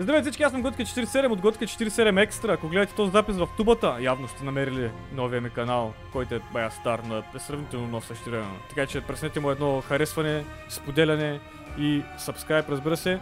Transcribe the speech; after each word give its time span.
Здравейте 0.00 0.30
всички, 0.30 0.42
аз 0.42 0.52
съм 0.52 0.62
Готка 0.62 0.82
47 0.82 1.30
от 1.30 1.40
Готка 1.40 1.64
47 1.64 2.22
Екстра. 2.22 2.52
Ако 2.52 2.68
гледате 2.68 2.94
този 2.94 3.12
запис 3.12 3.36
в 3.36 3.48
тубата, 3.56 3.96
явно 4.00 4.28
сте 4.28 4.44
намерили 4.44 4.90
новия 5.12 5.40
ми 5.40 5.50
канал, 5.50 5.92
който 6.12 6.34
е 6.34 6.40
бая 6.52 6.70
стар, 6.70 7.00
но 7.08 7.16
е 7.16 7.22
сравнително 7.38 7.88
нов 7.88 8.06
също 8.06 8.30
време. 8.30 8.46
Така 8.68 8.86
че 8.86 9.00
преснете 9.00 9.40
му 9.40 9.50
едно 9.50 9.80
харесване, 9.80 10.44
споделяне 10.68 11.40
и 11.78 12.02
subscribe, 12.18 12.68
разбира 12.68 12.96
се. 12.96 13.20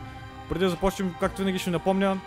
Преди 0.49 0.65
да 0.65 0.71
започнем, 0.71 1.15
както 1.21 1.39
винаги 1.39 1.59
ще 1.59 1.71
напомня, 1.71 2.21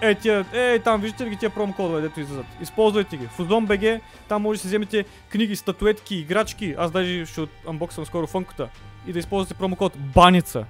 Ей, 0.00 0.14
тия, 0.14 0.44
ей, 0.52 0.78
там 0.78 1.00
виждате 1.00 1.24
ли 1.24 1.30
ги 1.30 1.36
тия 1.36 1.50
промокодове, 1.50 2.00
дето 2.00 2.20
излизат. 2.20 2.46
Използвайте 2.60 3.16
ги. 3.16 3.28
BG, 3.38 4.00
там 4.28 4.42
може 4.42 4.58
да 4.58 4.60
си 4.62 4.66
вземете 4.66 5.04
книги, 5.28 5.56
статуетки, 5.56 6.16
играчки. 6.16 6.74
Аз 6.78 6.90
даже 6.90 7.26
ще 7.26 7.46
анбоксвам 7.68 8.06
скоро 8.06 8.26
фънката. 8.26 8.68
И 9.06 9.12
да 9.12 9.18
използвате 9.18 9.54
промокод 9.54 9.96
BANICA 9.96 10.64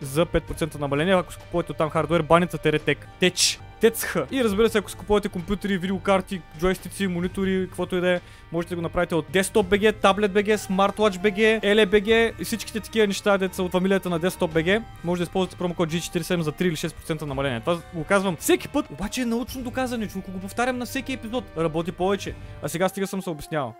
за 0.00 0.26
5% 0.26 0.78
намаление, 0.78 1.14
ако 1.14 1.32
скупувате 1.32 1.72
от 1.72 1.78
там 1.78 1.90
хардвер, 1.90 2.22
баница 2.22 2.58
теретек. 2.58 3.08
Теч. 3.20 3.60
Тецха. 3.80 4.26
И 4.30 4.44
разбира 4.44 4.68
се, 4.68 4.78
ако 4.78 4.90
скупувате 4.90 5.28
компютри, 5.28 5.78
видеокарти, 5.78 6.40
джойстици, 6.58 7.06
монитори, 7.06 7.66
каквото 7.68 7.96
и 7.96 8.00
да 8.00 8.10
е, 8.10 8.20
можете 8.52 8.74
да 8.74 8.76
го 8.76 8.82
направите 8.82 9.14
от 9.14 9.28
Desktop 9.28 9.62
BG, 9.62 9.92
Tablet 9.92 10.28
BG, 10.28 10.56
Smartwatch 10.56 11.18
BG, 11.22 11.62
LBG 11.62 12.40
и 12.40 12.44
всичките 12.44 12.80
такива 12.80 13.06
неща, 13.06 13.38
деца 13.38 13.62
от 13.62 13.72
фамилията 13.72 14.10
на 14.10 14.20
Desktop 14.20 14.48
BG. 14.48 14.82
Може 15.04 15.18
да 15.18 15.22
използвате 15.22 15.56
промокод 15.56 15.88
G47 15.88 16.40
за 16.40 16.52
3 16.52 16.62
или 16.62 16.76
6% 16.76 17.22
намаление. 17.22 17.60
Това 17.60 17.78
го 17.94 18.04
казвам 18.04 18.36
всеки 18.36 18.68
път, 18.68 18.90
обаче 18.90 19.20
е 19.20 19.26
научно 19.26 19.62
доказане, 19.62 20.08
че 20.08 20.18
го 20.18 20.40
повтарям 20.40 20.78
на 20.78 20.86
всеки 20.86 21.12
епизод. 21.12 21.44
Работи 21.56 21.92
повече. 21.92 22.34
А 22.62 22.68
сега 22.68 22.88
стига 22.88 23.06
съм 23.06 23.22
се 23.22 23.30
обяснявал. 23.30 23.74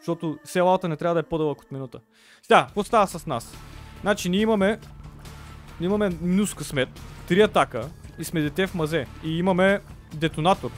Защото 0.00 0.38
селата 0.44 0.88
не 0.88 0.96
трябва 0.96 1.14
да 1.14 1.20
е 1.20 1.22
по-дълъг 1.22 1.62
от 1.62 1.72
минута. 1.72 2.00
Сега, 2.42 2.64
какво 2.66 2.84
става 2.84 3.06
с 3.06 3.26
нас? 3.26 3.56
Значи 4.00 4.28
ние 4.28 4.40
имаме 4.40 4.78
имаме 5.80 6.10
минус 6.20 6.54
късмет, 6.54 6.88
три 7.28 7.40
атака 7.40 7.88
и 8.18 8.24
сме 8.24 8.40
дете 8.40 8.66
в 8.66 8.74
мазе. 8.74 9.06
И 9.24 9.38
имаме 9.38 9.80
детонатор, 10.14 10.70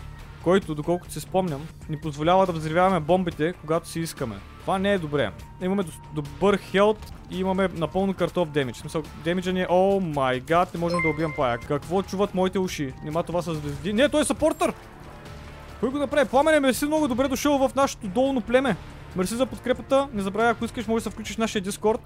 който, 0.43 0.75
доколкото 0.75 1.13
се 1.13 1.21
спомням, 1.21 1.69
ни 1.89 2.01
позволява 2.01 2.47
да 2.47 2.53
взривяваме 2.53 3.01
бомбите, 3.01 3.53
когато 3.53 3.89
си 3.89 4.01
искаме. 4.01 4.37
Това 4.61 4.79
не 4.79 4.93
е 4.93 4.99
добре. 4.99 5.31
Имаме 5.63 5.85
добър 6.15 6.57
хелт 6.57 7.13
и 7.31 7.41
имаме 7.41 7.69
напълно 7.75 8.15
картоф 8.15 8.51
демидж. 8.51 8.79
Смисъл, 8.79 9.03
демиджа 9.25 9.53
ни 9.53 9.61
е, 9.61 9.67
о 9.71 10.01
май 10.01 10.41
гад, 10.41 10.75
не 10.75 10.81
можем 10.81 11.03
да 11.03 11.09
убием 11.09 11.33
пая. 11.37 11.59
Какво 11.59 12.03
чуват 12.03 12.35
моите 12.35 12.59
уши? 12.59 12.93
Нима 13.05 13.23
това 13.23 13.43
са 13.43 13.55
звезди. 13.55 13.93
Не, 13.93 14.09
той 14.09 14.21
е 14.21 14.25
сапортър! 14.25 14.73
Кой 15.81 15.91
го 15.91 15.99
направи? 15.99 16.29
Пламене, 16.29 16.61
мерси 16.61 16.87
много 16.87 17.09
добре 17.09 17.29
дошъл 17.29 17.59
в 17.59 17.75
нашето 17.75 18.09
долно 18.09 18.41
племе. 18.41 18.77
Мерси 19.17 19.35
за 19.35 19.47
подкрепата. 19.47 20.09
Не 20.15 20.23
забравяй, 20.23 20.51
ако 20.51 20.65
искаш, 20.65 20.87
може 20.87 21.05
да 21.05 21.11
се 21.11 21.15
включиш 21.15 21.37
в 21.37 21.39
нашия 21.39 21.63
дискорд 21.63 22.01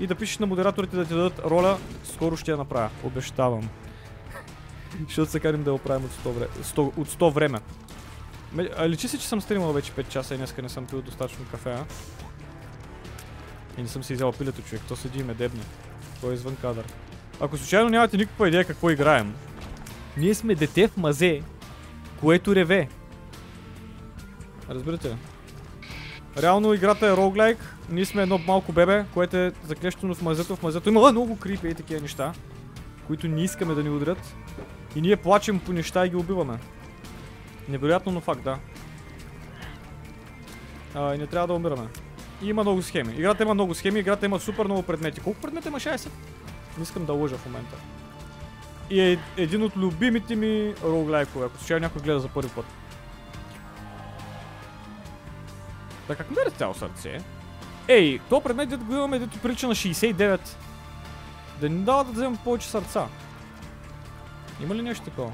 и 0.00 0.06
да 0.06 0.14
пишеш 0.14 0.38
на 0.38 0.46
модераторите 0.46 0.96
да 0.96 1.04
ти 1.04 1.14
дадат 1.14 1.38
роля. 1.38 1.78
Скоро 2.04 2.36
ще 2.36 2.50
я 2.50 2.56
направя. 2.56 2.90
Обещавам. 3.04 3.68
Защото 5.06 5.30
се 5.30 5.40
карим 5.40 5.62
да 5.62 5.70
я 5.70 5.74
оправим 5.74 6.04
от 6.04 6.10
100, 6.10 6.30
вре... 6.30 6.46
100... 6.62 6.78
от 6.98 7.08
100 7.08 7.32
време. 7.32 7.58
Личи 8.86 9.08
се, 9.08 9.18
че 9.18 9.28
съм 9.28 9.40
стримал 9.40 9.72
вече 9.72 9.92
5 9.92 10.08
часа 10.08 10.34
и 10.34 10.36
днеска 10.36 10.62
не 10.62 10.68
съм 10.68 10.86
пил 10.86 11.02
достатъчно 11.02 11.44
кафе, 11.50 11.70
а? 11.70 11.84
И 13.78 13.82
не 13.82 13.88
съм 13.88 14.04
си 14.04 14.14
взял 14.14 14.32
пилето, 14.32 14.62
човек. 14.62 14.82
То 14.88 14.96
седи 14.96 15.20
и 15.20 15.22
ме 15.22 15.34
дебне. 15.34 15.62
Той 16.20 16.30
е 16.30 16.34
извън 16.34 16.56
кадър. 16.56 16.84
Ако 17.40 17.56
случайно 17.56 17.90
нямате 17.90 18.16
никаква 18.16 18.48
идея 18.48 18.64
какво 18.64 18.90
играем, 18.90 19.34
ние 20.16 20.34
сме 20.34 20.54
дете 20.54 20.88
в 20.88 20.96
мазе, 20.96 21.42
което 22.20 22.54
реве. 22.54 22.88
Разбирате 24.70 25.08
ли? 25.08 25.16
Реално 26.42 26.74
играта 26.74 27.06
е 27.06 27.16
роглайк. 27.16 27.76
Ние 27.90 28.04
сме 28.04 28.22
едно 28.22 28.38
малко 28.38 28.72
бебе, 28.72 29.04
което 29.14 29.36
е 29.36 29.52
заклещено 29.64 30.14
в 30.14 30.22
мазето. 30.22 30.56
В 30.56 30.62
мазето 30.62 30.88
има 30.88 31.12
много 31.12 31.38
крипи 31.38 31.68
и 31.68 31.74
такива 31.74 32.00
неща, 32.00 32.32
които 33.06 33.28
не 33.28 33.42
искаме 33.42 33.74
да 33.74 33.82
ни 33.82 33.90
удрят. 33.90 34.34
И 34.96 35.00
ние 35.00 35.16
плачем 35.16 35.60
по 35.60 35.72
неща 35.72 36.06
и 36.06 36.08
ги 36.08 36.16
убиваме. 36.16 36.58
Невероятно, 37.68 38.12
но 38.12 38.20
факт, 38.20 38.42
да. 38.44 38.58
А, 40.94 41.14
и 41.14 41.18
не 41.18 41.26
трябва 41.26 41.46
да 41.46 41.54
умираме. 41.54 41.88
И 42.42 42.48
има 42.48 42.62
много 42.62 42.82
схеми. 42.82 43.14
Играта 43.14 43.42
има 43.42 43.54
много 43.54 43.74
схеми, 43.74 44.00
играта 44.00 44.26
има 44.26 44.40
супер 44.40 44.64
много 44.64 44.82
предмети. 44.82 45.20
Колко 45.20 45.40
предмета 45.40 45.68
има 45.68 45.80
60? 45.80 46.08
Не 46.76 46.82
искам 46.82 47.04
да 47.04 47.12
лъжа 47.12 47.36
в 47.36 47.46
момента. 47.46 47.76
И 48.90 49.00
е 49.00 49.18
един 49.36 49.62
от 49.62 49.76
любимите 49.76 50.36
ми 50.36 50.74
роглайкове, 50.84 51.46
ако 51.46 51.58
случайно 51.58 51.82
някой 51.82 52.02
гледа 52.02 52.20
за 52.20 52.28
първи 52.28 52.50
път. 52.50 52.64
Така, 56.08 56.24
как 56.24 56.30
ме 56.30 56.50
цяло 56.58 56.74
сърце? 56.74 57.20
Ей, 57.88 58.20
то 58.28 58.40
предмет, 58.40 58.68
дето 58.68 58.84
го 58.84 58.94
имаме, 58.94 59.18
дето 59.18 59.38
прилича 59.38 59.68
на 59.68 59.74
69. 59.74 60.40
Да 61.60 61.68
ни 61.68 61.84
дава 61.84 62.04
да 62.04 62.12
вземем 62.12 62.36
повече 62.44 62.68
сърца. 62.68 63.06
Има 64.62 64.74
ли 64.74 64.82
нещо 64.82 65.04
такова? 65.04 65.32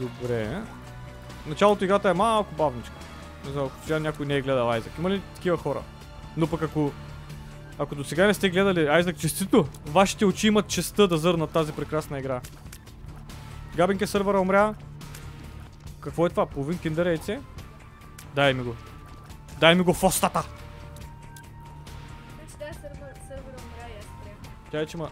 Добре. 0.00 0.62
Началото 1.46 1.84
играта 1.84 2.10
е 2.10 2.14
малко 2.14 2.54
бавничка. 2.54 2.94
Не 3.44 3.52
знам, 3.52 3.70
ако 3.88 4.00
някой 4.00 4.26
не 4.26 4.34
е 4.34 4.42
гледал 4.42 4.70
Айзак. 4.70 4.92
Има 4.98 5.10
ли 5.10 5.22
такива 5.34 5.56
хора? 5.56 5.82
Но 6.36 6.46
пък 6.46 6.62
ако... 6.62 6.92
Ако 7.78 7.94
до 7.94 8.04
сега 8.04 8.26
не 8.26 8.34
сте 8.34 8.50
гледали 8.50 8.88
Айзак 8.88 9.18
честито, 9.18 9.68
вашите 9.86 10.24
очи 10.24 10.46
имат 10.46 10.68
честа 10.68 11.08
да 11.08 11.18
зърнат 11.18 11.50
тази 11.50 11.72
прекрасна 11.72 12.18
игра. 12.18 12.40
Габинке 13.76 14.06
сървъра 14.06 14.40
умря. 14.40 14.74
Какво 16.00 16.26
е 16.26 16.30
това? 16.30 16.46
Половин 16.46 16.78
киндер 16.78 17.06
яйце? 17.06 17.40
Дай 18.38 18.54
ми 18.54 18.62
го. 18.62 18.76
Дай 19.60 19.74
ми 19.74 19.82
го 19.82 19.94
в 19.94 20.04
остата! 20.04 20.42
Значи 22.34 22.58
да, 22.58 22.74
сървъра 23.28 23.56
умря 23.58 23.88
и 23.88 23.98
аз. 23.98 24.06
Тя 24.70 24.80
е, 24.80 24.86
че 24.86 24.96
има... 24.96 25.10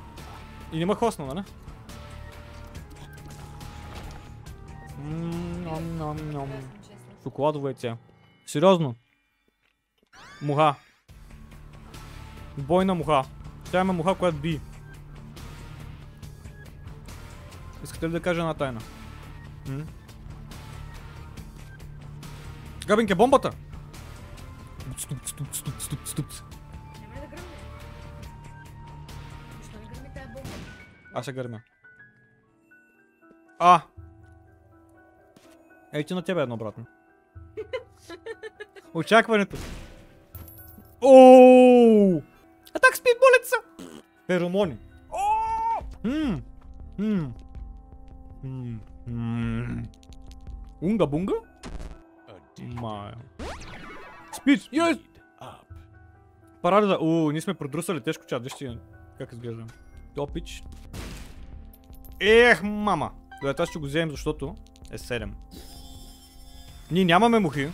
И 0.72 0.78
нема 0.78 0.94
хостна, 0.94 1.26
нали? 1.26 1.42
Ном, 4.98 5.96
ном, 5.96 6.30
ном. 6.30 6.50
Честна. 6.80 6.96
Шоколадово 7.22 7.68
яйце. 7.68 7.96
Сериозно. 8.46 8.94
Муха. 10.42 10.74
Бойна 12.58 12.94
муха. 12.94 13.24
Тя 13.70 13.80
има 13.80 13.92
муха, 13.92 14.14
която 14.14 14.38
би. 14.38 14.60
Искате 17.84 18.08
ли 18.08 18.12
да 18.12 18.20
кажа 18.20 18.40
една 18.40 18.54
тайна? 18.54 18.80
М? 19.68 19.84
Габинке, 22.86 23.14
бомбата! 23.14 23.50
Ступ, 24.96 25.26
ступ, 25.26 25.54
ступ, 25.54 25.80
ступ, 25.80 26.08
ступ. 26.08 26.26
Аз 31.14 31.24
се 31.24 31.32
гърмя. 31.32 31.60
А! 33.58 33.82
Ей 35.92 36.04
ти 36.04 36.14
на 36.14 36.22
тебе 36.22 36.42
едно, 36.42 36.56
брат. 36.56 36.74
Очакването. 38.94 39.56
Ооо! 41.02 42.22
Атак 42.74 42.96
спид 42.96 43.16
болеца! 43.20 43.56
Феромони. 44.26 44.78
Мм. 46.04 47.32
Май. 52.62 53.12
Спид! 54.32 54.60
Yes! 54.60 55.00
Парада. 56.62 56.98
Уу, 57.00 57.32
ние 57.32 57.40
сме 57.40 57.54
продрусали 57.54 58.00
тежко 58.00 58.24
чат. 58.26 58.42
Вижте 58.42 58.78
как 59.18 59.32
изглеждам. 59.32 59.66
Топич. 60.14 60.62
Ех, 62.20 62.62
мама! 62.62 63.10
Добре, 63.42 63.54
аз 63.58 63.68
ще 63.68 63.78
го 63.78 63.86
вземем, 63.86 64.10
защото 64.10 64.54
е 64.90 64.98
7. 64.98 65.30
Ние 66.90 67.04
нямаме 67.04 67.38
мухи. 67.38 67.68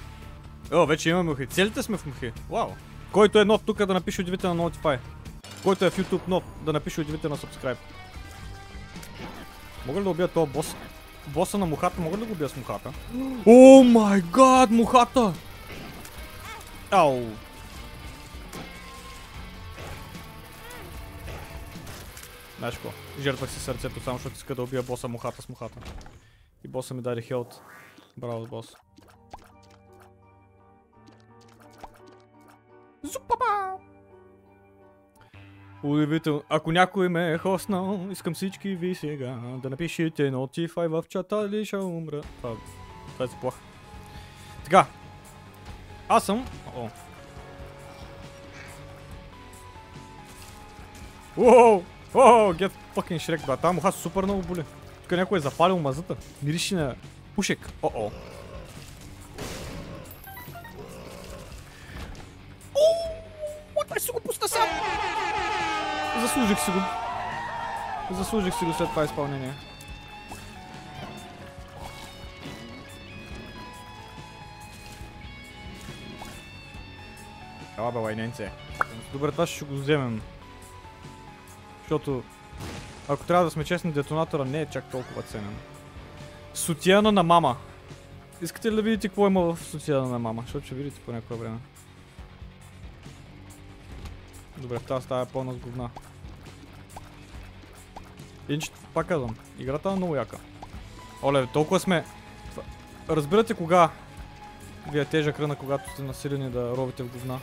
О, 0.72 0.86
вече 0.86 1.10
имаме 1.10 1.30
мухи. 1.30 1.46
Целите 1.46 1.82
сме 1.82 1.96
в 1.96 2.06
мухи. 2.06 2.32
Вау. 2.50 2.68
Който 3.12 3.38
е 3.38 3.44
нов 3.44 3.62
тук 3.64 3.86
да 3.86 3.94
напише 3.94 4.20
удивително 4.20 4.70
Notify. 4.70 4.98
Който 5.62 5.84
е 5.84 5.90
в 5.90 5.96
YouTube 5.96 6.28
нов 6.28 6.44
да 6.64 6.72
напише 6.72 7.00
удивително 7.00 7.36
Subscribe. 7.36 7.76
Мога 9.86 10.00
ли 10.00 10.04
да 10.04 10.10
убия 10.10 10.28
този 10.28 10.52
бос? 10.52 10.76
Боса 11.26 11.58
на 11.58 11.66
мухата, 11.66 12.00
мога 12.00 12.16
ли 12.16 12.20
да 12.20 12.26
го 12.26 12.32
убия 12.32 12.48
с 12.48 12.56
мухата? 12.56 12.92
О 13.46 13.84
май 13.84 14.20
гад, 14.20 14.70
мухата! 14.70 15.32
Ау! 16.90 17.20
Знаеш 22.58 22.74
какво? 22.74 22.90
Жертвах 23.20 23.50
си 23.50 23.60
сърцето 23.60 24.00
само 24.00 24.18
защото 24.18 24.36
иска 24.36 24.54
да 24.54 24.62
убия 24.62 24.82
боса 24.82 25.08
мухата 25.08 25.42
с 25.42 25.48
мухата. 25.48 25.78
И 26.64 26.68
боса 26.68 26.94
ми 26.94 27.02
даде 27.02 27.22
хелт. 27.22 27.60
Браво, 28.16 28.46
бос. 28.46 28.76
Зупапа! 33.02 33.78
Удивително. 35.82 36.42
Ако 36.48 36.72
някой 36.72 37.08
ме 37.08 37.32
е 37.32 37.38
хоснал, 37.38 38.00
искам 38.10 38.34
всички 38.34 38.74
ви 38.74 38.94
сега 38.94 39.38
да 39.62 39.70
напишете 39.70 40.32
notify 40.32 40.88
в 40.88 41.04
чата 41.08 41.48
или 41.52 41.64
ще 41.64 41.76
умра. 41.76 42.20
Това, 42.20 42.54
това 43.12 43.24
е 43.24 43.28
си 43.28 43.36
плах. 43.40 43.54
Така. 44.64 44.86
Аз 46.08 46.24
съм... 46.24 46.46
О. 46.76 46.88
Уоу! 51.36 51.82
Уоу! 52.14 52.52
Get 52.52 52.72
fucking 52.96 53.18
Shrek, 53.18 53.46
брат. 53.46 53.60
Там 53.60 53.74
муха 53.74 53.92
супер 53.92 54.22
много 54.22 54.42
боли. 54.42 54.64
Тук 55.02 55.12
някой 55.12 55.38
е 55.38 55.40
запалил 55.40 55.78
мазата. 55.78 56.16
Мириши 56.42 56.74
на 56.74 56.94
пушек. 57.34 57.70
О-о. 57.82 58.10
Заслужих 66.22 66.60
си 66.60 66.70
го. 66.70 66.80
Заслужих 68.14 68.54
си 68.54 68.64
го 68.64 68.72
след 68.72 68.88
това 68.88 69.04
изпълнение. 69.04 69.52
Ела 77.78 77.92
бе, 77.92 77.98
лайненце. 77.98 78.50
Добре, 79.12 79.30
това 79.30 79.46
ще 79.46 79.64
го 79.64 79.74
вземем. 79.74 80.22
Защото, 81.80 82.22
ако 83.08 83.24
трябва 83.24 83.44
да 83.44 83.50
сме 83.50 83.64
честни, 83.64 83.92
детонатора 83.92 84.44
не 84.44 84.60
е 84.60 84.66
чак 84.66 84.90
толкова 84.90 85.22
ценен. 85.22 85.56
Сутиена 86.54 87.12
на 87.12 87.22
мама. 87.22 87.56
Искате 88.42 88.70
ли 88.70 88.76
да 88.76 88.82
видите 88.82 89.08
какво 89.08 89.26
има 89.26 89.40
в 89.40 89.64
сутиена 89.64 90.08
на 90.08 90.18
мама? 90.18 90.42
Защото 90.42 90.66
ще 90.66 90.74
видите 90.74 91.00
по 91.00 91.12
някое 91.12 91.36
време. 91.36 91.58
Добре, 94.58 94.78
в 94.78 94.82
тази 94.82 95.04
стая 95.04 95.22
е 95.22 95.26
пълна 95.26 95.52
с 95.52 95.56
говна. 95.56 95.90
Иначе, 98.52 98.70
пак 98.94 99.06
казвам, 99.06 99.36
играта 99.58 99.90
е 99.90 99.96
много 99.96 100.16
яка. 100.16 100.36
Оле, 101.22 101.46
толкова 101.46 101.80
сме... 101.80 102.04
Разбирате 103.08 103.54
кога 103.54 103.90
ви 104.92 105.00
е 105.00 105.04
тежък 105.04 105.40
ръна, 105.40 105.56
когато 105.56 105.90
сте 105.90 106.02
насилени 106.02 106.50
да 106.50 106.76
ровите 106.76 107.02
в 107.02 107.12
говна. 107.12 107.38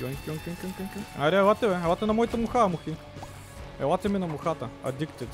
Йонк, 0.00 0.26
йонк, 0.26 0.46
йонк, 0.46 0.58
йонк, 0.62 0.78
йонк. 0.80 1.06
Айде, 1.18 1.36
елате 1.36 1.68
бе, 1.68 1.74
елате 1.74 2.06
на 2.06 2.12
моята 2.12 2.36
муха, 2.36 2.68
мухи. 2.68 2.94
Елате 3.80 4.08
ми 4.08 4.18
на 4.18 4.26
мухата. 4.26 4.68
Addicted. 4.84 5.28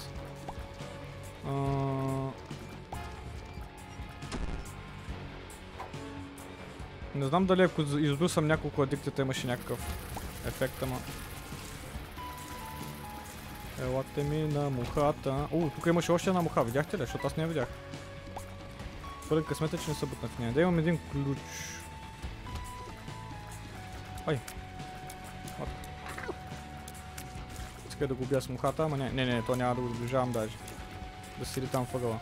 Не 7.15 7.27
знам 7.27 7.47
дали 7.47 7.63
ако 7.63 7.83
избрусам 7.83 8.47
няколко 8.47 8.83
адиктета 8.83 9.23
имаше 9.23 9.47
някакъв 9.47 9.79
ефект, 10.47 10.83
ама... 10.83 10.97
Елате 13.83 14.23
ми 14.23 14.55
на 14.55 14.71
мухата. 14.71 15.49
О, 15.53 15.71
тук 15.75 15.87
имаше 15.87 16.13
още 16.13 16.31
една 16.31 16.43
муха, 16.43 16.65
видяхте 16.65 16.97
ли? 16.97 17.01
Защото 17.01 17.27
аз 17.27 17.37
не 17.37 17.43
я 17.43 17.49
видях. 17.49 17.69
Първи 19.29 19.45
късмет 19.45 19.75
е, 19.75 19.79
че 19.79 19.91
не 19.91 19.95
се 19.95 20.07
бутнах 20.07 20.39
нея. 20.39 20.53
Да 20.53 20.61
имам 20.61 20.79
един 20.79 20.99
ключ. 21.13 21.39
Ай. 24.27 24.41
Иска 27.89 28.07
да 28.07 28.15
го 28.15 28.25
бия 28.25 28.41
с 28.41 28.49
мухата, 28.49 28.83
ама 28.83 28.97
не, 28.97 29.11
не, 29.11 29.27
не, 29.27 29.43
то 29.43 29.57
няма 29.57 29.75
да 29.75 29.81
го 29.81 29.89
доближавам 29.89 30.33
даже. 30.33 30.57
Да 31.39 31.47
седи 31.47 31.67
там 31.67 31.87
въгъла. 31.93 32.19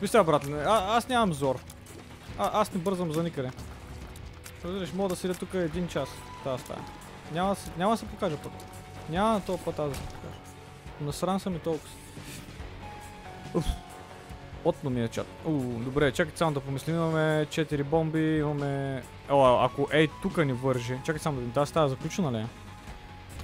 Виж 0.00 0.10
сега, 0.10 0.24
брат, 0.24 0.44
а, 0.44 0.96
аз 0.96 1.08
нямам 1.08 1.32
зор. 1.32 1.60
А, 2.38 2.60
аз 2.60 2.72
не 2.72 2.80
бързам 2.80 3.12
за 3.12 3.22
никъде. 3.22 3.50
Разбираш, 4.64 4.92
мога 4.92 5.08
да 5.08 5.16
седя 5.16 5.34
тук 5.34 5.54
един 5.54 5.88
час 5.88 6.08
тази 6.44 6.62
стая. 6.62 6.80
Няма, 7.32 7.56
няма 7.78 7.92
да 7.92 7.96
се 7.96 8.06
покажа 8.06 8.36
път. 8.36 8.52
Няма 9.10 9.32
на 9.32 9.40
се 9.40 9.64
покажа. 9.64 10.00
Насран 11.00 11.40
съм 11.40 11.56
и 11.56 11.58
толкова. 11.58 11.90
Уф. 13.54 13.66
Отно 14.64 14.90
ми 14.90 15.02
е 15.02 15.08
чат. 15.08 15.26
У, 15.46 15.52
добре, 15.58 16.12
чакайте 16.12 16.38
само 16.38 16.52
да 16.52 16.60
помислим. 16.60 16.96
Имаме 16.96 17.46
4 17.46 17.84
бомби, 17.84 18.38
имаме... 18.38 19.02
О, 19.30 19.64
ако 19.64 19.88
ей 19.92 20.08
тук 20.22 20.36
ни 20.44 20.52
вържи. 20.52 20.98
Чакайте 21.04 21.22
само 21.22 21.34
да 21.34 21.40
видим. 21.40 21.54
Тази 21.54 21.70
стая 21.70 21.86
е 21.86 21.88
заключена 21.88 22.32
ли 22.32 22.36
е? 22.36 22.46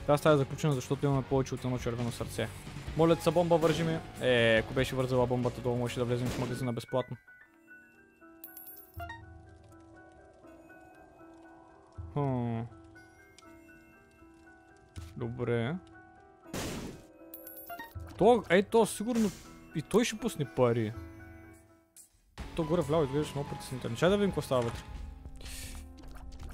Тази 0.06 0.20
стая 0.20 0.34
е 0.34 0.38
заключена, 0.38 0.72
защото 0.72 1.06
имаме 1.06 1.22
повече 1.22 1.54
от 1.54 1.64
едно 1.64 1.78
червено 1.78 2.12
сърце. 2.12 2.48
Моля 2.96 3.16
са 3.16 3.30
бомба, 3.30 3.56
вържи 3.56 3.82
ми. 3.82 3.98
Е, 4.20 4.58
ако 4.58 4.74
беше 4.74 4.96
вързала 4.96 5.26
бомбата 5.26 5.60
долу, 5.60 5.76
можеше 5.76 5.98
да 5.98 6.04
влезем 6.04 6.28
в 6.28 6.38
магазина 6.38 6.72
безплатно. 6.72 7.16
Хм. 12.12 12.79
Добре. 15.20 15.76
То, 18.18 18.44
ей, 18.50 18.62
то 18.62 18.86
сигурно 18.86 19.30
и 19.74 19.82
той 19.82 20.04
ще 20.04 20.18
пусне 20.18 20.44
пари. 20.44 20.92
То 22.56 22.64
горе 22.64 22.82
вляво 22.82 23.04
изглеждаш 23.04 23.34
много 23.34 23.48
притеснително. 23.48 23.96
Чай 23.96 24.10
да 24.10 24.16
видим 24.16 24.30
какво 24.30 24.42
става 24.42 24.62
вътре. 24.62 24.82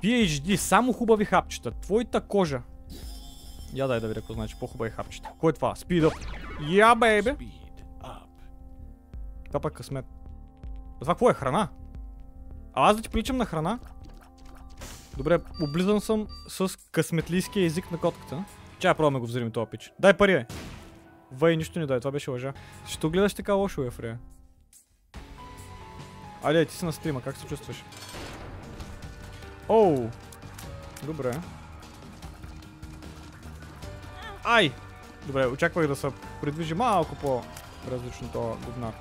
PhD, 0.03 0.57
само 0.57 0.93
хубави 0.93 1.25
хапчета. 1.25 1.71
Твоята 1.71 2.21
кожа. 2.21 2.63
Я 3.75 3.87
дай 3.87 4.01
да 4.01 4.09
видя 4.09 4.21
какво 4.21 4.35
значи 4.35 4.57
по-хубави 4.61 4.91
хапчета. 4.91 5.31
Кой 5.39 5.51
е 5.51 5.53
това? 5.53 5.75
Speed 5.75 6.09
up. 6.09 6.27
Я, 6.69 6.95
бейбе. 6.95 7.31
Speed 7.31 7.83
up. 8.03 8.27
Това 9.47 9.61
пък 9.61 9.75
късмет. 9.75 10.07
Това 11.01 11.15
какво 11.15 11.31
е? 11.31 11.35
Храна? 11.35 11.69
А 12.73 12.91
аз 12.91 12.97
да 12.97 13.03
ти 13.03 13.09
приличам 13.09 13.37
на 13.37 13.47
храна? 13.47 13.79
Добре, 15.17 15.39
облизан 15.63 16.01
съм 16.01 16.27
с 16.49 16.79
късметлийския 16.93 17.67
език 17.67 17.91
на 17.91 17.99
котката. 17.99 18.45
Чай 18.79 18.95
пробваме 18.95 19.19
го 19.19 19.27
взривим 19.27 19.51
този 19.51 19.71
пич. 19.71 19.93
Дай 19.99 20.15
пари, 20.15 20.33
бе. 20.33 20.47
Вай, 21.33 21.57
нищо 21.57 21.79
не 21.79 21.87
дай, 21.87 22.01
това 22.01 22.11
беше 22.11 22.31
лъжа. 22.31 22.53
Що 22.87 23.11
гледаш 23.11 23.35
така 23.35 23.53
лошо, 23.53 23.83
е, 23.83 23.91
Фрея? 23.91 24.19
Айде, 26.43 26.65
ти 26.65 26.75
си 26.75 26.85
на 26.85 26.93
стрима, 26.93 27.23
как 27.23 27.37
се 27.37 27.47
чувстваш? 27.47 27.85
Оу! 29.69 30.11
Добре. 31.07 31.41
Ай! 34.45 34.73
Добре, 35.27 35.47
очаквах 35.47 35.87
да 35.87 35.97
се 35.97 36.09
придвижи 36.41 36.75
малко 36.75 37.15
по-различно 37.15 38.29
това 38.29 38.57
говна. 38.67 38.93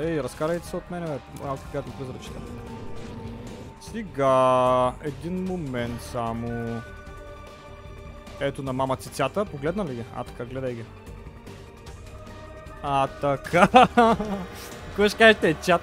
Ей, 0.00 0.22
разкарайте 0.22 0.66
се 0.66 0.76
от 0.76 0.90
мене, 0.90 1.06
бе, 1.06 1.44
малко 1.44 1.62
приятно 1.70 1.92
призрачите. 1.98 2.38
Сега, 3.80 4.92
един 5.02 5.44
момент 5.44 6.02
само. 6.02 6.80
Ето 8.40 8.62
на 8.62 8.72
мама 8.72 8.96
цицята, 8.96 9.44
погледна 9.44 9.84
ли 9.84 9.94
ги? 9.94 10.04
А 10.14 10.24
така, 10.24 10.44
гледай 10.44 10.74
ги. 10.74 10.84
А 12.82 13.06
така. 13.06 13.68
Какво 14.86 15.08
ще 15.08 15.18
кажете, 15.18 15.56
чат? 15.64 15.82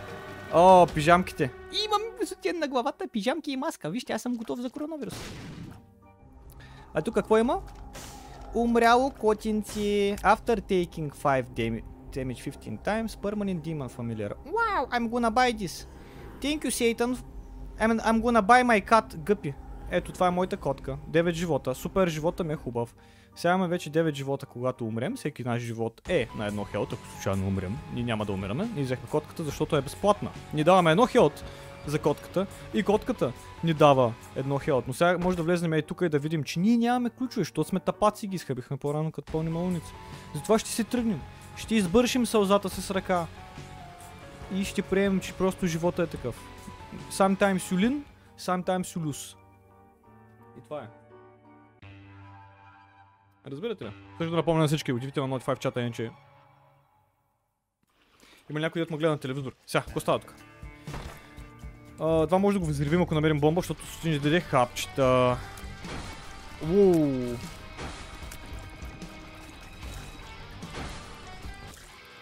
О, 0.53 0.87
пижамките. 0.93 1.51
Имам 1.85 2.01
висотен 2.19 2.59
на 2.59 2.67
главата, 2.67 3.07
пижамки 3.07 3.51
и 3.51 3.57
маска. 3.57 3.89
Вижте, 3.89 4.13
аз 4.13 4.21
съм 4.21 4.35
готов 4.35 4.59
за 4.59 4.69
коронавирус. 4.69 5.15
А 6.93 7.01
тук 7.01 7.15
какво 7.15 7.37
има? 7.37 7.61
Умряло 8.55 9.11
котинци. 9.11 10.15
After 10.23 10.61
taking 10.61 11.15
5 11.15 11.45
damage, 11.45 11.83
damage 12.11 12.41
15 12.41 12.77
times, 12.83 13.15
permanent 13.15 13.63
demon 13.63 13.89
familiar. 13.89 14.31
Wow, 14.45 14.87
I'm 14.91 15.09
gonna 15.09 15.31
buy 15.31 15.51
this. 15.51 15.85
Thank 16.41 16.63
you, 16.63 16.71
Satan. 16.71 17.17
I'm, 17.79 17.99
I'm 17.99 18.21
gonna 18.21 18.41
buy 18.41 18.63
my 18.63 18.81
cat, 18.89 19.17
Гъпи. 19.17 19.53
Ето, 19.91 20.11
това 20.11 20.27
е 20.27 20.31
моята 20.31 20.57
котка. 20.57 20.97
9 21.11 21.31
живота. 21.31 21.75
Супер, 21.75 22.07
живота 22.07 22.43
ми 22.43 22.53
е 22.53 22.55
хубав. 22.55 22.95
Сега 23.35 23.53
имаме 23.53 23.67
вече 23.67 23.91
9 23.91 24.13
живота, 24.13 24.45
когато 24.45 24.85
умрем. 24.85 25.15
Всеки 25.15 25.43
наш 25.43 25.61
живот 25.61 26.01
е 26.09 26.27
на 26.37 26.45
едно 26.45 26.63
хелт, 26.63 26.93
ако 26.93 27.07
случайно 27.07 27.47
умрем. 27.47 27.77
Ние 27.93 28.03
няма 28.03 28.25
да 28.25 28.33
умираме. 28.33 28.69
Ние 28.75 28.83
взехме 28.83 29.09
котката, 29.09 29.43
защото 29.43 29.77
е 29.77 29.81
безплатна. 29.81 30.29
Ние 30.53 30.63
даваме 30.63 30.91
едно 30.91 31.05
хелт 31.05 31.43
за 31.87 31.99
котката 31.99 32.47
и 32.73 32.83
котката 32.83 33.33
ни 33.63 33.73
дава 33.73 34.13
едно 34.35 34.57
хелт. 34.57 34.87
Но 34.87 34.93
сега 34.93 35.17
може 35.17 35.37
да 35.37 35.43
влезнем 35.43 35.73
и 35.73 35.81
тук 35.81 36.01
и 36.01 36.09
да 36.09 36.19
видим, 36.19 36.43
че 36.43 36.59
ние 36.59 36.77
нямаме 36.77 37.09
ключове, 37.09 37.41
защото 37.41 37.69
сме 37.69 37.79
тапаци 37.79 38.27
ги 38.27 38.35
изхъбихме 38.35 38.77
по-рано 38.77 39.11
като 39.11 39.31
пълни 39.31 39.49
малуници. 39.49 39.93
Затова 40.35 40.59
ще 40.59 40.69
си 40.69 40.83
тръгнем. 40.83 41.21
Ще 41.57 41.75
избършим 41.75 42.25
сълзата 42.25 42.69
с 42.69 42.91
ръка. 42.91 43.27
И 44.53 44.65
ще 44.65 44.81
приемем, 44.81 45.19
че 45.19 45.33
просто 45.33 45.67
живота 45.67 46.03
е 46.03 46.07
такъв. 46.07 46.35
Sometimes 47.11 47.57
you 47.57 47.75
win, 47.75 48.01
sometimes 48.39 48.81
you 48.81 48.97
lose. 48.97 49.37
И 50.57 50.61
това 50.63 50.79
е. 50.79 50.87
Разбирате 53.47 53.85
ли? 53.85 53.91
Също 54.17 54.31
да 54.31 54.35
напомня 54.35 54.61
на 54.61 54.67
всички, 54.67 54.93
удивите 54.93 55.19
на 55.19 55.27
Notify 55.27 55.55
в 55.55 55.59
чата, 55.59 55.81
иначе... 55.81 56.11
Има 58.49 58.59
някой, 58.59 58.81
дет 58.81 58.91
ме 58.91 58.97
гледа 58.97 59.11
на 59.11 59.17
телевизор. 59.17 59.55
Сега, 59.67 59.83
какво 59.83 59.99
става 59.99 60.19
тук? 60.19 60.35
Това 61.97 62.37
може 62.37 62.59
да 62.59 62.65
го 62.65 62.71
взривим, 62.71 63.01
ако 63.01 63.15
намерим 63.15 63.39
бомба, 63.39 63.61
защото 63.61 63.85
ще 63.85 64.19
даде 64.19 64.39
хапчета. 64.39 65.37
Ууу. 66.63 67.35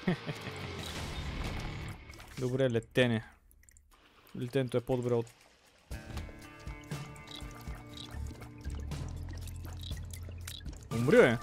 Добре, 2.39 2.69
летене. 2.69 3.23
Летенето 4.39 4.77
е 4.77 4.81
по-добре 4.81 5.13
от... 5.13 5.25
Умри, 10.95 11.15
бе. 11.17 11.37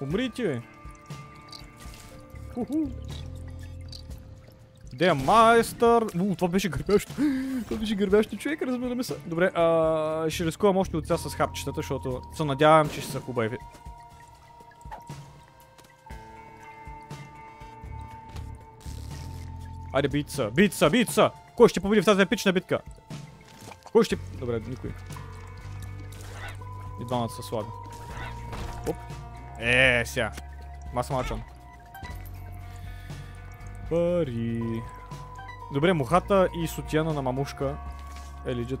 Умри 0.00 0.30
ти, 0.30 0.42
бе. 0.42 0.62
Ху-ху. 2.54 2.90
Де 4.92 5.06
е 5.08 5.14
майстър? 5.14 6.06
У, 6.20 6.34
това 6.34 6.48
беше 6.48 6.68
гърбящо. 6.68 7.12
това 7.64 7.76
беше 7.76 7.94
гърбящо 7.94 8.36
човек, 8.36 8.62
разбираме 8.62 9.04
се. 9.04 9.16
Добре, 9.26 9.50
ще 10.30 10.44
рискувам 10.44 10.76
още 10.76 10.96
от 10.96 11.06
сега 11.06 11.18
с 11.18 11.34
хапчетата, 11.34 11.76
защото 11.76 12.22
се 12.36 12.44
надявам, 12.44 12.88
че 12.88 13.00
ще 13.00 13.10
са 13.12 13.20
хубави. 13.20 13.58
Айде, 19.94 20.08
битса, 20.08 20.50
битса, 20.50 20.90
битса! 20.90 21.30
Кой 21.56 21.68
ще 21.68 21.80
победи 21.80 22.02
в 22.02 22.04
тази 22.04 22.22
епична 22.22 22.52
битка? 22.52 22.78
Кой 23.92 24.04
ще... 24.04 24.16
Добре, 24.16 24.60
никой. 24.68 24.90
И 27.02 27.04
двамата 27.04 27.28
са 27.28 27.42
слаби. 27.42 27.68
Оп. 28.88 28.96
Е, 29.60 30.02
сега. 30.06 30.32
Ма 30.94 31.04
съм 31.04 31.16
мачан. 31.16 31.42
Пари. 33.90 34.82
Добре, 35.72 35.92
мухата 35.92 36.48
и 36.62 36.66
сутиена 36.66 37.12
на 37.12 37.22
мамушка 37.22 37.76
е 38.46 38.56
легит. 38.56 38.80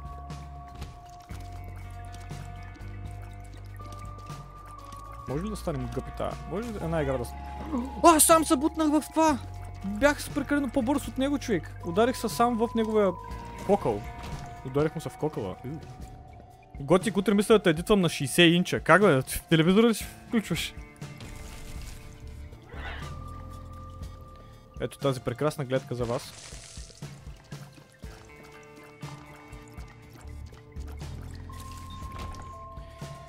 Може 5.28 5.44
ли 5.44 5.50
да 5.50 5.56
станем 5.56 5.88
гъпита? 5.94 6.30
Може 6.50 6.68
ли 6.68 6.76
една 6.76 7.02
игра 7.02 7.18
да... 7.18 7.24
А, 8.04 8.20
сам 8.20 8.44
се 8.44 8.56
бутнах 8.56 8.88
в 8.88 9.02
това! 9.14 9.38
Бях 9.84 10.30
прекалено 10.34 10.70
по-бърз 10.70 11.08
от 11.08 11.18
него, 11.18 11.38
човек. 11.38 11.70
Ударих 11.86 12.16
се 12.16 12.28
сам 12.28 12.56
в 12.56 12.68
неговия 12.74 13.12
кокъл. 13.66 14.02
Ударих 14.66 14.94
му 14.94 15.00
се 15.00 15.08
в 15.08 15.16
кокъла. 15.16 15.56
Ю. 15.64 15.70
Готик, 16.80 17.16
утре 17.16 17.34
мисля 17.34 17.54
да 17.54 17.62
те 17.62 17.70
едитвам 17.70 18.00
на 18.00 18.08
60 18.08 18.42
инча. 18.42 18.80
Как 18.80 19.02
бе? 19.02 19.22
В 19.22 19.42
телевизора 19.50 19.88
ли 19.88 19.94
си 19.94 20.04
включваш? 20.28 20.74
Ето 24.80 24.98
тази 24.98 25.20
прекрасна 25.20 25.64
гледка 25.64 25.94
за 25.94 26.04
вас. 26.04 26.32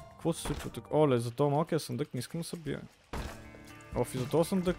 Какво 0.09 0.33
се 0.33 0.41
случва 0.41 0.69
тук? 0.69 0.87
Оле, 0.93 1.19
за 1.19 1.31
този 1.31 1.51
малкия 1.51 1.79
съндък 1.79 2.13
не 2.13 2.19
искам 2.19 2.41
да 2.41 2.47
се 2.47 2.55
бия. 2.57 2.81
Оф, 3.95 4.15
и 4.15 4.17
за 4.17 4.29
този 4.29 4.49
съндък 4.49 4.77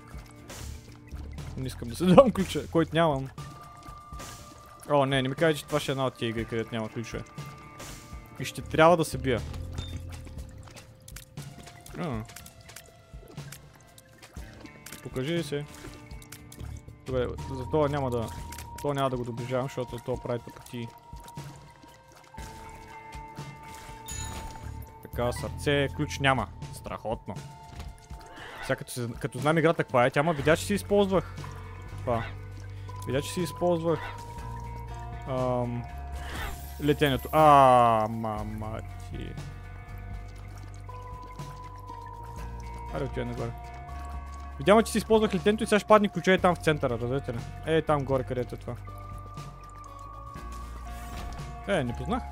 не 1.57 1.67
искам 1.67 1.89
да 1.89 1.97
се 1.97 2.05
дам 2.05 2.31
ключа, 2.31 2.67
който 2.71 2.95
нямам. 2.95 3.29
О, 4.91 5.07
не, 5.07 5.23
не 5.23 5.29
ми 5.29 5.35
кажа, 5.35 5.59
че 5.59 5.67
това 5.67 5.81
ще 5.81 5.91
е 5.91 5.95
една 5.95 6.07
от 6.07 6.15
тия 6.15 6.29
игри, 6.29 6.45
където 6.45 6.75
няма 6.75 6.89
ключове. 6.89 7.25
И 8.41 8.45
ще 8.45 8.63
трябва 8.63 8.97
да 8.97 9.05
се 9.05 9.19
бия. 9.19 9.41
А. 11.99 12.23
Покажи 15.03 15.43
се. 15.43 15.65
Добре, 17.07 17.27
за 17.51 17.65
това 17.65 17.89
няма 17.89 18.11
да... 18.11 18.29
Това 18.79 18.95
няма 18.95 19.11
да 19.11 19.17
го 19.17 19.25
доближавам, 19.25 19.67
защото 19.67 19.99
това 19.99 20.23
прави 20.23 20.39
тъпоти. 20.39 20.89
Така, 25.03 25.33
сърце, 25.33 25.89
ключ 25.97 26.19
няма. 26.19 26.49
Страхотно. 26.75 27.35
Сега 28.67 28.77
като, 28.77 29.09
като 29.21 29.39
знам 29.39 29.59
играта 29.59 29.85
каква 29.85 30.07
е, 30.07 30.11
тя 30.11 30.23
ма 30.23 30.33
видя, 30.33 30.57
че 30.57 30.65
си 30.65 30.75
използвах. 30.75 31.35
Това. 32.01 32.25
Видя, 33.07 33.23
че 33.23 33.33
си 33.33 33.41
използвах. 33.41 34.01
Ам, 35.29 35.83
летенето. 36.85 37.29
А, 37.33 38.07
мама 38.11 38.81
ти. 39.11 39.29
Аре, 42.95 43.05
отивай 43.05 43.25
нагоре. 43.25 43.51
Видяма, 44.59 44.83
че 44.83 44.93
си 44.93 44.99
използвах 44.99 45.35
летенето 45.35 45.65
и 45.65 45.67
сега 45.67 45.79
ще 45.79 45.89
падне 45.89 46.09
ключа 46.09 46.33
е 46.33 46.39
там 46.39 46.55
в 46.55 46.59
центъра, 46.59 46.99
разбирате 46.99 47.33
ли? 47.33 47.39
Е, 47.67 47.83
там 47.83 48.05
горе, 48.05 48.25
където 48.25 48.55
е 48.55 48.59
това. 48.59 48.75
Е, 51.69 51.85
не 51.85 51.97
познах. 51.97 52.23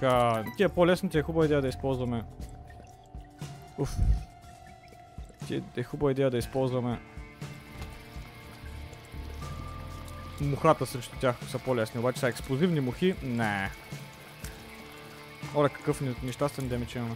Така. 0.00 0.44
Тия 0.56 0.68
по-лесните 0.68 1.18
е 1.18 1.22
хубава 1.22 1.44
идея 1.44 1.62
да 1.62 1.68
използваме. 1.68 2.24
Уф. 3.78 3.96
Тия 5.46 5.62
е 5.76 5.82
хубава 5.82 6.10
идея 6.10 6.30
да 6.30 6.38
използваме. 6.38 7.00
Мухата 10.40 10.86
срещу 10.86 11.16
тях 11.20 11.36
са 11.48 11.58
по-лесни, 11.58 12.00
обаче 12.00 12.20
са 12.20 12.28
експлозивни 12.28 12.80
мухи, 12.80 13.14
не. 13.22 13.70
Оре, 15.54 15.68
какъв 15.68 16.00
не- 16.00 16.14
нещастен 16.22 16.68
демидж 16.68 16.94
имаме. 16.94 17.14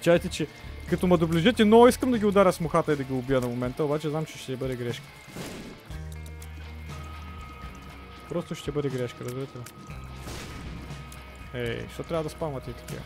Чайте, 0.00 0.28
че 0.28 0.46
като 0.90 1.06
ме 1.06 1.16
доближите, 1.16 1.64
много 1.64 1.88
искам 1.88 2.10
да 2.10 2.18
ги 2.18 2.26
ударя 2.26 2.52
с 2.52 2.60
мухата 2.60 2.92
и 2.92 2.96
да 2.96 3.04
ги 3.04 3.12
убия 3.12 3.40
на 3.40 3.48
момента, 3.48 3.84
обаче 3.84 4.08
знам, 4.08 4.26
че 4.26 4.38
ще 4.38 4.56
бъде 4.56 4.76
грешка. 4.76 5.04
Просто 8.28 8.54
ще 8.54 8.72
бъде 8.72 8.88
грешка, 8.88 9.24
разбирате 9.24 9.58
ли? 9.58 9.62
Ей, 11.54 11.86
що 11.94 12.02
трябва 12.02 12.24
да 12.24 12.30
спамвате 12.30 12.70
и 12.70 12.74
такива? 12.74 13.02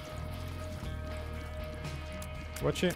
Обаче, 2.61 2.93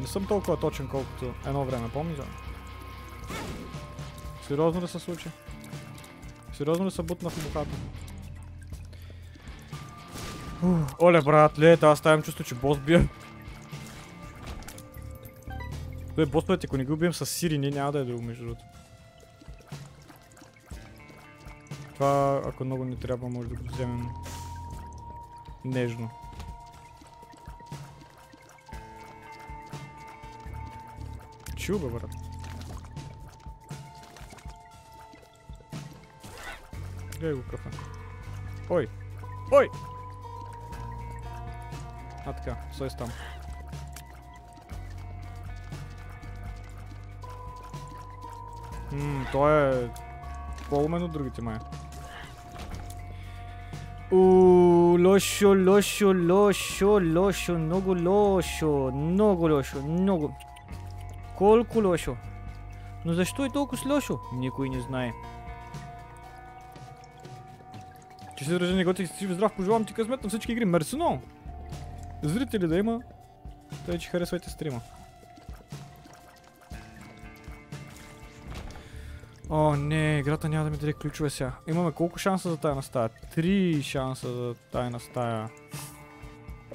не 0.00 0.06
съм 0.06 0.26
толкова 0.26 0.60
точен, 0.60 0.88
колкото 0.88 1.34
едно 1.46 1.64
време, 1.64 1.88
помниш 1.92 2.18
ли? 2.18 2.22
Сериозно 4.48 4.82
ли 4.82 4.88
се 4.88 4.98
случи? 4.98 5.28
Сериозно 6.52 6.86
ли 6.86 6.90
се 6.90 7.02
бутна 7.02 7.30
в 7.30 7.44
мухата? 7.44 7.76
Ух, 10.62 11.02
Оле, 11.02 11.22
брат, 11.22 11.58
ле, 11.58 11.78
аз 11.82 11.98
ставам 11.98 12.22
чувство, 12.22 12.44
че 12.44 12.54
бос 12.54 12.78
бия. 12.78 13.08
Той 16.20 16.26
босовете, 16.26 16.66
ако 16.66 16.76
не 16.76 16.84
ги 16.84 16.92
убием 16.92 17.12
с 17.12 17.26
сири, 17.26 17.58
ние 17.58 17.70
няма 17.70 17.92
да 17.92 17.98
е 17.98 18.04
друго, 18.04 18.22
между 18.22 18.44
другото. 18.44 18.64
Това, 21.94 22.42
ако 22.46 22.64
много 22.64 22.84
ни 22.84 22.96
трябва, 22.96 23.28
може 23.28 23.48
да 23.48 23.54
го 23.54 23.64
вземем 23.64 24.08
нежно. 25.64 26.10
Чу, 31.56 31.78
бе, 31.78 31.88
брат. 31.88 32.10
Гледай 37.18 37.34
го 37.34 37.42
кафе. 37.50 37.68
Ой! 38.70 38.88
Ой! 39.52 39.70
А 42.26 42.32
така, 42.32 42.56
стой 42.72 42.88
там. 42.88 43.10
Ммм, 48.92 49.26
той 49.32 49.84
е 49.84 49.88
по-умен 50.70 51.02
от 51.02 51.12
другите 51.12 51.42
май. 51.42 51.56
Ууу, 54.12 54.98
лошо, 54.98 55.54
лошо, 55.66 56.14
лошо, 56.28 57.00
лошо, 57.14 57.58
много 57.58 57.96
лошо, 58.08 58.90
много 58.94 59.48
лошо, 59.48 59.82
много. 59.82 60.34
Колко 61.36 61.80
лошо? 61.80 62.16
Но 63.04 63.12
защо 63.12 63.44
е 63.44 63.50
толкова 63.50 63.94
лошо? 63.94 64.18
Никой 64.34 64.68
не 64.68 64.80
знае. 64.80 65.12
Че 68.36 68.44
се 68.44 68.52
държа 68.52 68.76
неготик 68.76 69.08
си 69.08 69.26
здрав, 69.26 69.52
пожелавам 69.52 69.84
ти 69.84 69.94
късмет 69.94 70.22
на 70.22 70.28
всички 70.28 70.52
игри. 70.52 70.64
Мерсено! 70.64 71.20
Зрители 72.22 72.68
да 72.68 72.76
има. 72.76 73.00
Тъй, 73.86 73.98
че 73.98 74.10
харесвайте 74.10 74.50
стрима. 74.50 74.80
О, 79.52 79.76
не, 79.76 80.18
играта 80.18 80.48
няма 80.48 80.64
да 80.64 80.70
ми 80.70 80.76
даде 80.76 80.92
ключове 80.92 81.30
сега. 81.30 81.52
Имаме 81.66 81.92
колко 81.92 82.18
шанса 82.18 82.50
за 82.50 82.56
тайна 82.56 82.82
стая? 82.82 83.10
Три 83.34 83.82
шанса 83.82 84.32
за 84.32 84.54
тайна 84.54 85.00
стая. 85.00 85.48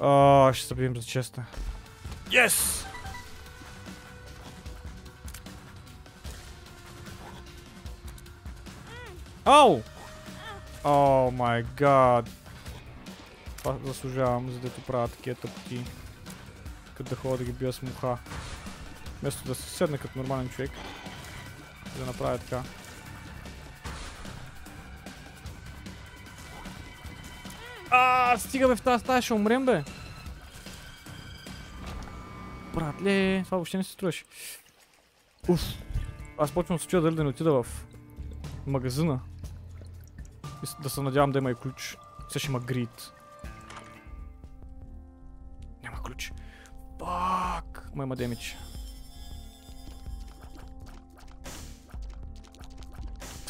О, 0.00 0.52
ще 0.52 0.66
се 0.66 0.74
бием 0.74 0.96
за 0.96 1.02
честа. 1.02 1.44
Yes! 2.28 2.86
Ау! 9.44 9.80
О 10.84 11.30
май 11.30 11.64
гад. 11.76 12.30
Това 13.58 13.76
заслужавам, 13.84 14.50
за 14.50 14.58
дето 14.58 14.80
правя 14.80 15.08
такива 15.08 15.36
тъпки. 15.36 15.84
Като 16.94 17.10
да 17.10 17.16
ходя 17.16 17.36
да 17.36 17.44
ги 17.44 17.52
бия 17.52 17.72
с 17.72 17.82
муха. 17.82 18.18
Вместо 19.20 19.44
да 19.44 19.54
се 19.54 19.70
седна 19.70 19.98
като 19.98 20.18
нормален 20.18 20.48
човек. 20.48 20.70
Да 21.98 22.06
направя 22.06 22.38
така. 22.38 22.62
А, 27.90 28.38
стига 28.38 28.68
бе 28.68 28.76
в 28.76 28.82
тази 28.82 29.04
стая, 29.04 29.22
ще 29.22 29.34
умрем 29.34 29.64
бе. 29.66 29.84
братле, 32.76 33.42
това 33.44 33.56
въобще 33.56 33.76
не 33.76 33.84
се 33.84 33.90
струваше. 33.90 34.24
Уф. 35.48 35.60
Аз 36.38 36.52
почвам 36.52 36.76
да 36.76 36.82
се 36.82 36.88
чуя 36.88 37.02
дали 37.02 37.14
да 37.14 37.22
не 37.22 37.28
отида 37.28 37.62
в 37.62 37.86
магазина. 38.66 39.20
И 40.64 40.82
да 40.82 40.90
се 40.90 41.02
надявам 41.02 41.32
да 41.32 41.38
има 41.38 41.50
и 41.50 41.54
ключ. 41.54 41.96
Сега 42.28 42.38
ще 42.38 42.48
има 42.48 42.60
грид. 42.60 43.12
Няма 45.82 46.02
ключ. 46.02 46.32
Пак! 46.98 47.88
Ма 47.94 48.04
има 48.04 48.16
демидж. 48.16 48.56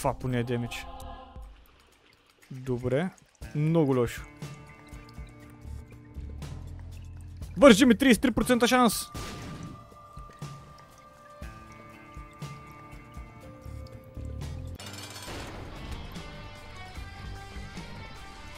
Това 0.06 0.18
поне 0.18 0.42
демидж. 0.42 0.86
Добре. 2.50 3.10
Много 3.54 3.96
лошо. 3.96 4.22
Вържи 7.56 7.86
ми 7.86 7.94
33% 7.94 8.66
шанс! 8.66 9.06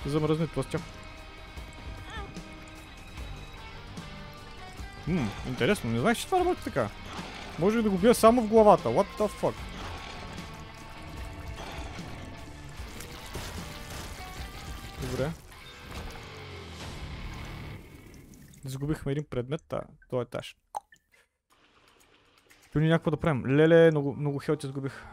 Ще 0.00 0.08
замръзне 0.08 0.46
тластяк. 0.46 0.80
Ммм, 5.06 5.30
интересно, 5.48 5.90
не 5.90 6.00
знаеш, 6.00 6.18
че 6.18 6.24
това 6.24 6.38
работи 6.38 6.64
така. 6.64 6.88
Може 7.58 7.82
да 7.82 7.90
го 7.90 7.98
бия 7.98 8.14
само 8.14 8.42
в 8.42 8.48
главата? 8.48 8.88
What 8.88 9.06
the 9.18 9.28
fuck? 9.42 9.54
Загубихме 18.78 19.12
един 19.12 19.24
предмет, 19.30 19.64
та, 19.68 19.80
този 20.10 20.22
етаж. 20.22 20.56
Пилни 22.72 22.88
някакво 22.88 23.10
да 23.10 23.16
правим. 23.16 23.46
Леле, 23.46 23.90
много, 23.90 24.14
много 24.14 24.38
хелти 24.38 24.66
загубих. 24.66 25.04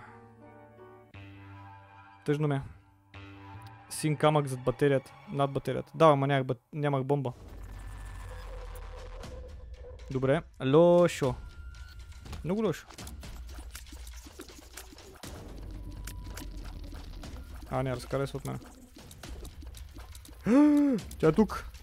Тъжно 2.26 2.48
ме. 2.48 2.62
Син 3.90 4.18
камък 4.18 4.48
зад 4.48 4.64
батерията. 4.64 5.14
Над 5.32 5.52
батерията. 5.52 5.92
Да, 5.96 6.06
ама 6.06 6.28
нямах, 6.28 6.46
бат... 6.46 6.62
нямах 6.74 7.04
бомба. 7.04 7.34
Добре. 10.12 10.42
Лошо. 10.66 11.36
Много 12.44 12.62
лошо. 12.62 12.88
А, 17.70 17.84
не, 17.84 17.96
разкарай 17.96 18.28
се 18.28 18.38
от 18.38 18.46
мен. 18.46 18.60
Тя 21.20 21.28
е 21.28 21.32
тук. 21.32 21.75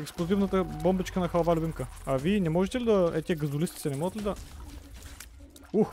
Експлозивната 0.00 0.64
бомбичка 0.64 1.20
на 1.20 1.28
халва 1.28 1.56
любимка. 1.56 1.86
А 2.06 2.16
вие 2.16 2.40
не 2.40 2.50
можете 2.50 2.80
ли 2.80 2.84
да... 2.84 3.12
Е, 3.14 3.22
тия 3.22 3.36
газолисти 3.36 3.80
се 3.80 3.90
не 3.90 3.96
могат 3.96 4.16
ли 4.16 4.22
да... 4.22 4.34
Ух! 5.72 5.90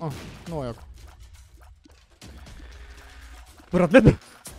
А, 0.00 0.10
много 0.46 0.64
яко. 0.64 0.82
Братле! 3.72 4.16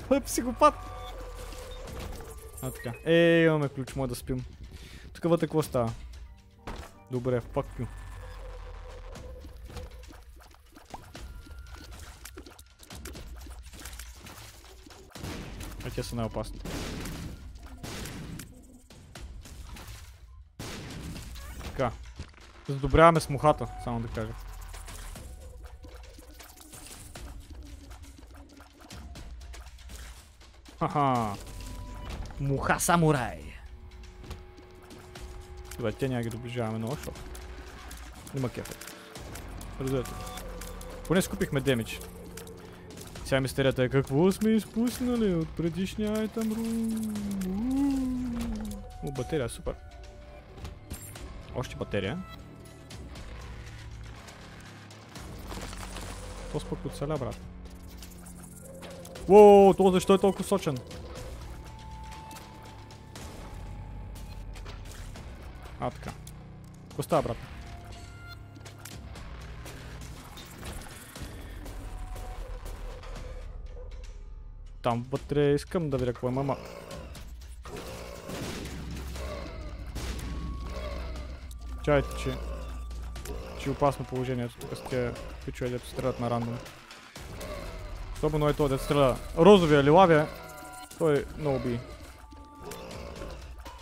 Той 0.07 0.21
психопат! 0.25 0.73
А, 2.61 2.71
така. 2.71 2.93
Е, 3.05 3.43
имаме 3.45 3.69
ключ, 3.69 3.95
може 3.95 4.09
да 4.09 4.15
спим. 4.15 4.45
Тук 5.13 5.23
вътре 5.23 5.47
какво 5.47 5.63
става? 5.63 5.91
Добре, 7.11 7.41
fuck 7.41 7.65
you. 7.79 7.87
А 15.99 16.01
те 16.01 16.07
са 16.07 16.15
най-опасни. 16.15 16.59
Така. 21.63 21.91
Задобряваме 22.69 23.19
с 23.19 23.29
мухата, 23.29 23.67
само 23.83 23.99
да 23.99 24.07
кажа. 24.07 24.33
Хаха. 30.79 31.35
Муха 32.39 32.79
самурай. 32.79 33.53
Добре, 35.77 35.91
те 35.91 36.09
няма 36.09 36.23
ги 36.23 36.29
доближаваме 36.29 36.77
много, 36.77 36.95
защото 36.95 37.21
има 38.35 38.49
кефе. 38.49 38.73
Разбирате. 39.81 40.11
Поне 41.07 41.21
скупихме 41.21 41.61
демидж. 41.61 41.99
Сега 43.29 43.41
мистерията 43.41 43.83
е 43.83 43.89
какво 43.89 44.31
сме 44.31 44.49
изпуснали 44.49 45.35
от 45.35 45.49
предишния 45.49 46.17
айтем 46.19 46.51
рум. 46.51 47.13
О, 49.03 49.11
батерия, 49.11 49.49
супер. 49.49 49.75
Още 51.55 51.75
батерия. 51.75 52.23
То 56.51 56.59
спък 56.59 56.85
оцеля, 56.85 57.17
брат. 57.17 57.39
Уоу, 59.27 59.73
то 59.73 59.91
защо 59.91 60.13
е 60.13 60.17
толкова 60.19 60.43
сочен? 60.43 60.77
А, 65.79 65.91
така. 65.91 66.11
Какво 66.89 67.03
става, 67.03 67.21
брат? 67.21 67.37
Там 74.81 75.05
вътре 75.11 75.53
искам 75.53 75.89
да 75.89 75.97
видя 75.97 76.13
какво 76.13 76.27
има, 76.27 76.41
ама... 76.41 76.57
Чайте, 81.83 82.09
че... 82.23 82.37
Че 83.59 83.69
е 83.69 83.71
опасно 83.71 84.05
положението 84.05 84.55
тук 84.55 84.77
с 84.77 84.89
тия 84.89 85.13
пичове, 85.45 85.69
дето 85.69 85.87
стрелят 85.87 86.19
на 86.19 86.29
рандом. 86.29 86.57
Особено 88.15 88.49
е 88.49 88.53
този, 88.53 88.69
дето 88.69 88.83
стреля 88.83 89.17
розовия, 89.37 89.83
лилавия. 89.83 90.27
Той 90.97 91.25
много 91.37 91.59
би. 91.59 91.79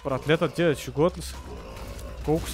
Братлета, 0.03 0.49
тия 0.49 0.75
шегуват 0.75 1.17
ли 1.17 1.21
се? 1.21 1.35
Колко 2.25 2.49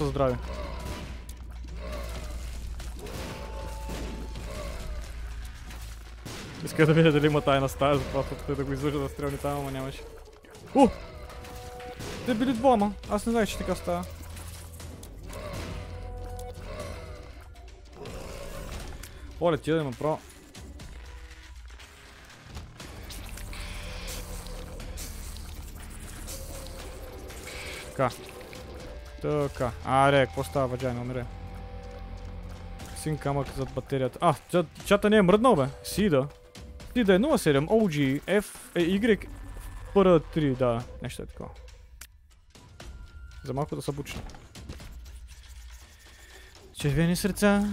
са 6.77 6.83
здрави? 6.83 6.83
Иска 6.83 6.86
да 6.86 6.93
видя 6.93 7.12
дали 7.12 7.25
има 7.25 7.41
тайна 7.41 7.69
стая, 7.69 7.95
затова 7.95 8.23
тук 8.23 8.55
да 8.57 8.63
го 8.63 8.73
излъжа 8.73 8.99
да 8.99 9.09
стрелни 9.09 9.38
там, 9.38 9.59
ама 9.59 9.71
нямаше. 9.71 10.01
О! 10.75 10.88
Те 12.25 12.33
били 12.33 12.53
двама. 12.53 12.93
Аз 13.09 13.25
не 13.25 13.31
знаех, 13.31 13.49
че 13.49 13.57
така 13.57 13.75
става. 13.75 14.05
Оле, 19.41 19.57
тия 19.57 19.75
да 19.75 19.81
има 19.81 19.91
право. 19.91 20.19
Така. 27.89 28.09
Така. 29.21 29.71
Аре, 29.86 30.25
какво 30.25 30.43
става, 30.43 30.67
ваджай, 30.67 30.93
не 30.93 30.99
умре. 30.99 31.25
Син 32.97 33.17
камък 33.17 33.47
зад 33.57 33.69
батерията. 33.75 34.19
А, 34.21 34.33
чат, 34.51 34.65
чата 34.86 35.09
не 35.09 35.17
е 35.17 35.21
мръднал, 35.21 35.55
бе. 35.55 35.65
Сида. 35.83 36.27
Сида 36.93 37.13
е 37.13 37.19
07 37.19 37.67
OG 37.67 38.21
F 38.21 38.45
е 38.75 38.79
Y 38.79 39.27
PR3, 39.93 40.58
да. 40.58 40.84
Нещо 41.01 41.21
е 41.21 41.25
такова. 41.25 41.49
За 43.45 43.53
малко 43.53 43.75
да 43.75 43.82
са 43.82 43.91
бучни. 43.91 44.21
Червени 46.73 47.15
сърца. 47.15 47.69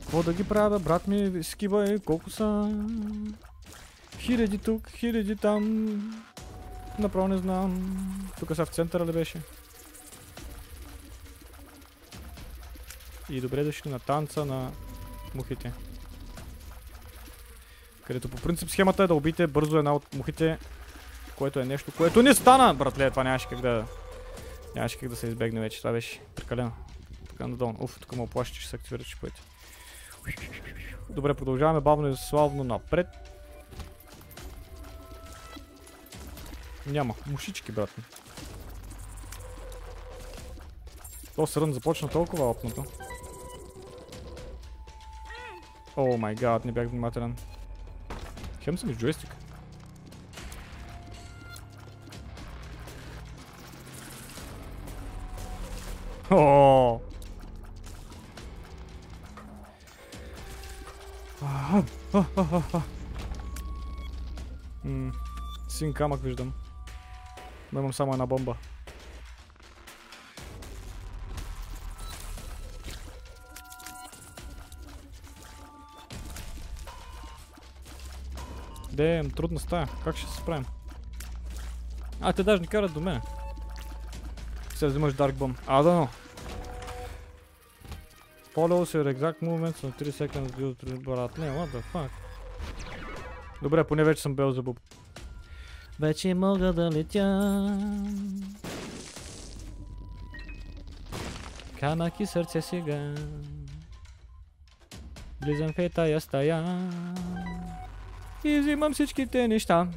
Какво 0.00 0.22
да 0.22 0.32
ги 0.32 0.44
правя, 0.44 0.78
брат 0.78 1.06
ми, 1.06 1.44
скиба 1.44 1.90
е, 1.90 1.98
колко 1.98 2.30
са? 2.30 2.76
Хиляди 4.18 4.58
тук, 4.58 4.90
хиляди 4.90 5.36
там. 5.36 6.22
Направо 6.98 7.28
не 7.28 7.38
знам. 7.38 7.92
Тук 8.38 8.56
са 8.56 8.66
в 8.66 8.68
центъра 8.68 9.06
ли 9.06 9.12
беше? 9.12 9.40
И 13.30 13.40
добре 13.40 13.64
дошли 13.64 13.90
на 13.90 13.98
танца 13.98 14.44
на 14.44 14.70
мухите. 15.34 15.72
Където 18.10 18.28
по 18.28 18.36
принцип 18.36 18.70
схемата 18.70 19.02
е 19.02 19.06
да 19.06 19.14
убиете 19.14 19.46
бързо 19.46 19.78
една 19.78 19.94
от 19.94 20.14
мухите, 20.14 20.58
което 21.38 21.60
е 21.60 21.64
нещо, 21.64 21.92
което 21.96 22.22
не 22.22 22.34
стана, 22.34 22.74
братле, 22.74 23.10
това 23.10 23.24
нямаше 23.24 23.48
как 23.48 23.60
да... 23.60 23.84
Нямаше 24.74 24.98
как 24.98 25.08
да 25.08 25.16
се 25.16 25.26
избегне 25.26 25.60
вече, 25.60 25.78
това 25.78 25.92
беше 25.92 26.20
прекалено. 26.34 26.72
Така 27.28 27.46
надолу. 27.46 27.74
Уф, 27.80 28.00
тук 28.00 28.16
му 28.16 28.22
оплаща, 28.22 28.58
че 28.58 28.68
се 28.68 28.76
активират 28.76 29.06
чиповете. 29.06 29.40
Добре, 31.10 31.34
продължаваме 31.34 31.80
бавно 31.80 32.08
и 32.08 32.16
славно 32.16 32.64
напред. 32.64 33.06
Няма. 36.86 37.14
Мушички, 37.26 37.72
брат. 37.72 37.90
То 41.36 41.46
срън 41.46 41.72
започна 41.72 42.08
толкова 42.08 42.50
опното. 42.50 42.84
О 45.96 46.16
май 46.16 46.34
гад, 46.34 46.64
не 46.64 46.72
бях 46.72 46.88
внимателен. 46.88 47.36
Чем 48.64 48.76
Хемсонг 48.76 48.98
джойстик. 48.98 49.30
О. 56.28 57.00
Синкамак 65.68 66.20
виждам. 66.20 66.52
Мемам 67.72 67.92
самая 67.92 68.16
на 68.16 68.26
бомба. 68.26 68.56
Дем, 79.00 79.30
трудна 79.30 79.60
стая. 79.60 79.88
Как 80.04 80.16
ще 80.16 80.30
се 80.30 80.36
справим? 80.36 80.64
А, 82.20 82.32
те 82.32 82.42
даже 82.42 82.60
не 82.60 82.66
карат 82.66 82.92
до 82.92 83.00
мене. 83.00 83.20
Сега 84.74 84.88
взимаш 84.88 85.14
Dark 85.14 85.32
Bomb. 85.32 85.54
I 85.66 85.82
don't 85.82 85.84
know. 85.84 86.08
Follows 88.54 88.94
your 88.94 89.14
exact 89.14 89.40
movements 89.42 89.84
на 89.84 89.90
3 89.90 90.10
seconds 90.10 90.52
to 90.52 91.04
брат. 91.04 91.38
Не, 91.38 91.46
what 91.46 91.68
the 91.68 91.82
fuck? 91.94 92.10
Добре, 93.62 93.84
поне 93.84 94.04
вече 94.04 94.22
съм 94.22 94.34
бел 94.34 94.52
забуб. 94.52 94.80
Вече 96.00 96.34
мога 96.34 96.72
да 96.72 96.90
летя. 96.90 97.78
Камък 101.78 102.20
и 102.20 102.26
сърце 102.26 102.62
сега. 102.62 103.14
Влизам 105.42 105.72
в 105.72 105.90
тая 105.94 106.20
стая. 106.20 106.90
И 108.44 108.60
взимам 108.60 108.94
всичките 108.94 109.48
неща. 109.48 109.88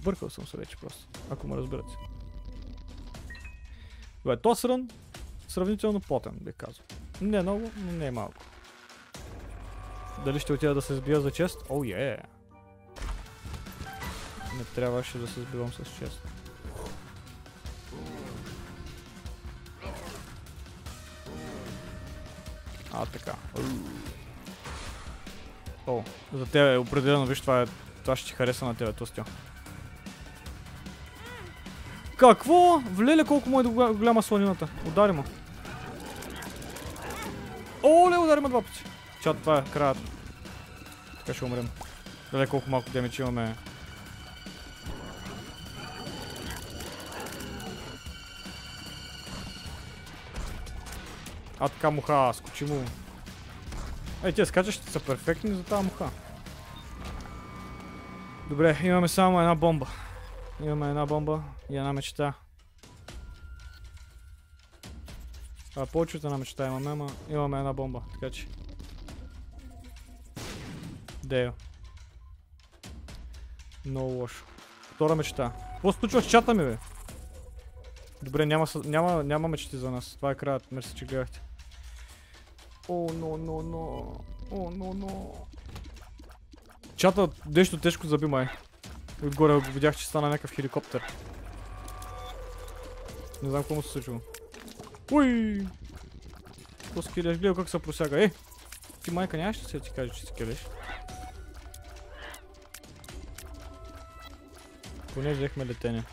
Бъркал 0.00 0.30
съм 0.30 0.46
се 0.46 0.56
вече 0.56 0.76
просто, 0.76 1.08
ако 1.30 1.48
ме 1.48 1.56
разберете. 1.56 1.96
Добре, 4.24 4.40
този 4.40 4.68
рън 4.68 4.88
сравнително 5.48 6.00
потен, 6.00 6.38
бих 6.40 6.54
казал. 6.54 6.84
Не 7.20 7.42
много, 7.42 7.70
но 7.76 7.92
не 7.92 8.10
малко. 8.10 8.44
Дали 10.24 10.40
ще 10.40 10.52
отида 10.52 10.74
да 10.74 10.82
се 10.82 10.94
сбия 10.94 11.20
за 11.20 11.30
чест? 11.30 11.58
Оу, 11.68 11.84
oh, 11.84 11.96
е! 11.96 12.16
Yeah. 12.16 12.24
Не 14.58 14.64
трябваше 14.64 15.18
да 15.18 15.26
се 15.26 15.40
сбивам 15.40 15.72
с 15.72 15.98
чест. 15.98 16.22
А, 22.92 23.06
така. 23.06 23.34
О, 25.88 26.02
за 26.32 26.46
тебе 26.46 26.76
определено, 26.76 27.26
виж, 27.26 27.40
това, 27.40 27.62
е, 27.62 27.66
това 28.02 28.16
ще 28.16 28.26
ти 28.26 28.32
хареса 28.32 28.64
на 28.64 28.74
тебе, 28.74 28.92
Тостя. 28.92 29.24
Какво? 32.16 32.78
Влеле 32.78 33.24
колко 33.24 33.48
му 33.48 33.60
е 33.60 33.62
голяма 33.62 34.22
слонината. 34.22 34.68
Удари 34.86 35.12
му. 35.12 35.24
Оле, 37.82 38.16
удари 38.16 38.40
ме 38.40 38.48
два 38.48 38.62
пъти. 38.62 38.84
Чат, 39.22 39.38
това 39.38 39.58
е 39.58 39.64
краят. 39.72 39.98
Така 41.18 41.34
ще 41.34 41.44
умрем. 41.44 41.68
Гледай 42.30 42.46
колко 42.46 42.70
малко 42.70 42.90
демидж 42.90 43.18
имаме. 43.18 43.56
А 51.60 51.68
така 51.68 51.90
муха, 51.90 52.32
скочи 52.34 52.64
му. 52.64 52.84
Ей, 54.24 54.32
тия 54.32 54.46
скачащите 54.46 54.92
са 54.92 55.00
перфектни 55.00 55.54
за 55.54 55.64
тази 55.64 55.84
муха. 55.84 56.10
Добре, 58.48 58.78
имаме 58.84 59.08
само 59.08 59.40
една 59.40 59.54
бомба. 59.54 59.86
Имаме 60.62 60.88
една 60.88 61.06
бомба 61.06 61.42
и 61.70 61.76
една 61.76 61.92
мечта. 61.92 62.34
А, 65.76 65.86
повече 65.86 66.16
от 66.16 66.24
една 66.24 66.38
мечта 66.38 66.66
имаме, 66.66 66.90
ама 66.90 67.10
имаме 67.30 67.58
една 67.58 67.72
бомба, 67.72 68.02
така 68.12 68.30
че. 68.30 68.46
Дейл. 71.24 71.52
Много 73.84 74.12
лошо. 74.12 74.44
Втора 74.94 75.14
мечта. 75.14 75.52
Какво 75.72 75.92
се 75.92 75.98
случва 75.98 76.22
с 76.22 76.28
чата 76.28 76.54
ми, 76.54 76.64
бе? 76.64 76.78
Добре, 78.22 78.46
няма, 78.46 78.66
няма, 78.84 79.24
няма 79.24 79.48
мечти 79.48 79.76
за 79.76 79.90
нас. 79.90 80.14
Това 80.16 80.30
е 80.30 80.34
краят. 80.34 80.72
Мерси, 80.72 80.94
че 80.94 81.04
гледахте. 81.04 81.42
О, 82.88 83.08
но, 83.14 83.36
но, 83.36 83.62
но. 83.62 84.14
О, 84.50 84.70
но, 84.70 84.94
но. 84.94 85.34
Чата 86.96 87.28
нещо 87.46 87.78
тежко 87.78 88.06
заби 88.06 88.26
май. 88.26 88.48
Отгоре 89.22 89.54
го 89.54 89.60
видях, 89.60 89.96
че 89.96 90.06
стана 90.06 90.28
някакъв 90.28 90.54
хеликоптер. 90.54 91.02
Не 93.42 93.50
знам 93.50 93.62
какво 93.62 93.74
му 93.74 93.82
се 93.82 93.88
случило. 93.88 94.20
Уй! 95.12 95.66
Какво 96.84 97.02
скилеш? 97.02 97.38
Гледай 97.38 97.54
как 97.54 97.68
се 97.68 97.78
просяга. 97.78 98.24
Е! 98.24 98.30
Ти 99.02 99.10
майка 99.10 99.36
нямаш 99.36 99.62
ли 99.62 99.64
се 99.64 99.80
ти 99.80 99.90
каже, 99.90 100.10
че 100.10 100.26
скилеш? 100.26 100.66
Поне 105.14 105.34
взехме 105.34 105.66
летене. 105.66 106.04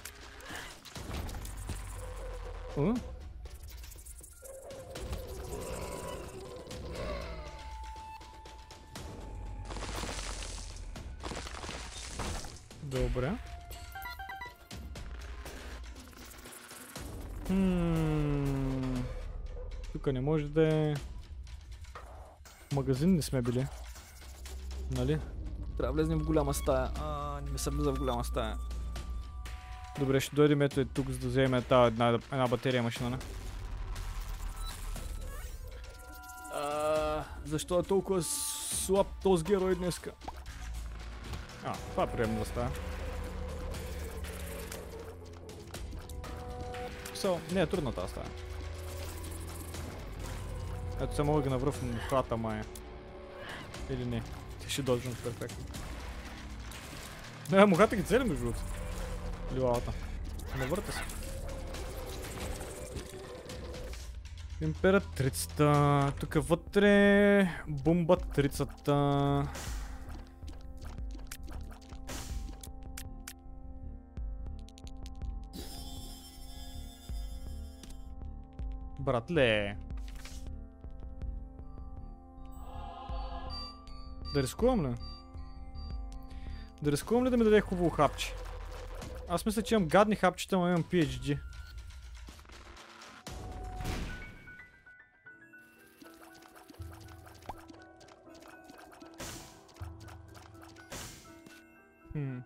Добре. 12.96 13.38
Хм. 17.48 19.02
Тук 19.92 20.08
не 20.08 20.22
може 20.22 20.48
да 20.48 20.76
е... 20.76 20.94
Магазин 22.74 23.16
не 23.16 23.22
сме 23.22 23.42
били. 23.42 23.68
Нали? 24.92 25.20
Трябва 25.78 25.94
да 25.96 26.04
влезем 26.04 26.20
в 26.20 26.26
голяма 26.26 26.54
стая. 26.54 26.90
А, 27.02 27.42
не 27.52 27.58
се 27.58 27.70
влиза 27.70 27.92
в 27.92 28.00
голяма 28.00 28.24
стая. 28.24 28.56
Добре, 30.00 30.20
ще 30.20 30.36
дойдем 30.36 30.62
ето 30.62 30.80
е 30.80 30.86
тук, 30.86 31.10
за 31.10 31.20
да 31.20 31.28
вземем 31.28 31.54
една, 31.54 32.20
една 32.32 32.48
батерия 32.48 32.84
машина, 32.84 33.10
не? 33.10 33.18
А, 36.54 37.24
защо 37.46 37.80
е 37.80 37.84
толкова 37.84 38.24
слаб 38.24 39.08
този 39.24 39.44
герой 39.44 39.76
днеска? 39.76 40.12
А, 41.66 41.74
това 41.74 42.04
е 42.04 42.08
приемно 42.08 42.46
става. 42.46 42.70
So, 47.16 47.54
не 47.54 47.62
е 47.62 47.68
трудно 47.68 47.92
тази 47.92 48.12
стая. 48.12 48.28
Ето 51.02 51.16
се 51.16 51.24
мога 51.24 51.42
да 51.42 51.50
навръв 51.50 51.84
мухата 51.84 52.38
мая. 52.38 52.66
Или 53.90 54.06
не. 54.06 54.22
Те 54.62 54.70
ще 54.70 54.82
дължат 54.82 55.24
перфектно. 55.24 55.66
Не, 57.52 57.66
мухата 57.66 57.96
ги 57.96 58.04
цели 58.04 58.24
между 58.24 58.44
другото. 58.44 58.62
Лилата. 59.54 59.92
Навърта 60.58 60.92
се. 60.92 61.02
Императрицата. 64.62 66.12
Тук 66.20 66.34
вътре. 66.34 67.50
Бомбатрицата. 67.68 69.44
Братле. 79.06 79.78
Да 84.34 84.44
рискувам 84.44 84.88
ли? 84.88 84.96
Да 86.82 86.92
рискувам 86.92 87.26
ли 87.26 87.30
да 87.30 87.38
ми 87.38 87.44
даде 87.44 87.62
хубаво 87.62 87.90
хапче? 87.90 88.34
Аз 89.30 89.46
мисля, 89.46 89.62
че 89.62 89.76
имам 89.76 89.88
гадни 89.88 90.16
хапчета, 90.16 90.58
но 90.58 90.68
имам 90.68 90.84
PhD. 90.84 91.40
Хм. 102.12 102.38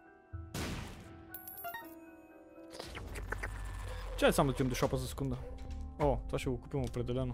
Чай 4.17 4.33
само 4.33 4.47
да 4.47 4.51
отидем 4.51 4.69
до 4.69 4.75
шопа 4.75 4.97
за 4.97 5.07
секунда. 5.07 5.37
Това 6.29 6.39
ще 6.39 6.49
го 6.49 6.61
купим 6.61 6.83
определено. 6.83 7.33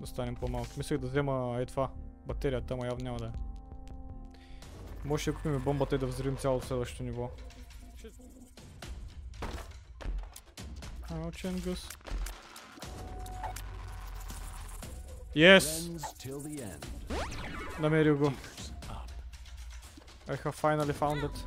Да 0.00 0.06
станем 0.06 0.34
по-малко. 0.34 0.70
Мислех 0.76 0.98
да 0.98 1.06
взема 1.06 1.56
е 1.60 1.66
това. 1.66 1.90
Батерията, 2.26 2.74
ама 2.74 2.86
явно 2.86 3.04
няма 3.04 3.18
да 3.18 3.26
е. 3.26 3.30
Може 5.04 5.30
да 5.30 5.36
купим 5.36 5.60
бомбата 5.60 5.94
и 5.94 5.98
да 5.98 6.06
взривим 6.06 6.36
цялото 6.36 6.66
следващото 6.66 7.02
ниво. 7.02 7.30
Ау, 11.10 11.30
Ченгус. 11.32 11.88
Yes! 15.36 15.90
Намерил 17.80 18.18
го. 18.18 18.32
I 20.28 20.36
have 20.36 20.54
finally 20.54 20.92
found 20.92 21.22
it. 21.22 21.44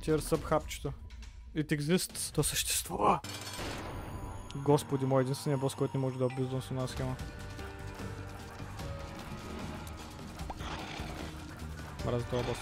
Cheers 0.00 0.36
up 0.36 0.42
хапчето. 0.42 0.92
It 1.56 1.78
exists. 1.78 2.34
То 2.34 2.42
съществува. 2.42 3.20
Господи 4.56 5.06
мой, 5.06 5.22
единственият 5.22 5.60
бос, 5.60 5.74
който 5.74 5.96
не 5.96 6.02
може 6.02 6.18
да 6.18 6.26
обиздам 6.26 6.62
с 6.62 6.70
една 6.70 6.86
схема. 6.86 7.16
Мразя 12.06 12.24
този 12.24 12.44
бос. 12.44 12.58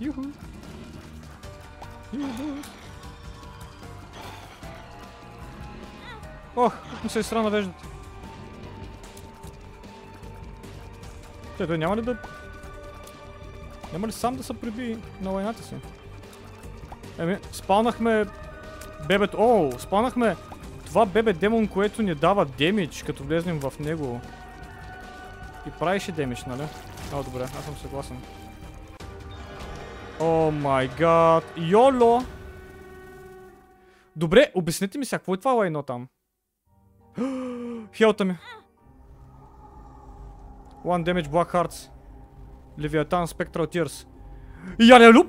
Юху! 0.00 0.22
Юху! 2.12 2.42
Ох, 6.56 6.72
как 6.90 7.04
ми 7.04 7.10
се 7.10 7.18
изсра 7.18 7.42
навеждат. 7.42 7.91
Те, 11.62 11.66
той 11.66 11.78
няма 11.78 11.96
ли 11.96 12.02
да... 12.02 12.16
Няма 13.92 14.06
ли 14.06 14.12
сам 14.12 14.36
да 14.36 14.42
се 14.42 14.54
приби 14.54 14.98
на 15.20 15.30
войната 15.30 15.62
си? 15.62 15.74
Еми, 17.18 17.38
спалнахме... 17.52 18.26
Бебето... 19.08 19.36
О, 19.40 19.72
спалнахме 19.78 20.36
това 20.86 21.06
бебе 21.06 21.32
демон, 21.32 21.68
което 21.68 22.02
ни 22.02 22.14
дава 22.14 22.44
демидж, 22.44 23.02
като 23.02 23.24
влезнем 23.24 23.60
в 23.60 23.72
него. 23.80 24.20
И 25.66 25.70
правише 25.70 26.12
демидж, 26.12 26.44
нали? 26.44 26.62
О, 27.14 27.22
добре, 27.22 27.42
аз 27.42 27.64
съм 27.64 27.76
съгласен. 27.76 28.16
О 30.20 30.50
май 30.50 30.88
гад. 30.98 31.44
Йоло! 31.56 32.22
Добре, 34.16 34.52
обясните 34.54 34.98
ми 34.98 35.04
сега, 35.04 35.18
какво 35.18 35.34
е 35.34 35.38
това 35.38 35.52
лайно 35.52 35.82
там? 35.82 36.08
Хелта 37.94 38.24
ми. 38.24 38.36
One 40.84 41.04
damage 41.04 41.28
Black 41.28 41.52
Hearts. 41.52 41.90
Leviathan 42.78 43.26
Spectral 43.26 43.66
Tears. 43.66 44.06
Я 44.78 44.98
не 44.98 45.12
люб! 45.12 45.26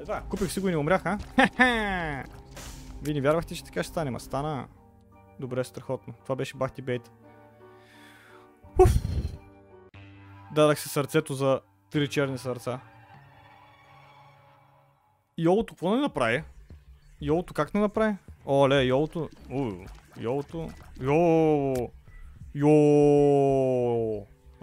Това, 0.00 0.22
купих 0.30 0.52
си 0.52 0.60
го 0.60 0.68
и 0.68 0.70
не 0.70 0.76
умрях, 0.76 1.02
а? 1.06 1.18
Вие 3.02 3.14
не 3.14 3.20
вярвахте, 3.20 3.54
че 3.54 3.64
така 3.64 3.82
ще 3.82 3.90
стане, 3.90 4.10
ма 4.10 4.20
стана. 4.20 4.68
Добре, 5.40 5.64
страхотно. 5.64 6.14
Това 6.22 6.36
беше 6.36 6.56
бахти 6.56 6.82
бейт. 6.82 7.10
Уф. 8.78 8.90
Дадах 10.52 10.80
си 10.80 10.88
сърцето 10.88 11.34
за 11.34 11.60
три 11.90 12.08
черни 12.08 12.38
сърца. 12.38 12.80
Йолото, 15.38 15.74
какво 15.74 15.94
не 15.94 16.00
направи? 16.00 16.44
Йолото 17.20 17.54
как 17.54 17.74
не 17.74 17.80
направи? 17.80 18.16
Оле, 18.46 18.84
йолото... 18.84 19.28
Уй, 19.50 19.86
йолото... 20.20 20.70
Йо! 21.00 21.90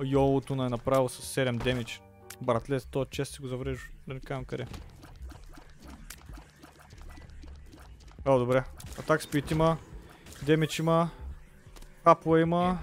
Йо! 0.03 0.41
Не 0.49 0.65
е 0.65 0.69
направил 0.69 1.09
с 1.09 1.35
7 1.39 1.63
демидж. 1.63 2.01
Братле, 2.41 2.79
то 2.79 3.05
чест 3.05 3.33
си 3.33 3.41
го 3.41 3.47
заврежу. 3.47 3.87
Да 4.07 4.13
не 4.13 4.19
кажам 4.19 4.45
къде. 4.45 4.67
О, 8.25 8.39
добре. 8.39 8.63
Атак 8.99 9.21
спит 9.21 9.51
има. 9.51 9.77
Демидж 10.45 10.79
има. 10.79 11.09
Хапло 12.03 12.37
има. 12.37 12.79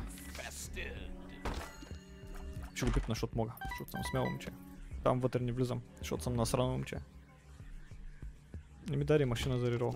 Ще 2.75 2.87
го 2.87 2.93
пипна, 2.93 3.15
защото 3.15 3.37
мога. 3.37 3.53
Защото 3.71 3.91
съм 3.91 4.01
смело 4.11 4.27
момче. 4.27 4.49
Там 5.05 5.21
вътре 5.21 5.41
не 5.41 5.53
влизам, 5.53 5.83
защото 5.99 6.23
съм 6.23 6.35
насрано 6.35 6.71
момче. 6.71 6.97
Не 8.91 8.97
ми 8.97 9.05
даде 9.05 9.27
машина 9.27 9.59
за 9.59 9.71
рерол. 9.71 9.95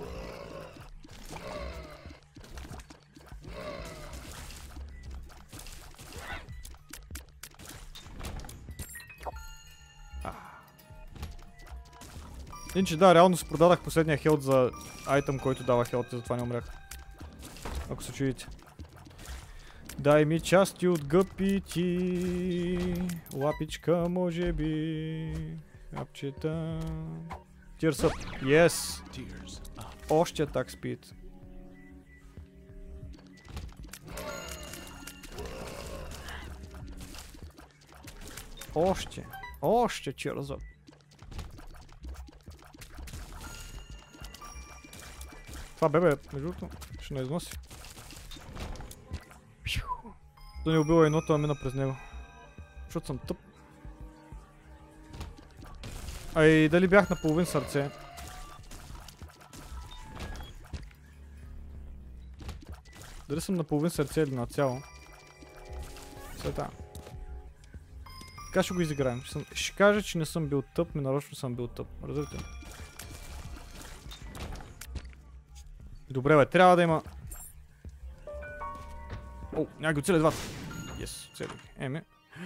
Иначе 12.74 12.96
да, 12.96 13.14
реално 13.14 13.36
си 13.36 13.48
продадах 13.48 13.82
последния 13.82 14.16
хелт 14.16 14.42
за 14.42 14.70
айтъм, 15.06 15.38
който 15.38 15.64
дава 15.64 15.84
хелт 15.84 16.06
и 16.12 16.16
затова 16.16 16.36
не 16.36 16.42
умрях. 16.42 16.64
Ако 17.90 18.02
се 18.02 18.12
чуете. 18.12 18.46
Дай 19.98 20.24
ми 20.24 20.40
части 20.40 20.88
от 20.88 21.04
гъпити. 21.04 22.94
Лапичка, 23.34 24.06
може 24.08 24.52
би. 24.52 25.34
Хапчета. 25.96 26.80
Tears 27.82 28.04
up. 28.04 28.12
Yes. 28.42 29.02
Още 30.10 30.42
атак 30.42 30.70
спид. 30.70 31.14
Още. 38.74 39.26
Още 39.62 40.12
Tears 40.12 40.40
up. 40.40 40.62
Това 45.74 45.88
бебе, 45.88 46.16
между 46.32 46.52
другото, 46.52 46.68
ще 47.00 47.14
не 47.14 47.20
износи. 47.20 47.58
Да 50.64 50.72
не 50.72 50.78
убива 50.78 51.06
едното, 51.06 51.34
а 51.34 51.38
мина 51.38 51.54
през 51.62 51.74
него. 51.74 51.96
Защото 52.84 53.06
съм 53.06 53.18
тъп. 53.18 53.51
Ай, 56.34 56.68
дали 56.68 56.88
бях 56.88 57.10
на 57.10 57.16
половин 57.16 57.46
сърце? 57.46 57.90
Дали 63.28 63.40
съм 63.40 63.54
на 63.54 63.64
половин 63.64 63.90
сърце 63.90 64.20
или 64.20 64.34
на 64.34 64.46
цяло? 64.46 64.82
Света. 66.36 66.68
Така 68.52 68.62
ще 68.62 68.74
го 68.74 68.80
изиграем. 68.80 69.22
Ще, 69.52 69.72
кажа, 69.76 70.02
че 70.02 70.18
не 70.18 70.26
съм 70.26 70.48
бил 70.48 70.62
тъп, 70.62 70.94
ми 70.94 71.02
нарочно 71.02 71.36
съм 71.36 71.54
бил 71.54 71.68
тъп. 71.68 71.86
Разбирате? 72.04 72.44
Добре 76.10 76.36
бе, 76.36 76.46
трябва 76.46 76.76
да 76.76 76.82
има... 76.82 77.02
О, 79.56 79.66
няма 79.78 79.94
ги 79.94 80.00
оцеля 80.00 80.18
двата. 80.18 80.36
Yes, 81.00 81.32
оцелих. 81.32 81.62
Еме. 81.78 82.04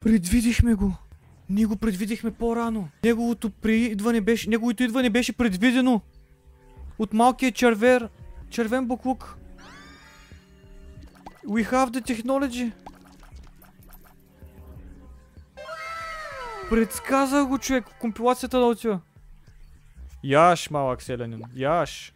Предвидихме 0.00 0.74
го. 0.74 1.05
Ние 1.50 1.66
го 1.66 1.76
предвидихме 1.76 2.30
по-рано. 2.30 2.88
Неговото 3.04 3.50
идване 3.66 4.20
беше... 4.20 4.50
Неговото 4.50 4.82
идване 4.82 5.10
беше 5.10 5.32
предвидено. 5.32 6.00
От 6.98 7.12
малкия 7.12 7.52
червер. 7.52 8.08
Червен 8.50 8.86
буклук. 8.86 9.36
We 11.46 11.70
have 11.70 11.90
the 11.90 12.00
technology. 12.00 12.72
Предсказах 16.70 17.46
го 17.46 17.58
човек 17.58 17.84
компилацията 18.00 18.58
да 18.58 18.64
отива. 18.64 19.00
Яш, 20.24 20.70
малък 20.70 21.02
селянин. 21.02 21.42
Яш. 21.56 22.12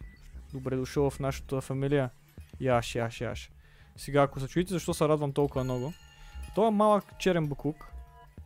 Добре 0.53 0.75
дошъл 0.75 1.09
в 1.09 1.19
нашата 1.19 1.61
фамилия. 1.61 2.09
Яш, 2.61 2.95
яш, 2.95 3.21
яш. 3.21 3.51
Сега, 3.97 4.21
ако 4.21 4.39
се 4.39 4.47
чуете 4.47 4.73
защо 4.73 4.93
се 4.93 5.07
радвам 5.07 5.33
толкова 5.33 5.63
много, 5.63 5.93
той 6.55 6.67
е 6.67 6.71
малък 6.71 7.19
черен 7.19 7.47
буклук 7.47 7.90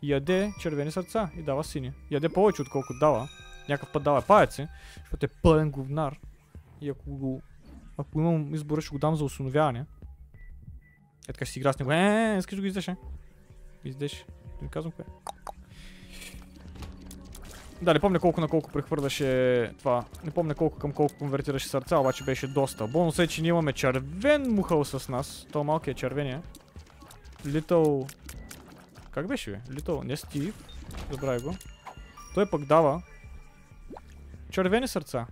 яде 0.10 0.54
червени 0.60 0.92
сърца 0.92 1.30
и 1.38 1.42
дава 1.42 1.64
сини. 1.64 1.92
Яде 2.12 2.30
повече 2.30 2.62
отколкото 2.62 3.00
дава. 3.00 3.28
Някакъв 3.70 3.94
път 3.94 4.04
дава 4.04 4.22
паяци, 4.22 4.68
защото 5.00 5.26
е 5.26 5.30
пълен 5.44 5.72
говнар. 5.72 6.20
И 6.82 6.90
ако 6.90 7.10
го... 7.10 7.42
Ако 7.98 8.20
имам 8.20 8.56
избора, 8.56 8.82
ще 8.82 8.90
го 8.90 9.00
дам 9.00 9.16
за 9.16 9.24
установяване. 9.24 9.86
Е 11.30 11.34
така 11.34 11.46
ще 11.46 11.54
си 11.54 11.60
игра 11.60 11.74
с 11.74 11.80
него. 11.80 11.92
Е, 11.92 11.98
е, 11.98 12.34
е, 12.34 12.38
искаш 12.38 12.56
да 12.56 12.62
го 12.62 12.68
издеш, 12.68 12.88
е? 12.88 12.96
Издеш. 13.86 14.26
Не 14.62 14.68
казвам 14.68 14.92
кое. 14.92 15.06
Да, 17.82 17.94
не 17.94 18.00
помня 18.00 18.20
колко 18.20 18.42
на 18.42 18.48
колко 18.48 18.72
прехвърляше 18.72 19.72
това. 19.80 20.06
Не 20.24 20.32
помня 20.32 20.56
колко 20.56 20.80
към 20.80 20.92
колко 20.92 21.18
конвертираше 21.18 21.68
сърца, 21.68 21.98
обаче 21.98 22.24
беше 22.24 22.48
доста. 22.48 22.88
Бонус 22.88 23.20
е, 23.20 23.28
че 23.28 23.42
ние 23.42 23.50
имаме 23.50 23.74
червен 23.74 24.56
мухъл 24.56 24.86
с 24.86 25.10
нас. 25.10 25.48
То 25.52 25.64
малкият 25.64 25.98
червения. 25.98 26.42
Little... 27.46 28.12
Как 29.16 29.28
беше 29.28 29.52
бе? 29.52 29.62
Little... 29.70 30.04
Не 30.04 30.18
Стив. 30.18 30.56
Забравя 31.12 31.40
го. 31.40 31.56
Той 32.34 32.50
пък 32.50 32.66
дава 32.66 33.02
червени 34.52 34.88
сърца. 34.88 35.26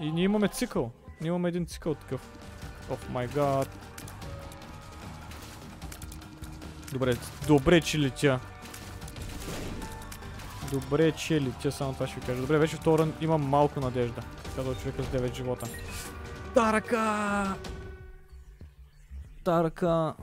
И 0.00 0.12
ние 0.12 0.24
имаме 0.24 0.48
цикъл. 0.48 0.90
Ние 1.20 1.28
имаме 1.28 1.48
един 1.48 1.66
цикъл 1.66 1.94
такъв. 1.94 2.20
Оф 2.90 3.08
май 3.10 3.26
гад. 3.26 3.68
Добре, 6.92 7.16
добре, 7.46 7.80
че 7.80 7.98
летя. 7.98 8.40
Добре, 10.72 11.12
че 11.12 11.40
летя, 11.40 11.72
само 11.72 11.92
това 11.92 12.06
ще 12.06 12.20
ви 12.20 12.26
кажа. 12.26 12.40
Добре, 12.40 12.58
вече 12.58 12.76
втора 12.76 13.08
имам 13.20 13.42
малко 13.42 13.80
надежда. 13.80 14.22
Казва 14.56 14.74
човека 14.74 15.02
с 15.02 15.06
9 15.06 15.34
живота. 15.34 15.66
Тарака! 16.54 17.54
Тарака! 19.44 20.14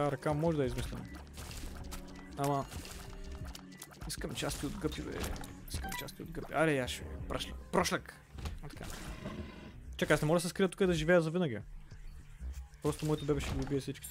Тая 0.00 0.12
ръка 0.12 0.32
може 0.32 0.56
да 0.56 0.64
е 0.64 0.66
измислена. 0.66 1.04
Ама... 2.38 2.66
Искам 4.08 4.34
части 4.34 4.66
от 4.66 4.76
гъпи, 4.76 5.02
бе. 5.02 5.18
Искам 5.70 5.90
части 5.98 6.22
от 6.22 6.30
гъпи. 6.30 6.52
Аре, 6.52 6.74
яш, 6.74 7.00
бе. 7.00 7.28
Прошляк. 7.28 7.56
Прошляк. 7.72 8.14
А, 8.62 8.68
така. 8.68 8.84
Чакай, 9.96 10.14
аз 10.14 10.22
не 10.22 10.26
мога 10.26 10.36
да 10.36 10.40
се 10.40 10.48
скрия 10.48 10.68
тук 10.68 10.80
и 10.80 10.86
да 10.86 10.94
живея 10.94 11.22
за 11.22 11.30
винаги. 11.30 11.58
Просто 12.82 13.06
моето 13.06 13.26
бебе 13.26 13.40
ще 13.40 13.54
ги 13.54 13.66
убие 13.66 13.80
всички. 13.80 14.08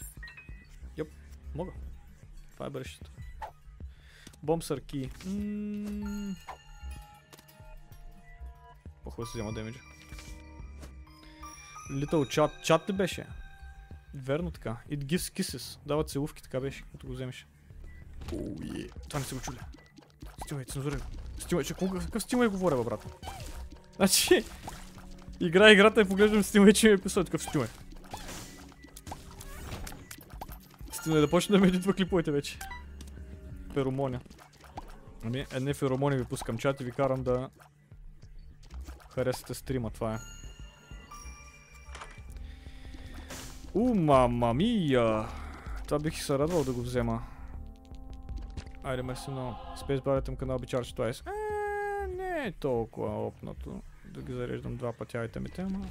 Йоп, 0.98 1.08
мога. 1.56 1.72
Това 2.54 2.66
е 2.66 2.70
бъдещето. 2.70 3.12
Бомсър 4.44 4.82
ки. 4.82 5.10
По-хубаво 9.04 9.32
се 9.32 9.38
взема 9.38 9.54
демиджа. 9.54 9.80
Little 11.92 12.38
chat. 12.38 12.62
Чат 12.64 12.90
ли 12.90 12.94
беше? 12.94 13.28
Верно 14.14 14.52
така. 14.52 14.78
It 14.92 15.04
gives 15.04 15.42
kisses. 15.42 15.80
Дава 15.86 16.04
целувки, 16.04 16.44
така 16.44 16.60
беше, 16.60 16.84
като 16.92 17.08
го 17.08 17.14
вземеш. 17.14 17.48
Оу, 18.34 18.56
е. 18.76 18.88
Това 19.10 19.20
не 19.20 19.26
се 19.26 19.36
го 19.36 19.42
чули. 19.42 19.58
Стимай, 20.46 20.66
цензурай 20.66 21.00
го. 21.00 21.06
Стимай, 21.40 21.64
че 21.64 21.74
колко- 21.74 22.00
какъв 22.00 22.24
стимай 22.24 22.48
говоря, 22.48 22.78
бе, 22.78 22.84
брат? 22.84 23.06
Значи, 23.96 24.44
игра 25.40 25.72
играта 25.72 26.02
и 26.02 26.06
поглеждам 26.06 26.44
стимай, 26.44 26.74
че 26.74 26.88
ми 26.88 26.94
е 26.94 26.98
писал 26.98 27.24
такъв 27.24 27.44
стимай. 27.44 27.68
Стимай 30.92 31.22
да 31.22 31.30
почне 31.30 31.54
да 31.54 31.62
ме 31.62 31.68
едитва 31.68 31.94
клиповете 31.94 32.32
вече. 32.32 32.60
Феромоня. 33.74 34.20
Ами, 35.26 35.46
едни 35.52 35.74
феромони 35.74 36.18
ви 36.18 36.26
пускам 36.26 36.58
чат 36.58 36.82
и 36.82 36.84
ви 36.84 36.92
карам 36.92 37.24
да 37.24 37.50
харесате 39.10 39.54
стрима, 39.54 39.90
това 39.90 40.14
е. 40.16 40.18
У, 43.74 43.96
мама 43.96 44.54
мия! 44.54 45.26
Това 45.86 46.00
бих 46.00 46.24
се 46.24 46.40
радвал 46.40 46.64
да 46.64 46.74
го 46.74 46.82
взема. 46.82 47.24
Айде, 48.84 49.04
мерси 49.04 49.32
много. 49.32 49.56
Spacebar 49.78 50.26
към 50.26 50.36
канал 50.36 50.60
Бичарч 50.60 50.94
Twice. 50.94 51.28
Е, 51.28 52.08
не 52.08 52.48
е 52.48 52.52
толкова 52.52 53.28
опнато. 53.28 53.82
Да 54.06 54.22
ги 54.22 54.34
зареждам 54.34 54.76
два 54.76 54.94
пъти 54.94 55.18
айтемите, 55.18 55.62
ама... 55.62 55.86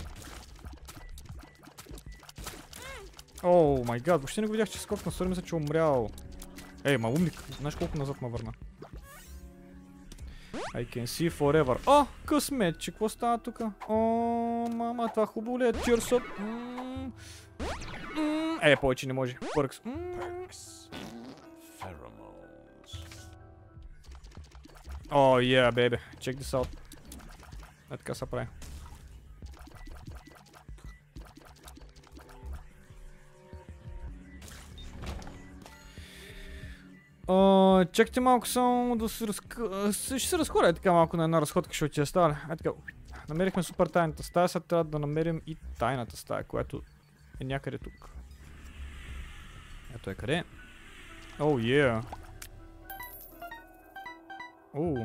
О, 3.42 3.84
май 3.84 4.00
гад, 4.00 4.20
въобще 4.20 4.40
не 4.40 4.46
го 4.46 4.52
видях, 4.52 4.70
че 4.70 4.78
скокна, 4.78 5.12
сори 5.12 5.28
мисля, 5.28 5.42
че 5.42 5.54
е 5.54 5.58
умрял. 5.58 6.08
Ей, 6.84 6.98
ма 6.98 7.08
умник, 7.08 7.44
знаеш 7.60 7.74
колко 7.74 7.98
назад 7.98 8.22
ме 8.22 8.28
върна? 8.28 8.52
I 10.74 10.88
can 10.96 11.04
see 11.04 11.30
forever. 11.30 11.78
О, 11.86 12.06
късметче, 12.24 12.90
какво 12.90 13.08
става 13.08 13.38
тука? 13.38 13.72
О, 13.88 13.96
мама, 14.74 15.08
това 15.08 15.26
хубаво 15.26 15.58
ли 15.58 15.64
е? 15.64 15.72
Tears 15.72 16.20
up. 16.20 16.22
Е, 18.62 18.76
повече 18.76 19.06
не 19.06 19.12
може. 19.12 19.36
Пъркс. 19.54 19.80
О, 25.10 25.38
yeah, 25.38 25.72
baby. 25.72 25.98
Check 26.20 26.36
this 26.36 26.58
out. 26.58 26.68
Е 27.90 27.96
така 27.96 28.14
се 28.14 28.26
прави. 28.26 28.46
А, 37.28 37.84
чакайте 37.84 38.20
малко 38.20 38.48
само 38.48 38.96
да 38.96 39.08
се 39.08 39.26
разка... 39.26 39.92
Ще 39.92 40.18
се 40.18 40.38
разходя 40.38 40.68
е 40.68 40.72
така 40.72 40.92
малко 40.92 41.16
на 41.16 41.24
една 41.24 41.40
разходка, 41.40 41.68
защото 41.70 41.94
ти 41.94 42.00
е 42.00 42.06
стара. 42.06 42.46
Е 42.50 42.56
така. 42.56 42.70
Намерихме 43.28 43.62
супер 43.62 43.86
тайната 43.86 44.22
стая, 44.22 44.48
сега 44.48 44.64
трябва 44.64 44.84
да 44.84 44.98
намерим 44.98 45.42
и 45.46 45.56
тайната 45.78 46.16
стая, 46.16 46.44
която 46.44 46.82
е 47.40 47.44
някъде 47.44 47.78
тук. 47.78 48.17
Ето 50.08 50.12
е 50.12 50.14
къде. 50.14 50.44
О, 51.38 51.44
oh, 51.44 51.56
yeah. 51.60 52.04
Уу. 54.74 55.04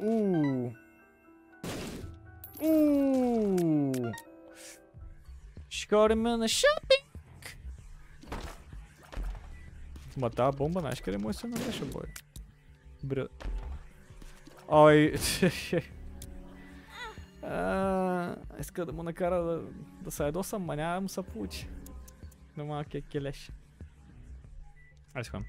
Уу. 0.00 0.72
Уу. 2.60 4.12
Ще 5.68 5.96
ходим 5.96 6.22
на 6.22 6.48
шопинг. 6.48 7.58
Ма 10.16 10.30
тази 10.30 10.56
бомба, 10.56 10.80
знаеш 10.80 11.00
къде 11.00 11.18
му 11.18 11.32
се 11.32 11.46
намеша, 11.46 11.84
бой? 11.84 12.06
Бре. 13.04 13.26
Ой. 14.68 15.14
А, 17.42 18.36
иска 18.60 18.86
да 18.86 18.92
му 18.92 19.02
накара 19.02 19.42
да, 19.42 19.62
да 20.00 20.10
се 20.10 20.24
ядосам, 20.24 20.62
ма 20.62 20.76
няма 20.76 20.94
да 20.94 21.00
му 21.00 21.08
се 21.08 21.22
получи. 21.22 21.68
На 22.56 22.64
малкия 22.64 23.02
келеш. 23.02 23.50
Айде 25.16 25.30
ходим. 25.30 25.46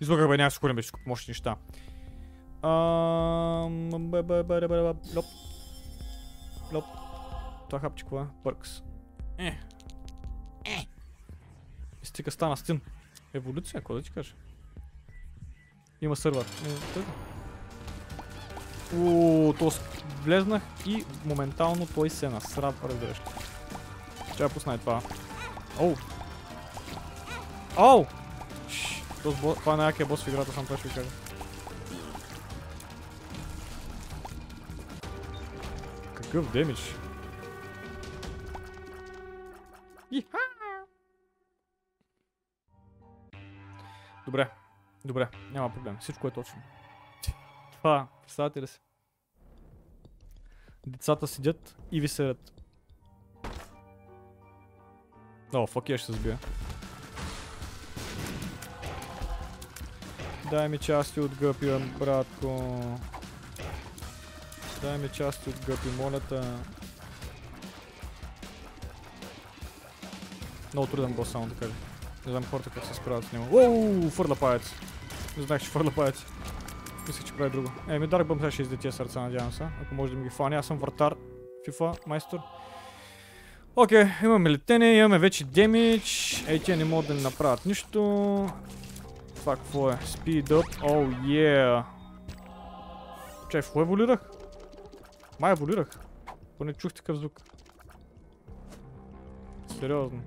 Излагах 0.00 0.28
бе, 0.28 0.36
се 0.50 0.58
ходим, 0.58 0.76
беше 0.76 0.92
още 1.08 1.30
неща. 1.30 1.56
Лоп. 5.16 5.24
Лоп. 6.72 6.84
Това 7.68 7.80
хапче 7.80 8.04
какво 8.04 8.20
е? 8.20 8.26
Пъркс. 8.44 8.82
Е. 9.38 9.58
Е. 10.64 10.86
Стика 12.02 12.30
стана 12.30 12.56
стин. 12.56 12.80
Еволюция, 13.34 13.80
какво 13.80 13.94
да 13.94 14.02
ти 14.02 14.10
кажа? 14.10 14.34
Има 16.00 16.16
тъй. 16.94 17.02
Ууу, 18.98 19.52
то 19.52 19.70
влезнах 20.22 20.62
и 20.86 21.04
моментално 21.24 21.86
той 21.94 22.10
се 22.10 22.28
насра, 22.28 22.74
разбираш. 22.84 23.20
я 24.42 24.48
пусна 24.48 24.74
и 24.74 24.78
това. 24.78 25.02
Оу. 25.80 25.94
Оу! 27.78 28.06
Това 29.54 29.74
е 29.74 29.76
най-якия 29.76 30.06
бос 30.06 30.24
в 30.24 30.28
играта, 30.28 30.52
сам 30.52 30.64
това 30.64 30.76
ще 30.76 30.88
ви 30.88 30.94
кажа. 30.94 31.10
Какъв 36.14 36.52
демидж? 36.52 36.94
Иха! 40.10 40.38
Добре, 44.26 44.50
добре, 45.04 45.28
няма 45.50 45.74
проблем. 45.74 45.96
Всичко 46.00 46.28
е 46.28 46.30
точно. 46.30 46.62
Това, 47.72 48.06
представете 48.22 48.62
ли 48.62 48.66
си? 48.66 48.80
Децата 50.86 51.26
седят 51.26 51.76
и 51.92 52.00
ви 52.00 52.08
седят. 52.08 52.52
О, 55.54 55.66
фак, 55.66 55.88
я 55.88 55.98
ще 55.98 56.06
се 56.06 56.12
сбия. 56.12 56.38
Дай 60.50 60.68
ми 60.68 60.78
части 60.78 61.20
от 61.20 61.34
гъпи, 61.34 61.66
братко. 61.98 62.80
Дай 64.82 64.98
ми 64.98 65.08
части 65.08 65.50
от 65.50 65.66
гъпи, 65.66 65.88
моля 65.98 66.20
те. 66.20 66.40
Много 70.72 70.86
труден 70.86 71.12
бос, 71.12 71.28
само 71.28 71.46
да. 71.46 71.66
Не 72.26 72.30
знам 72.32 72.44
хората 72.44 72.70
как 72.70 72.84
се 72.84 72.94
справят 72.94 73.24
с 73.24 73.32
него. 73.32 73.56
Оу, 73.56 74.10
фърля 74.10 74.34
паец. 74.34 74.62
Не 75.36 75.42
знаех, 75.42 75.62
че 75.62 75.68
фърля 75.68 75.90
паец. 75.96 76.24
Мислех, 77.06 77.24
че 77.26 77.32
прави 77.32 77.50
друго. 77.50 77.68
Е, 77.88 77.98
ми 77.98 78.08
Dark 78.08 78.24
Bomb 78.24 78.38
сега 78.38 78.50
ще 78.50 78.62
изде 78.62 78.76
тия 78.76 78.92
сърца, 78.92 79.20
надявам 79.20 79.52
се. 79.52 79.62
Ако 79.82 79.94
може 79.94 80.12
да 80.12 80.18
ми 80.18 80.24
ги 80.24 80.30
фани. 80.30 80.56
Аз 80.56 80.66
съм 80.66 80.78
вратар. 80.78 81.14
FIFA, 81.68 82.06
майстор. 82.06 82.38
Окей, 83.76 84.06
имаме 84.22 84.50
летене, 84.50 84.92
имаме 84.92 85.18
вече 85.18 85.44
демидж. 85.44 86.44
Ей, 86.48 86.58
тия 86.58 86.76
не 86.76 86.84
могат 86.84 87.06
да 87.06 87.14
ни 87.14 87.22
направят 87.22 87.66
нищо. 87.66 88.50
Това 89.38 89.56
какво 89.56 89.90
е? 89.90 89.94
Speed 89.94 90.48
up. 90.48 90.80
Oh, 90.80 91.20
yeah. 91.20 91.84
Чай, 93.50 93.62
какво 93.62 93.80
еволюрах? 93.80 94.20
Май 95.40 95.52
еволюрах. 95.52 95.88
Поне 96.58 96.72
чух 96.72 96.92
такъв 96.92 97.16
звук. 97.16 97.40
Сериозно. 99.78 100.22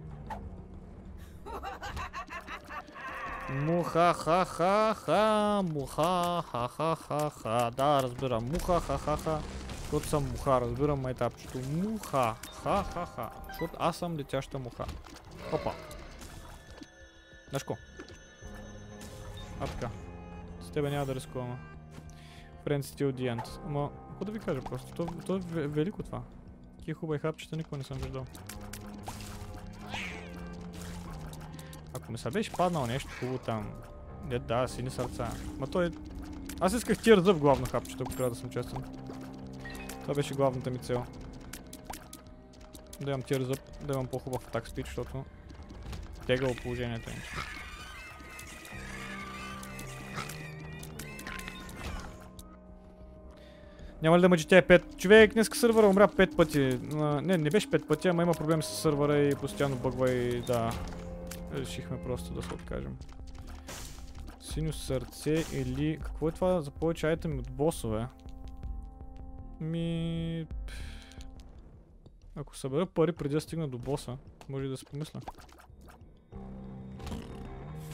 Муха 3.50 4.14
ха 4.14 4.46
ха 4.46 4.96
ха 5.06 5.62
муха 5.74 6.44
ха 6.52 6.68
ха 6.68 6.96
ха 6.96 7.30
ха 7.30 7.72
Да, 7.72 8.04
разбирам. 8.04 8.46
Муха 8.52 8.80
ха 8.80 8.98
ха 8.98 9.18
ха 9.18 9.40
Защото 9.82 10.08
съм 10.08 10.32
муха, 10.32 10.62
разбирам 10.62 11.00
майтапчето. 11.00 11.60
Муха 11.72 12.36
ха 12.64 12.84
ха 12.84 13.06
ха 13.06 13.30
Защото 13.48 13.74
аз 13.80 13.98
съм 13.98 14.18
летяща 14.18 14.60
муха. 14.60 14.86
Опа. 15.54 15.72
Знаеш 17.50 17.64
ко? 17.64 17.78
А 19.62 19.68
така. 19.68 19.90
С 20.62 20.72
тебе 20.72 20.90
няма 20.90 21.06
да 21.06 21.16
рискуваме. 21.16 21.56
Friends 22.66 22.82
till 22.82 23.12
the 23.12 23.36
end. 23.36 23.60
Ама, 23.66 23.90
какво 24.10 24.26
да 24.26 24.32
ви 24.32 24.40
кажа 24.40 24.62
просто? 24.62 24.94
То, 24.94 25.06
то 25.26 25.36
е 25.36 25.40
ве- 25.40 25.68
велико 25.68 26.04
това. 26.04 26.22
Такива 26.78 27.00
хубави 27.00 27.20
хапчета 27.20 27.58
никога 27.58 27.78
не 27.78 27.84
съм 27.84 27.98
виждал. 27.98 28.26
Ако 31.94 32.12
ми 32.12 32.18
се 32.18 32.30
беше 32.30 32.52
паднал 32.52 32.86
нещо 32.88 33.10
хубаво 33.20 33.38
там. 33.38 33.72
Не, 34.26 34.40
да, 34.40 34.68
сини 34.68 34.90
сърца. 34.90 35.32
Ма 35.58 35.68
той... 35.68 35.92
Аз 36.60 36.74
исках 36.74 36.98
тир 36.98 37.20
зъб 37.20 37.38
главно 37.38 37.66
хапчето, 37.66 38.04
ако 38.04 38.14
трябва 38.14 38.30
да 38.30 38.36
съм 38.36 38.50
честен. 38.50 38.84
Това 40.02 40.14
беше 40.14 40.34
главната 40.34 40.72
ми 40.72 40.78
цел. 40.78 41.06
Да 43.02 43.12
имам 43.12 43.22
тир 43.22 43.40
да 43.82 43.94
имам 43.94 44.08
по-хубав 44.08 44.48
атак 44.48 44.68
стич, 44.68 44.86
защото 44.86 45.26
тегало 46.28 46.56
положението 46.56 47.10
им. 47.10 47.16
Няма 54.02 54.18
ли 54.18 54.22
да 54.22 54.30
мъчи 54.30 54.48
тя 54.48 54.62
5? 54.62 54.98
Човек, 54.98 55.34
днеска 55.34 55.58
сървъра 55.58 55.88
умря 55.88 56.08
5 56.08 56.36
пъти. 56.36 56.80
Не, 57.28 57.38
не 57.38 57.50
беше 57.50 57.72
5 57.72 57.88
пъти, 57.88 58.08
ама 58.08 58.24
има 58.24 58.34
проблеми 58.34 58.64
с 58.64 58.68
сървъра 58.68 59.20
и 59.20 59.36
постоянно 59.36 59.76
бъгва 59.76 60.12
и 60.12 60.42
да. 60.42 60.72
Решихме 61.54 62.04
просто 62.04 62.34
да 62.34 62.44
се 62.44 62.54
откажем. 62.54 62.98
Синьо 64.42 64.74
сърце 64.74 65.46
или... 65.54 66.00
Какво 66.04 66.30
е 66.30 66.32
това 66.32 66.62
за 66.62 66.72
повече 66.72 67.08
айтеми 67.08 67.40
от 67.40 67.52
босове? 67.52 68.08
Ми... 69.60 70.48
Ако 72.36 72.58
събера 72.58 72.86
пари 72.86 73.12
преди 73.12 73.34
да 73.34 73.42
стигна 73.42 73.68
до 73.68 73.78
боса, 73.78 74.18
може 74.50 74.66
и 74.66 74.70
да 74.70 74.78
се 74.78 74.86
помисля. 74.86 75.22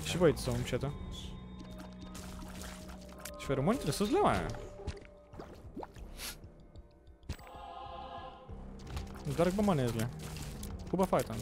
Шибайте 0.06 0.42
се, 0.42 0.52
момчета. 0.52 0.92
Феромоните 3.46 3.88
не 3.88 3.94
са 3.94 4.06
зле, 4.06 4.20
не 9.76 9.84
е 9.84 9.88
зле. 9.88 10.08
Хубав 10.90 11.14
айтъм. 11.14 11.38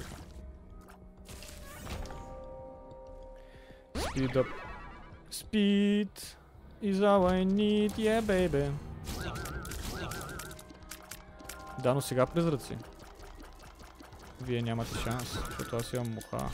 Speed 3.95 4.35
up. 4.35 4.47
Speed 5.31 6.09
is 6.83 6.97
all 7.01 7.23
I 7.27 7.43
need, 7.45 7.91
yeah 7.91 8.21
baby. 8.21 8.71
Да, 11.83 11.93
но 11.93 12.01
сега 12.01 12.25
призраци. 12.25 12.77
Вие 14.41 14.61
нямате 14.61 14.97
шанс, 14.99 15.39
защото 15.49 15.75
аз 15.75 15.93
имам 15.93 16.13
муха. 16.13 16.45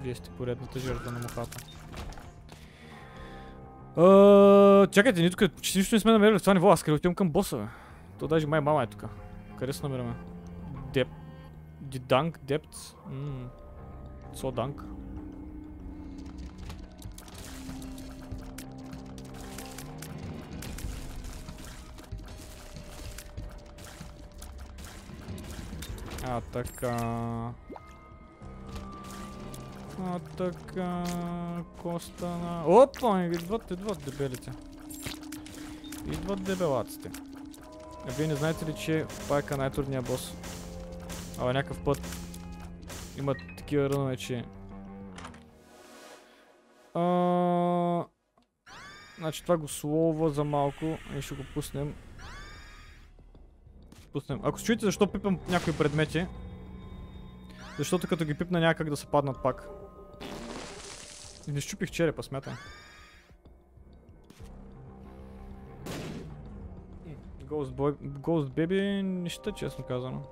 Вие 0.00 0.14
сте 0.14 0.30
поредната 0.30 0.78
жертва 0.78 1.12
на 1.12 1.18
мухата. 1.18 1.58
Uh, 3.96 4.90
чакайте, 4.90 5.20
ние 5.20 5.30
тук 5.30 5.52
почти 5.54 5.78
нищо 5.78 5.94
не 5.94 6.00
сме 6.00 6.12
намерили 6.12 6.38
в 6.38 6.42
това 6.42 6.54
ниво, 6.54 6.70
аз 6.70 6.82
къде 6.82 6.94
отивам 6.94 7.14
към 7.14 7.30
боса, 7.30 7.56
бе. 7.56 7.87
То 8.18 8.28
даже 8.28 8.46
май 8.46 8.60
мама 8.60 8.82
е 8.82 8.86
тук. 8.86 9.04
Къде 9.58 9.72
се 9.72 9.82
намираме? 9.82 10.14
Деп... 10.92 11.08
Диданг, 11.80 12.38
Депц? 12.42 12.94
Ммм... 13.10 13.48
Соданг. 14.32 14.84
А, 26.24 26.40
така... 26.40 26.96
А, 30.06 30.18
така... 30.36 31.04
Коста 31.82 32.26
на... 32.26 32.64
Опа! 32.66 33.24
Идват, 33.24 33.70
идват 33.70 34.04
дебелите. 34.04 34.52
Идват 36.06 36.42
дебелаците. 36.42 37.10
А 38.08 38.10
вие 38.10 38.26
не 38.26 38.34
знаете 38.34 38.66
ли, 38.66 38.74
че 38.74 39.06
пак 39.28 39.50
е 39.50 39.56
най-трудният 39.56 40.04
бос? 40.04 40.34
Ама 41.38 41.52
някакъв 41.52 41.84
път 41.84 42.00
има 43.18 43.34
такива 43.56 43.90
рънове, 43.90 44.16
че... 44.16 44.44
А... 46.94 48.04
Значи 49.18 49.42
това 49.42 49.56
го 49.56 49.68
слова 49.68 50.30
за 50.30 50.44
малко 50.44 50.98
и 51.18 51.22
ще 51.22 51.34
го 51.34 51.42
пуснем. 51.54 51.94
Пуснем. 54.12 54.40
Ако 54.42 54.62
чуете 54.62 54.86
защо 54.86 55.12
пипам 55.12 55.38
някои 55.48 55.72
предмети, 55.72 56.26
защото 57.78 58.08
като 58.08 58.24
ги 58.24 58.34
пипна 58.34 58.60
някак 58.60 58.90
да 58.90 58.96
се 58.96 59.06
паднат 59.06 59.42
пак. 59.42 59.68
И 61.48 61.52
не 61.52 61.60
щупих 61.60 61.90
черепа, 61.90 62.22
смятай. 62.22 62.54
Ghost, 67.48 67.72
Boy, 67.72 67.96
Ghost 67.96 68.48
Baby, 68.48 69.02
нища, 69.02 69.52
честно 69.52 69.84
казано. 69.84 70.22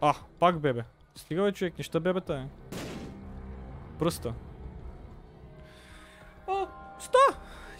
А, 0.00 0.14
пак 0.38 0.60
бебе. 0.60 0.84
Стига 1.14 1.42
бе 1.42 1.52
човек, 1.52 1.78
неща 1.78 2.00
бебета 2.00 2.34
е. 2.34 2.76
Пръста. 3.98 4.34
О, 6.46 6.66
ста! 6.98 7.18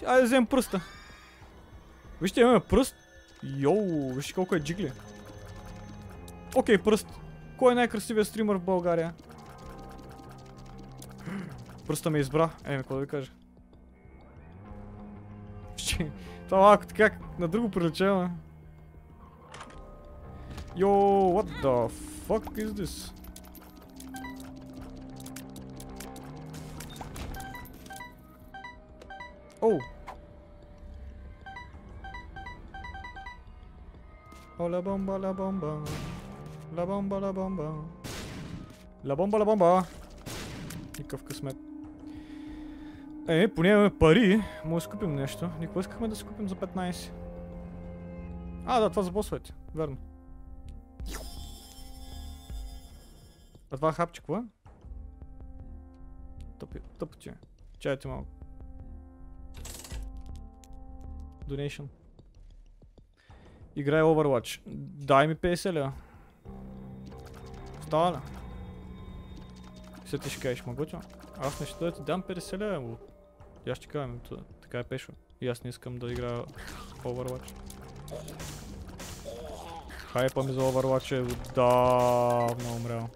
Айде 0.07 0.21
да 0.21 0.27
вземем 0.27 0.47
пръста. 0.47 0.81
Вижте, 2.23 2.41
имаме 2.41 2.61
пръст. 2.61 2.97
Йоу, 3.43 4.15
вижте 4.15 4.33
колко 4.33 4.55
е 4.55 4.61
джигли. 4.61 4.93
Окей, 6.57 6.79
пръст. 6.79 7.07
Кой 7.59 7.73
е 7.73 7.75
най-красивият 7.75 8.29
стример 8.29 8.55
в 8.55 8.61
България? 8.61 9.15
Пръста 11.87 12.11
ме 12.11 12.19
избра. 12.19 12.51
Еми, 12.65 12.77
какво 12.77 12.95
да 12.95 13.01
ви 13.01 13.07
кажа? 13.07 13.33
Ще... 16.55 16.59
Това 16.59 16.67
малко 16.67 16.87
така 16.87 17.11
на 17.39 17.49
друго 17.49 17.71
приличава. 17.71 18.31
Йо, 20.77 20.89
what 20.89 21.47
the 21.63 21.91
fuck 22.29 22.45
is 22.59 22.71
this? 22.71 23.13
Оу! 29.63 29.79
О, 34.59 34.69
ла 34.69 34.83
бомба, 34.83 35.13
ла 35.13 35.35
бомба. 35.35 35.83
Ла 36.77 36.87
бомба, 36.87 37.21
ла 37.21 37.33
бомба. 37.33 37.73
Ла 39.05 39.17
бомба, 39.17 39.39
ла 39.39 39.45
бомба. 39.45 39.85
Никакъв 40.99 41.25
късмет. 41.25 41.74
Е, 43.29 43.49
поне 43.55 43.69
имаме 43.69 43.99
пари. 43.99 44.43
Може 44.65 44.85
да 44.85 44.91
купим 44.91 45.15
нещо. 45.15 45.51
Ние 45.59 45.69
искахме 45.81 46.09
да 46.09 46.17
си 46.17 46.25
купим 46.25 46.49
за 46.49 46.55
15? 46.55 47.13
А, 48.67 48.81
да, 48.81 48.91
това 48.91 49.03
за 49.03 49.11
босовете. 49.11 49.53
Верно. 49.75 49.97
А 53.71 53.77
това 53.77 53.93
хапче 53.93 54.21
какво 54.21 54.37
е? 54.37 54.43
Тъпи, 56.59 56.79
тъпо 56.99 57.17
ти 57.17 57.29
е. 57.29 57.35
Чайте 57.79 58.09
малко. 58.09 58.29
Donation. 61.49 61.87
Играй 63.77 64.03
Overwatch. 64.03 64.61
Дай 65.07 65.29
ми 65.29 65.37
50 65.37 65.73
лева. 65.73 65.93
Става 67.87 68.13
ли? 68.13 68.17
Сега 70.07 70.23
ти 70.23 70.31
ще 70.31 70.41
кажеш, 70.41 70.67
могото? 70.67 71.01
Аз 71.41 71.61
не 71.61 71.67
ще 71.67 71.85
да 71.85 71.93
ти 71.93 72.03
дам 72.03 72.23
50 72.23 72.59
лева, 72.59 72.97
аз 73.71 73.79
ще 73.79 73.87
кажа, 73.87 74.13
така 74.63 74.79
е 74.79 74.85
пешо. 74.85 75.13
И 75.41 75.49
аз 75.49 75.65
не 75.65 75.71
искам 75.71 75.99
да 75.99 76.13
играя 76.13 76.45
Overwatch. 77.05 77.53
Хайпа 80.13 80.43
ми 80.45 80.53
за 80.53 80.61
Overwatch 80.61 81.17
е 81.17 81.21
отдавна 81.21 82.73
умрял. 82.77 83.09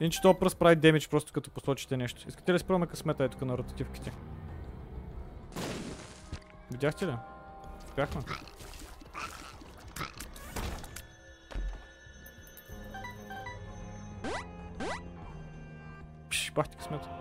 Иначе 0.00 0.20
това 0.20 0.38
пръст 0.38 0.58
прави 0.58 0.76
демидж 0.76 1.08
просто 1.08 1.32
като 1.32 1.50
посочите 1.50 1.96
нещо. 1.96 2.24
Искате 2.28 2.52
ли 2.52 2.54
да 2.54 2.58
спробваме 2.58 2.86
късмета 2.86 3.24
е 3.24 3.28
тук 3.28 3.42
на 3.42 3.58
ротативките? 3.58 4.12
Видяхте 6.70 7.06
ли? 7.06 7.14
Успяхме. 7.86 8.22
Пш, 16.30 16.52
бахте 16.52 16.76
късмета. 16.76 17.15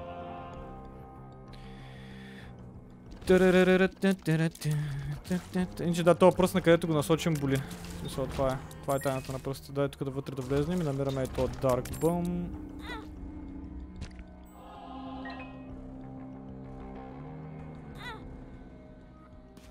Иначе 5.82 6.03
да, 6.03 6.15
този 6.15 6.38
пръст 6.38 6.55
на 6.55 6.61
където 6.61 6.88
го 6.88 6.93
насочим 6.93 7.34
боли. 7.34 7.61
Смисъл, 7.99 8.28
това 8.28 8.53
е. 8.53 8.57
Това 8.82 8.95
е 8.95 8.99
тайната 8.99 9.32
на 9.32 9.39
пръста. 9.39 9.71
Дай 9.71 9.89
тук 9.89 10.03
да 10.03 10.11
вътре 10.11 10.36
да 10.36 10.41
влезнем 10.41 10.82
и 10.82 10.84
намираме 10.84 11.23
и 11.23 11.28
този 11.28 11.53
Dark 11.53 11.89
Bum. 11.89 12.45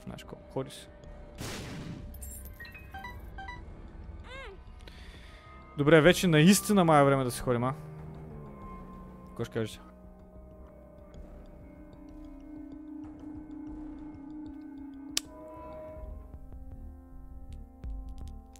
Знаеш 0.04 0.24
колко 0.24 0.52
ходи 0.52 0.70
си. 0.70 0.88
Добре, 5.78 6.00
вече 6.00 6.26
наистина 6.26 6.84
май 6.84 7.02
е 7.02 7.04
време 7.04 7.24
да 7.24 7.30
си 7.30 7.40
ходим, 7.40 7.64
а? 7.64 7.74
Какво 9.28 9.44
ще 9.44 9.54
кажете? 9.54 9.93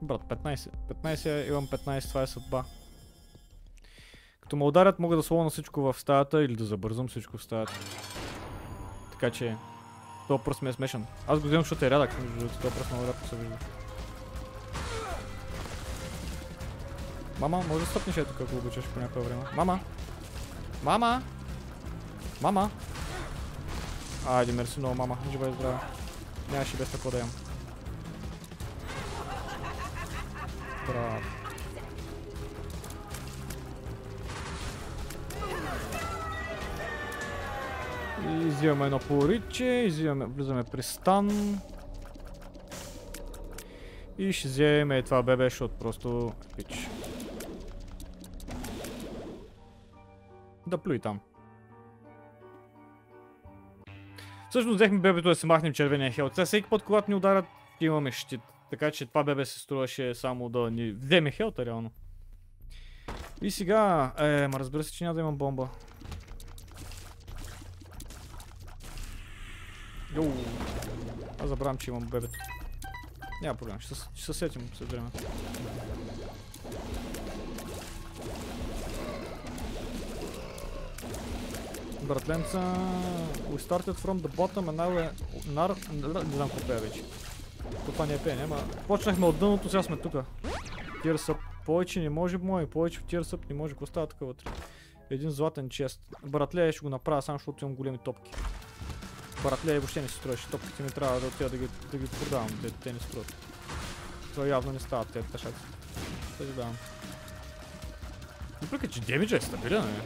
Брат, 0.05 0.21
15. 0.29 0.71
15 1.05 1.49
имам 1.49 1.67
15, 1.67 2.09
това 2.09 2.23
е 2.23 2.27
съдба. 2.27 2.65
Като 4.41 4.57
ме 4.57 4.65
ударят, 4.65 4.99
мога 4.99 5.17
да 5.17 5.23
слова 5.23 5.45
на 5.45 5.51
всичко 5.51 5.81
в 5.81 6.01
стаята 6.01 6.45
или 6.45 6.57
да 6.57 6.65
забързам 6.65 7.09
всичко 7.09 7.39
в 7.39 7.43
стаята. 7.43 7.73
Така 9.13 9.31
че, 9.31 9.57
това 10.27 10.45
пръст 10.45 10.63
ми 10.63 10.69
е 10.69 10.73
смешен. 10.73 11.07
Аз 11.29 11.41
го 11.41 11.47
вземам, 11.47 11.63
защото 11.63 11.85
е 11.85 11.91
рядък, 11.91 12.11
това 12.39 12.71
пръст 12.71 12.91
много 12.91 13.07
рядко 13.07 13.29
се 13.29 13.37
вижда. 13.37 13.57
Мама, 17.41 17.63
може 17.69 17.85
да 17.85 17.91
стъпнеш 17.91 18.17
е 18.17 18.25
тук, 18.25 18.41
ако 18.41 18.57
обичаш 18.57 18.85
по 18.85 19.01
някое 19.01 19.23
време. 19.23 19.43
Мама! 19.57 19.81
Мама! 20.83 21.23
Мама! 22.43 22.71
Айде, 24.29 24.53
мерси 24.53 24.79
много, 24.79 24.95
мама. 24.95 25.19
Жива 25.31 25.49
и 25.49 25.53
здрава. 25.53 25.81
Нямаше 26.51 26.77
без 26.77 26.91
какво 26.91 27.11
да 27.11 27.19
ям. 27.19 27.31
Браво. 30.87 31.21
И 38.29 38.47
взимаме 38.47 38.85
едно 38.85 38.99
пориче, 38.99 39.65
изиваме, 39.65 40.27
влизаме 40.27 40.65
при 40.73 40.83
стан. 40.83 41.59
И 44.19 44.33
ще 44.33 44.49
вземем 44.49 45.03
това 45.03 45.23
бебе, 45.23 45.45
защото 45.45 45.75
просто 45.75 46.33
пич. 46.57 46.89
Да 50.67 50.79
плюй 50.79 50.99
там. 50.99 51.21
Всъщност 54.51 54.75
взехме 54.75 54.99
бебето 54.99 55.29
да 55.29 55.35
се 55.35 55.47
махнем 55.47 55.73
червения 55.73 56.13
хелт. 56.13 56.35
Сега 56.35 56.45
всеки 56.45 56.69
път, 56.69 56.83
когато 56.83 57.11
ни 57.11 57.15
ударят, 57.15 57.45
имаме 57.81 58.11
щит. 58.11 58.41
Така 58.71 58.91
че 58.91 59.07
това 59.07 59.25
бебе 59.25 59.45
се 59.45 59.59
струваше 59.59 60.15
само 60.15 60.49
да 60.49 60.71
ни 60.71 60.93
вземе 60.93 61.31
хелта 61.31 61.67
реално. 61.67 61.91
И 63.43 63.51
сега, 63.51 64.13
е, 64.19 64.49
ма 64.49 64.59
разбира 64.59 64.85
се, 64.85 64.93
че 64.93 65.05
няма 65.05 65.15
да 65.15 65.21
имам 65.21 65.37
бомба. 65.37 65.69
Йоу. 70.15 70.33
Аз 71.39 71.49
забравям, 71.49 71.79
че 71.79 71.91
имам 71.91 72.05
бебето. 72.05 72.39
Няма 73.43 73.55
проблем, 73.55 73.81
ще, 73.81 73.95
ще 73.95 74.25
се 74.25 74.35
сетим 74.35 74.71
след 74.75 74.93
време. 74.93 75.11
Братленца, 82.05 82.61
we 83.51 83.59
started 83.59 83.97
from 84.05 84.21
the 84.21 84.29
bottom 84.29 84.69
and 84.69 84.77
now 84.77 84.89
we're... 84.97 85.13
Нар... 85.47 85.71
Не 86.25 86.37
знам 86.37 86.49
какво 86.51 86.67
пея 86.67 86.79
вече. 86.79 87.03
То 87.87 87.93
това 87.93 88.07
не 88.07 88.15
е 88.15 88.19
пеене, 88.19 88.43
ама... 88.43 88.57
Почнахме 88.89 89.27
от 89.27 89.39
дъното, 89.39 89.69
сега 89.69 89.83
сме 89.83 89.97
тука. 89.97 90.25
Up. 91.05 91.37
Повече 91.67 92.01
не 92.01 92.11
може, 92.11 92.39
мой, 92.39 92.67
повече 92.67 93.01
в 93.01 93.05
up 93.05 93.49
не 93.49 93.55
може. 93.55 93.75
Какво 93.75 93.87
става 93.87 94.07
тук 94.07 94.21
вътре? 94.21 94.51
Един 95.11 95.31
златен 95.31 95.69
чест. 95.69 96.01
Братле, 96.27 96.73
ще 96.73 96.81
го 96.81 96.89
направя 96.89 97.23
само, 97.23 97.39
защото 97.39 97.65
имам 97.65 97.77
големи 97.77 97.99
топки. 97.99 98.31
Братле, 99.43 99.79
въобще 99.79 100.03
не 100.03 100.09
се 100.09 100.15
строеше. 100.15 100.49
Топките 100.51 100.83
ми 100.83 100.91
трябва 100.91 101.21
да 101.21 101.27
отида 101.27 101.51
да 101.51 101.57
ги, 101.57 101.69
да 101.91 101.99
ги 101.99 102.07
продавам. 102.07 102.49
Те, 102.63 102.71
те 102.71 102.93
не 102.93 102.99
струват. 102.99 103.35
Това 104.35 104.47
явно 104.47 104.73
не 104.73 104.81
стават 104.81 105.09
тези 105.09 105.29
тъшаци. 105.29 105.65
Съжалявам. 106.37 106.77
Въпреки, 108.63 108.89
че 108.89 109.01
демиджа 109.01 109.37
е 109.37 109.41
стабилен, 109.41 109.85
е. 109.85 110.01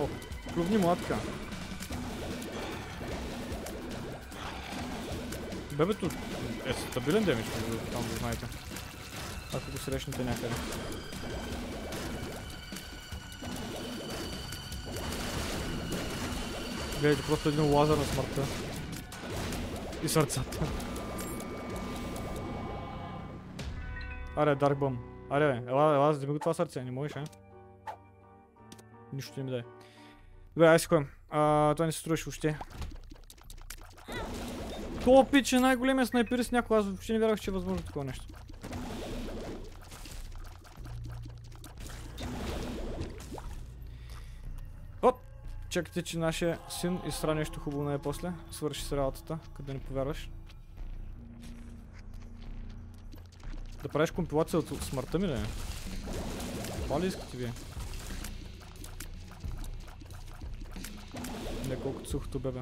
О, 0.00 0.08
клювни 0.54 0.78
младка. 0.78 1.16
Бебето 5.72 6.06
е 6.66 6.72
стабилен 6.72 7.24
демидж, 7.24 7.48
там 7.92 8.02
да 8.10 8.16
знаете. 8.16 8.46
Ако 9.54 9.70
го 9.70 9.78
срещнете 9.78 10.24
някъде. 10.24 10.54
Гледайте, 17.00 17.22
просто 17.22 17.48
един 17.48 17.72
лазер 17.72 17.96
на 17.96 18.04
смъртта. 18.04 18.42
И 20.02 20.08
сърцата. 20.08 20.66
Аре, 24.36 24.56
Dark 24.56 24.74
Bomb. 24.74 24.96
Аре, 25.30 25.52
бе, 25.52 25.70
ела, 25.70 25.94
ела, 25.94 26.12
вземи 26.12 26.32
го 26.32 26.38
това 26.38 26.54
сърце, 26.54 26.84
не 26.84 26.90
можеш, 26.90 27.16
а? 27.16 27.24
Нищо 29.12 29.32
не 29.36 29.44
ми 29.44 29.50
дай. 29.50 29.62
Добре, 30.56 30.66
айде 30.68 30.78
си 30.78 30.86
ходим. 30.86 31.08
А, 31.30 31.74
това 31.74 31.86
не 31.86 31.92
се 31.92 31.98
струваше 31.98 32.24
въобще. 32.24 32.58
Това 35.00 35.24
пич 35.24 35.52
е 35.52 35.60
най-големия 35.60 36.06
снайперист 36.06 36.52
някой, 36.52 36.78
аз 36.78 36.84
въобще 36.84 37.12
не 37.12 37.18
вярвах, 37.18 37.40
че 37.40 37.50
е 37.50 37.54
възможно 37.54 37.86
такова 37.86 38.04
нещо. 38.04 38.26
Оп! 45.02 45.16
Чакайте, 45.68 46.02
че 46.02 46.18
нашия 46.18 46.58
син 46.68 47.00
изстра 47.08 47.34
нещо 47.34 47.60
хубаво 47.60 47.82
най-после. 47.82 48.32
Свърши 48.50 48.84
с 48.84 48.92
работата, 48.92 49.38
къде 49.56 49.72
не 49.72 49.80
повярваш. 49.80 50.30
Да 53.82 53.88
правиш 53.88 54.10
компилация 54.10 54.58
от 54.58 54.82
смъртта 54.82 55.18
ми 55.18 55.28
ли? 55.28 55.32
е? 55.32 55.42
Това 56.84 57.00
ли 57.00 57.06
искате 57.06 57.36
вие? 57.36 57.52
Не 61.84 61.90
колкото 61.90 62.10
сухото 62.10 62.38
бебе. 62.38 62.60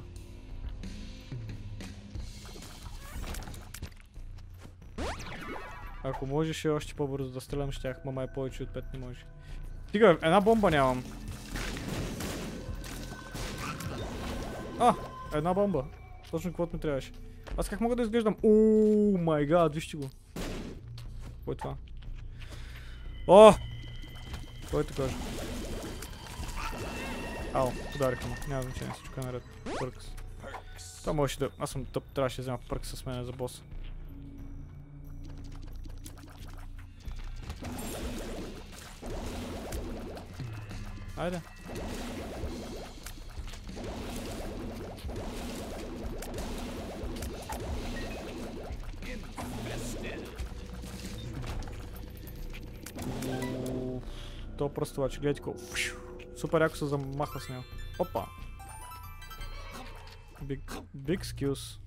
Ако 6.04 6.26
можеше 6.26 6.68
още 6.68 6.94
по-бързо 6.94 7.30
да 7.30 7.40
стрелям, 7.40 7.72
щях, 7.72 8.04
мама 8.04 8.22
е 8.22 8.32
повече 8.32 8.62
от 8.62 8.68
5 8.68 8.82
не 8.92 8.98
може. 8.98 9.24
Стига, 9.88 10.18
една 10.22 10.40
бомба 10.40 10.70
нямам. 10.70 11.04
А, 14.78 14.94
една 15.34 15.54
бомба. 15.54 15.84
Точно 16.30 16.50
каквото 16.50 16.76
ми 16.76 16.80
трябваше. 16.80 17.12
Аз 17.56 17.68
как 17.68 17.80
мога 17.80 17.96
да 17.96 18.02
изглеждам? 18.02 18.36
Ооо, 18.42 19.18
май 19.18 19.46
гад, 19.46 19.74
вижте 19.74 19.96
го. 19.96 20.10
Кой 21.44 21.54
е 21.54 21.56
това? 21.56 21.74
О! 23.26 23.52
Кой 24.70 24.84
те 27.52 27.58
кажа? 27.58 27.66
Ау, 27.66 27.72
удариха 27.96 28.28
ме. 28.28 28.36
Няма 28.48 28.62
значение, 28.62 28.94
всичко 28.94 29.20
е 29.20 29.24
наред. 29.24 29.42
Пъркс. 29.78 30.06
Това 31.00 31.12
можеше 31.12 31.38
да... 31.38 31.50
Аз 31.58 31.70
съм 31.70 31.84
тъп, 31.84 32.04
трябваше 32.04 32.36
да 32.36 32.42
взема 32.42 32.58
пъркс 32.68 32.88
с 32.88 33.06
мен 33.06 33.24
за 33.24 33.32
боса. 33.32 33.62
Айде. 41.16 41.40
Уф, 53.68 54.02
То 54.58 54.68
пръстовач, 54.68 55.18
гледайте 55.18 55.40
колко. 55.40 55.60
Супер 56.42 56.60
яко 56.60 56.76
се 56.76 56.86
замахва 56.86 57.40
с 57.40 57.48
него. 57.48 57.62
Опа. 57.98 58.26
Big, 60.44 60.82
big 60.96 61.24
skills. 61.24 61.78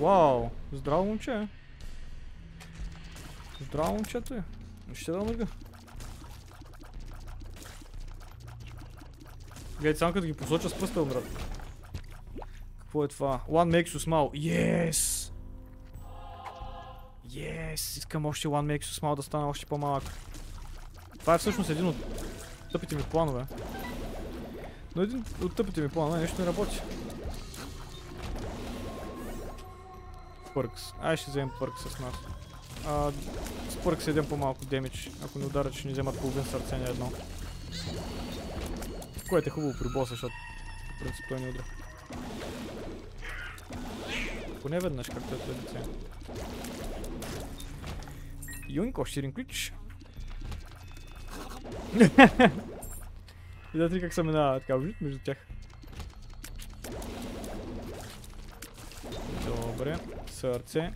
Вау, 0.00 0.50
здраво 0.72 1.04
момче. 1.04 1.48
Здраво 3.60 3.92
момчето 3.92 4.34
е. 4.34 4.42
Ще 4.94 5.12
да 5.12 5.18
мърга. 5.18 5.46
Гледай, 9.80 9.94
само 9.94 10.12
като 10.12 10.26
ги 10.26 10.34
посоча 10.34 10.68
с 10.68 10.78
пръста 10.78 11.02
умрат. 11.02 11.53
Какво 12.94 13.04
е 13.04 13.08
това? 13.08 13.40
One 13.50 13.82
makes 13.82 13.88
you 13.88 14.08
smile. 14.08 14.30
Yes! 14.38 15.30
Yes! 17.28 17.98
Искам 17.98 18.26
още 18.26 18.48
One 18.48 18.78
makes 18.78 18.82
you 18.82 19.00
smile 19.00 19.16
да 19.16 19.22
стане 19.22 19.44
още 19.44 19.66
по-малък. 19.66 20.04
Това 21.20 21.34
е 21.34 21.38
всъщност 21.38 21.70
един 21.70 21.86
от 21.86 21.96
тъпите 22.72 22.96
ми 22.96 23.02
планове. 23.02 23.46
Но 24.96 25.02
един 25.02 25.24
от 25.42 25.56
тъпите 25.56 25.80
ми 25.80 25.88
планове 25.88 26.20
нещо 26.20 26.40
не 26.40 26.46
работи. 26.46 26.80
Пъркс. 30.54 30.82
Ай 31.02 31.16
ще 31.16 31.30
вземем 31.30 31.50
пъркс 31.58 31.82
с 31.82 32.00
нас. 32.00 32.14
А, 32.86 33.12
с 33.70 33.76
пъркс 33.84 34.06
един 34.06 34.28
по-малко 34.28 34.64
демидж. 34.64 35.10
Ако 35.24 35.38
не 35.38 35.44
ударят, 35.46 35.74
ще 35.74 35.88
ни 35.88 35.92
вземат 35.92 36.20
половин 36.20 36.44
сърце 36.44 36.78
не 36.78 36.84
едно. 36.84 37.12
Което 39.28 39.48
е 39.48 39.52
хубаво 39.52 39.78
при 39.78 39.88
боса, 39.88 40.10
защото 40.10 40.34
в 40.96 41.02
принцип 41.02 41.24
той 41.28 41.40
не 41.40 41.48
удря. 41.48 41.64
Поне 44.64 44.78
веднъж, 44.78 45.06
както 45.08 45.34
е 45.34 45.38
традиция. 45.38 45.82
Юнко, 48.68 49.00
още 49.00 49.20
един 49.20 49.32
ключ. 49.32 49.72
Видите 53.74 53.94
ли 53.94 54.00
как 54.00 54.14
се 54.14 54.22
минава 54.22 54.60
така 54.60 54.76
виждат 54.76 55.00
между 55.00 55.18
тях. 55.18 55.36
Добре, 59.46 59.98
сърце. 60.30 60.92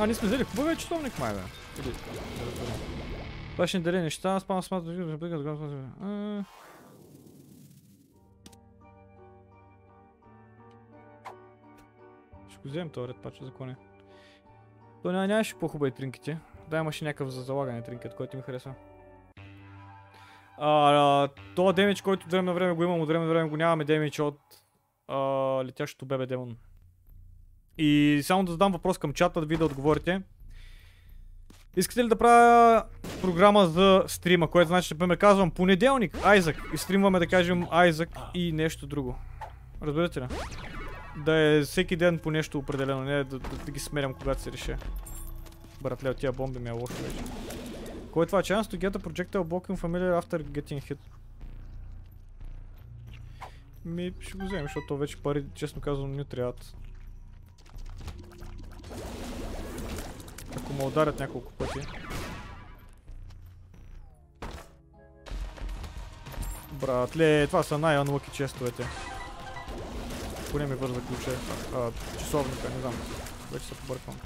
А, 0.00 0.06
ние 0.06 0.14
сме 0.14 0.28
взели 0.28 0.44
хубавия 0.44 0.76
часовник, 0.76 1.18
май 1.18 1.34
бе. 1.34 1.40
Или... 1.80 1.94
Това 3.52 3.66
ще 3.66 3.78
ни 3.78 3.84
даде 3.84 4.02
неща, 4.02 4.40
спам 4.40 4.62
смат, 4.62 4.84
А. 4.86 6.44
Ще 12.48 12.58
го 12.58 12.68
вземем 12.68 12.90
този 12.90 13.08
ред 13.08 13.16
пача 13.16 13.44
за 13.44 13.50
коне. 13.50 13.76
То 15.02 15.12
няма, 15.12 15.26
нямаше 15.26 15.54
по-хубави 15.54 15.90
тринките. 15.90 16.38
Да, 16.68 16.78
имаше 16.78 17.04
някакъв 17.04 17.28
за 17.28 17.42
залагане 17.42 17.82
тринкет, 17.82 18.14
който 18.14 18.36
ми 18.36 18.42
харесва. 18.42 18.74
А, 20.58 21.28
то 21.56 21.72
демидж, 21.72 22.02
който 22.02 22.26
от 22.26 22.32
време 22.32 22.46
на 22.46 22.54
време 22.54 22.72
го 22.72 22.82
имам, 22.82 23.00
от 23.00 23.08
време 23.08 23.24
на 23.24 23.30
време 23.30 23.48
го 23.48 23.56
нямаме 23.56 23.84
демидж 23.84 24.20
от 24.20 24.40
а, 25.08 25.16
летящото 25.64 26.06
бебе 26.06 26.26
демон. 26.26 26.56
И 27.78 28.20
само 28.24 28.44
да 28.44 28.52
задам 28.52 28.72
въпрос 28.72 28.98
към 28.98 29.12
чата, 29.12 29.40
да 29.40 29.46
ви 29.46 29.56
да 29.56 29.64
отговорите. 29.64 30.22
Искате 31.76 32.04
ли 32.04 32.08
да 32.08 32.16
правя 32.16 32.84
програма 33.22 33.66
за 33.66 34.04
стрима, 34.06 34.50
което 34.50 34.68
значи, 34.68 34.94
например, 34.94 35.16
казвам 35.16 35.50
понеделник, 35.50 36.18
Айзак, 36.24 36.56
и 36.74 36.78
стримваме 36.78 37.18
да 37.18 37.26
кажем 37.26 37.66
Айзак 37.70 38.08
и 38.34 38.52
нещо 38.52 38.86
друго. 38.86 39.18
Разбирате 39.82 40.20
ли? 40.20 40.24
Да 41.16 41.36
е 41.36 41.60
всеки 41.60 41.96
ден 41.96 42.18
по 42.18 42.30
нещо 42.30 42.58
определено, 42.58 43.04
не 43.04 43.24
да, 43.24 43.38
да, 43.38 43.38
да 43.38 43.72
ги 43.72 43.80
сменям 43.80 44.14
когато 44.14 44.42
се 44.42 44.52
реша. 44.52 44.78
Братле, 45.82 46.10
от 46.10 46.16
тия 46.16 46.32
бомби 46.32 46.58
ми 46.58 46.68
е 46.68 46.72
лошо 46.72 47.02
вече. 47.02 47.24
Кой 48.10 48.24
е 48.24 48.26
това? 48.26 48.42
Chance 48.42 48.62
to 48.62 48.78
get 48.78 48.96
a 48.96 48.98
projectile 48.98 49.44
blocking 49.44 49.76
familiar 49.76 50.22
after 50.22 50.42
getting 50.42 50.82
hit. 50.82 50.98
Ми, 53.84 54.12
ще 54.20 54.36
го 54.36 54.44
вземем, 54.44 54.64
защото 54.64 54.96
вече 54.96 55.16
пари, 55.16 55.44
честно 55.54 55.80
казвам, 55.80 56.12
не 56.12 56.24
трябват. 56.24 56.74
Ако 60.56 60.72
ме 60.72 60.84
ударят 60.84 61.20
няколко 61.20 61.52
пъти. 61.52 61.86
Братле, 66.72 67.46
това 67.46 67.62
са 67.62 67.78
най-unlucky 67.78 68.32
честовете. 68.32 68.86
Поне 70.50 70.66
ми 70.66 70.74
върза 70.74 71.00
ключе. 71.00 71.30
А, 71.74 71.90
часовника, 72.18 72.68
не 72.74 72.80
знам. 72.80 72.94
Вече 73.52 73.64
се 73.64 73.74
побърквам. 73.74 74.16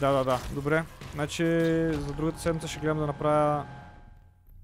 Да, 0.00 0.12
да, 0.12 0.24
да. 0.24 0.40
Добре. 0.52 0.84
Значи 1.14 1.44
за 1.92 2.12
другата 2.12 2.40
седмица 2.40 2.68
ще 2.68 2.80
гледам 2.80 2.98
да 2.98 3.06
направя 3.06 3.66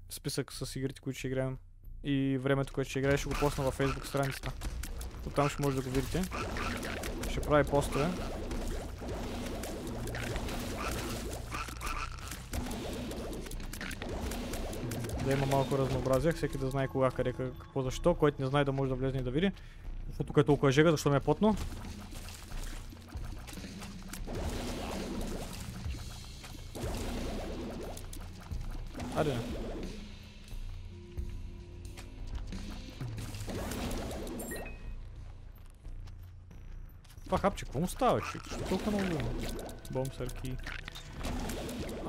списък 0.09 0.53
с 0.53 0.75
игрите, 0.75 1.01
които 1.01 1.19
ще 1.19 1.27
играем. 1.27 1.57
И 2.03 2.37
времето, 2.37 2.73
което 2.73 2.89
ще 2.89 2.99
играе, 2.99 3.17
ще 3.17 3.29
го 3.29 3.35
посна 3.39 3.63
във 3.63 3.77
Facebook 3.77 4.05
страницата. 4.05 4.51
Оттам 5.27 5.49
ще 5.49 5.61
може 5.61 5.75
да 5.75 5.81
го 5.81 5.89
видите. 5.89 6.21
Ще 7.29 7.41
прави 7.41 7.69
постове. 7.69 8.07
Да 15.25 15.33
има 15.33 15.45
малко 15.45 15.77
разнообразие, 15.77 16.31
всеки 16.31 16.57
да 16.57 16.69
знае 16.69 16.87
кога, 16.87 17.11
къде, 17.11 17.33
какво, 17.33 17.81
защо. 17.81 18.13
Който 18.13 18.41
не 18.41 18.47
знае 18.47 18.63
да 18.63 18.71
може 18.71 18.89
да 18.89 18.95
влезе 18.95 19.17
и 19.17 19.21
да 19.21 19.31
види. 19.31 19.51
Тук 20.27 20.37
е 20.37 20.43
толкова 20.43 20.71
жега, 20.71 20.91
защо 20.91 21.09
ми 21.09 21.15
е 21.15 21.19
потно. 21.19 21.55
Аре. 29.15 29.37
Това 37.25 37.37
хапче, 37.37 37.65
му 37.75 37.87
става? 37.87 38.21
Що 38.21 38.39
толкова 38.69 38.91
много 38.91 39.05
има? 39.05 39.29
Бомбс, 39.91 40.19
арки. 40.19 40.55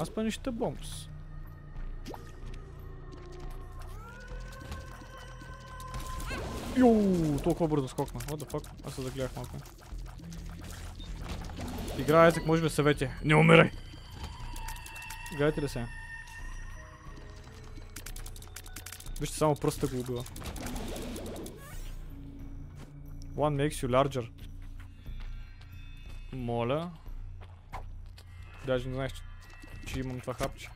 Аз 0.00 0.11
па 0.11 0.22
неща 0.22 0.52
бомбс. 0.52 1.09
Йоу, 6.76 7.38
толкова 7.38 7.68
бързо 7.68 7.88
скокна. 7.88 8.20
What 8.20 8.36
the 8.36 8.52
fuck? 8.52 8.70
Аз 8.86 8.94
се 8.94 9.02
загледах 9.02 9.36
малко. 9.36 9.57
Играе 11.98 12.24
Айзек, 12.24 12.46
може 12.46 12.62
би 12.62 12.68
съвети. 12.68 13.09
Не 13.24 13.34
умирай! 13.34 13.70
Играете 15.34 15.62
ли 15.62 15.68
се? 15.68 15.86
Вижте, 19.21 19.37
само 19.37 19.57
пръста 19.57 19.87
го 19.87 20.01
убива. 20.01 20.25
One 23.37 23.69
makes 23.69 23.87
you 23.87 23.89
larger. 23.89 24.31
Моля. 26.33 26.91
Даже 28.67 28.89
не 28.89 28.95
знаеш, 28.95 29.12
че, 29.12 29.23
че 29.87 30.01
имам 30.01 30.21
това 30.21 30.35
хапче. 30.35 30.71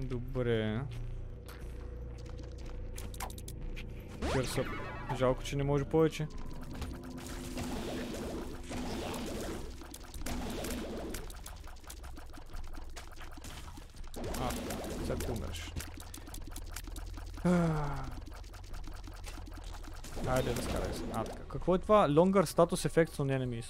Добре. 0.00 0.80
Кърсъп. 4.32 4.66
Жалко, 5.18 5.42
че 5.42 5.56
не 5.56 5.62
може 5.62 5.84
повече. 5.84 6.26
А, 14.40 14.50
сега 15.00 15.16
ти 15.16 15.30
умреш. 15.30 15.72
Айде 20.28 20.52
да 20.52 20.62
скарай 20.62 20.94
се. 20.94 21.02
А, 21.14 21.24
така. 21.24 21.42
Какво 21.48 21.74
е 21.74 21.78
това? 21.78 22.08
Longer 22.08 22.44
status 22.44 22.88
effects 22.88 23.16
on 23.16 23.38
enemies. 23.38 23.66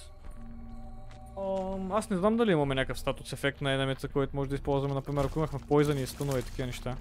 Um, 1.35 1.97
аз 1.97 2.09
не 2.09 2.17
знам 2.17 2.37
дали 2.37 2.51
имаме 2.51 2.75
някакъв 2.75 2.99
статус 2.99 3.33
ефект 3.33 3.61
на 3.61 3.73
енемица, 3.73 4.07
който 4.07 4.35
може 4.35 4.49
да 4.49 4.55
използваме, 4.55 4.93
например, 4.93 5.23
ако 5.23 5.39
имахме 5.39 5.59
поизани 5.59 6.01
и 6.01 6.07
стънове 6.07 6.39
и 6.39 6.43
такива 6.43 6.65
неща. 6.65 6.95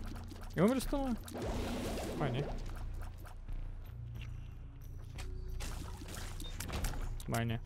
Имаме 0.57 0.75
ли 0.75 0.81
стънове? 0.81 1.15
Май 2.19 2.31
не. 2.31 2.45
Май 7.29 7.45
не. 7.45 7.61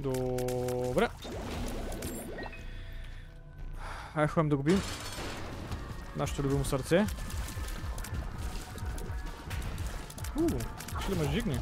Добре. 0.00 1.08
Ай, 4.14 4.26
ходим 4.26 4.48
да 4.48 4.56
го. 4.56 4.64
Нашето 6.16 6.42
любимо 6.42 6.64
сърце. 6.64 7.06
Уу, 10.36 10.48
ще 11.00 11.12
ли 11.12 11.18
ме 11.18 11.32
жигне? 11.32 11.60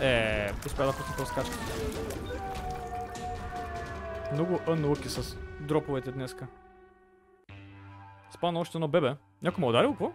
Е, 0.00 0.52
успя 0.66 0.86
да 0.86 0.92
пусне 0.92 1.16
по 1.16 1.26
скачка. 1.26 1.56
Много 4.32 4.58
unlucky 4.66 5.08
с 5.08 5.36
дроповете 5.60 6.12
днеска. 6.12 6.46
Спана 8.36 8.60
още 8.60 8.78
едно 8.78 8.88
бебе. 8.88 9.16
Някой 9.42 9.60
ме 9.60 9.66
ударил, 9.66 9.90
какво? 9.90 10.12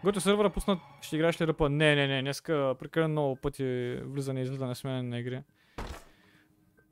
Който 0.00 0.20
сервера 0.20 0.50
пуснат, 0.50 0.78
ще 1.00 1.16
играеш 1.16 1.40
ли 1.40 1.46
ръпа? 1.46 1.68
Не, 1.68 1.94
не, 1.94 2.06
не, 2.06 2.22
днеска 2.22 2.74
прекалено 2.78 3.12
много 3.12 3.36
пъти 3.36 3.98
влизане 4.04 4.40
и 4.40 4.42
излизане 4.42 4.74
смене 4.74 5.02
на 5.02 5.18
игри. 5.18 5.42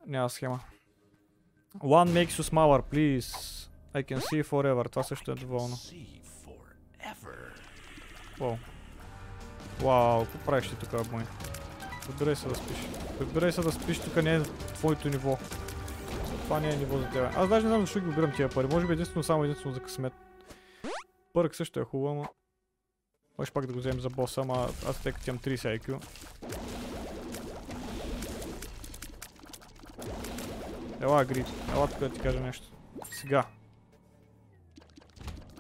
Няма 0.06 0.30
схема. 0.30 0.60
One 1.78 2.08
makes 2.08 2.28
you 2.28 2.42
smaller, 2.42 2.82
please. 2.94 3.28
I 3.94 4.04
can 4.04 4.18
see 4.18 4.44
forever. 4.44 4.90
Това 4.90 5.02
също 5.02 5.30
е 5.30 5.34
доволно. 5.34 5.76
Вау. 8.38 8.56
Вау, 9.82 10.24
какво 10.24 10.38
правиш 10.38 10.68
ти 10.68 10.76
тук, 10.76 11.12
мой? 11.12 11.22
Подбирай 12.06 12.36
се 12.36 12.48
да 12.48 12.54
спиш. 12.54 12.76
Подбирай 13.18 13.52
се 13.52 13.60
да 13.60 13.72
спиш, 13.72 14.00
тук 14.00 14.22
не 14.22 14.34
е 14.34 14.42
твоето 14.42 15.08
ниво. 15.08 15.38
Това 16.44 16.60
не 16.60 16.70
е 16.70 16.76
ниво 16.76 16.98
за 16.98 17.08
тебе. 17.08 17.28
Аз 17.36 17.48
даже 17.48 17.66
не 17.66 17.68
знам 17.68 17.80
защо 17.80 18.00
ги 18.00 18.08
убирам 18.08 18.32
тия 18.36 18.48
пари. 18.48 18.66
Може 18.66 18.86
би 18.86 18.92
единствено 18.92 19.22
само 19.22 19.44
единствено 19.44 19.74
за 19.74 19.80
късмет. 19.80 20.12
Пърк 21.34 21.54
също 21.54 21.80
е 21.80 21.84
хубаво, 21.84 22.14
ама... 22.14 22.28
Може 23.38 23.50
пак 23.50 23.66
да 23.66 23.72
го 23.72 23.78
вземем 23.78 24.00
за 24.00 24.10
боса, 24.10 24.40
ама 24.40 24.68
аз 24.88 25.02
тъй 25.02 25.12
като 25.12 25.30
имам 25.30 25.38
30 25.38 25.80
IQ. 25.80 26.04
Ела, 31.00 31.24
Грид. 31.24 31.46
Ела 31.72 31.88
тук 31.88 31.98
да 31.98 32.12
ти 32.12 32.20
кажа 32.20 32.40
нещо. 32.40 32.66
Сега. 33.10 33.46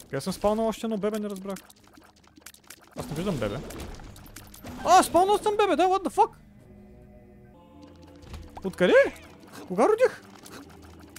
Къде 0.00 0.20
съм 0.20 0.32
спалнал 0.32 0.68
още 0.68 0.86
едно 0.86 0.98
бебе, 0.98 1.18
не 1.18 1.30
разбрах. 1.30 1.58
Аз 2.96 3.08
не 3.08 3.14
виждам 3.14 3.36
бебе. 3.36 3.58
А, 4.84 5.02
спалнал 5.02 5.38
съм 5.38 5.56
бебе, 5.56 5.76
да, 5.76 5.82
what 5.82 6.08
the 6.08 6.14
fuck? 6.14 6.30
Откъде? 8.64 8.94
Кога 9.68 9.88
родих? 9.88 10.22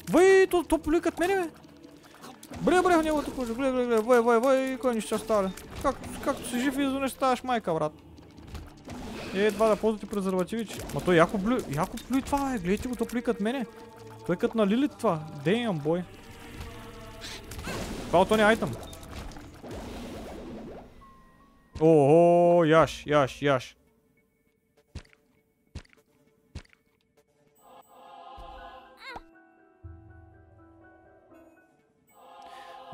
Вай, 0.10 0.47
то, 0.47 0.64
то 0.64 0.78
поликат 0.78 1.20
мене, 1.20 1.36
бе. 1.36 1.64
Бре, 2.62 2.82
бре, 2.82 3.03
неговата 3.03 3.32
кожа, 3.32 3.53
гледай, 3.53 3.72
гледай, 3.72 3.86
гледай, 3.86 4.06
вай, 4.06 4.20
вай, 4.20 4.39
вай, 4.39 4.78
кой 4.78 4.95
нищо 4.95 5.20
става, 5.20 5.51
Как, 5.82 5.95
както 6.24 6.49
си 6.49 6.60
жив 6.60 6.78
и 6.78 6.82
изведнъж 6.82 7.43
майка, 7.43 7.74
брат. 7.74 7.93
Е, 9.36 9.45
едва 9.45 9.68
да 9.68 9.76
ползвате 9.76 10.06
презервативи, 10.06 10.66
че... 10.66 10.78
Ма 10.93 11.01
той 11.01 11.16
яко 11.16 11.38
блю, 11.38 11.58
яко 11.76 11.97
плюй 12.10 12.22
това, 12.22 12.53
е, 12.53 12.58
гледайте 12.58 12.88
го, 12.88 12.95
то 12.95 13.06
плюй 13.06 13.22
като 13.22 13.43
мене. 13.43 13.66
Той 14.26 14.36
е 14.36 14.38
като 14.38 14.58
на 14.58 14.68
Лилит 14.68 14.91
това. 14.97 15.20
Damn, 15.45 15.84
бой. 15.84 16.03
Това 18.08 18.22
от 18.22 18.30
тония 18.30 18.47
айтъм. 18.47 18.72
О, 21.82 22.64
яш, 22.66 23.03
яш, 23.08 23.41
яш. 23.41 23.78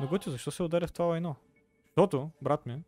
Но 0.02 0.08
готи, 0.08 0.30
защо 0.30 0.50
се 0.50 0.62
ударя 0.62 0.86
в 0.86 0.92
това 0.92 1.04
лайно? 1.04 1.36
Защото, 1.86 2.30
брат 2.42 2.66
ми, 2.66 2.82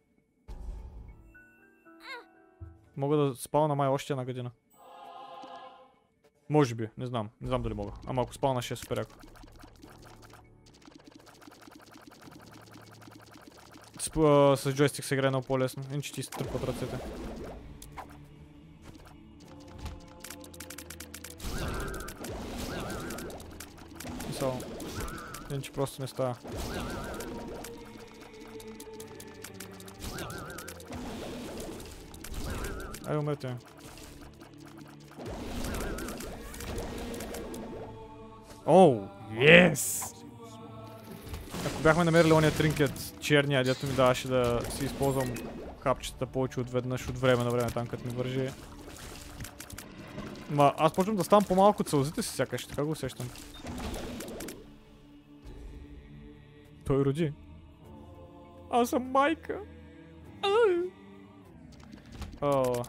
мога 2.97 3.17
да 3.17 3.35
спална 3.35 3.75
май 3.75 3.89
още 3.89 4.13
една 4.13 4.25
година. 4.25 4.51
Може 6.49 6.75
би, 6.75 6.89
не 6.99 7.07
знам. 7.07 7.31
Не 7.41 7.49
знам 7.49 7.63
дали 7.63 7.75
мога. 7.75 7.93
Ама 8.07 8.23
ако 8.23 8.35
спална 8.35 8.63
ще 8.63 8.75
е 8.75 8.77
супер 8.77 8.97
яко. 8.99 9.13
С, 14.01 14.17
а, 14.17 14.57
с 14.57 14.73
джойстик 14.73 15.05
се 15.05 15.15
играе 15.15 15.31
много 15.31 15.47
по-лесно. 15.47 15.85
Иначе 15.93 16.13
ти 16.13 16.23
стръпват 16.23 16.65
ръцете. 16.65 16.99
Мисъл. 24.29 24.59
Иначе 25.51 25.73
просто 25.73 26.03
не 26.03 26.09
става. 26.09 26.37
Ай, 33.07 33.17
умрете. 33.17 33.57
Оу, 38.67 39.09
ес! 39.39 40.15
Ако 41.67 41.83
бяхме 41.83 42.05
намерили 42.05 42.33
ония 42.33 42.53
тринкет, 42.53 43.21
черния, 43.21 43.65
дето 43.65 43.87
ми 43.87 43.93
даваше 43.93 44.29
да 44.29 44.61
си 44.71 44.85
използвам 44.85 45.35
хапчета 45.81 46.27
повече 46.27 46.61
от 46.61 46.71
веднъж 46.71 47.09
от 47.09 47.19
време 47.19 47.45
на 47.45 47.51
време 47.51 47.71
там, 47.71 47.87
като 47.87 48.07
ми 48.07 48.13
вържи. 48.13 48.51
Ма, 50.51 50.73
аз 50.77 50.93
почвам 50.93 51.17
да 51.17 51.25
ставам 51.25 51.45
по-малко 51.45 51.83
от 51.83 51.89
сълзите 51.89 52.23
си 52.23 52.29
сякаш, 52.29 52.67
така 52.67 52.85
го 52.85 52.91
усещам. 52.91 53.31
Той 56.87 57.05
роди. 57.05 57.33
Аз 58.71 58.91
съм 58.91 59.03
майка. 59.03 59.61
О. 62.45 62.85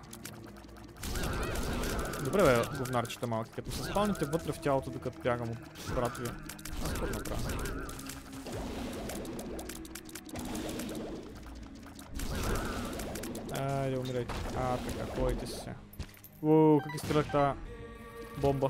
Добре 2.23 2.43
бе, 2.43 2.77
говнарчета 2.77 3.27
малки, 3.27 3.51
като 3.55 3.71
се 3.71 3.83
спалните 3.83 4.25
вътре 4.25 4.51
в 4.51 4.59
тялото, 4.59 4.89
докато 4.89 5.19
бягам 5.19 5.49
от 5.49 5.95
брат 5.95 6.17
ви. 6.17 6.29
Аз 6.85 6.93
какво 6.93 7.05
направя? 7.05 7.49
Айде, 13.59 13.97
умирайте. 13.97 14.35
А, 14.57 14.77
така, 14.77 15.19
ходите 15.19 15.47
сега. 15.47 15.73
Ууу, 16.41 16.79
как 16.79 16.95
изстрелях 16.95 17.31
тази 17.31 17.59
бомба. 18.41 18.69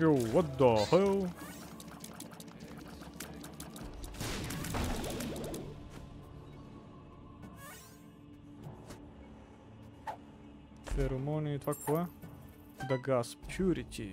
Yo, 0.00 0.10
what 0.34 0.46
the 0.58 0.90
hell? 0.90 1.43
Феромони, 10.94 11.58
това 11.58 11.74
какво 11.74 11.98
е? 11.98 12.06
The 12.80 13.02
Gas 13.02 13.36
Purity. 13.48 14.10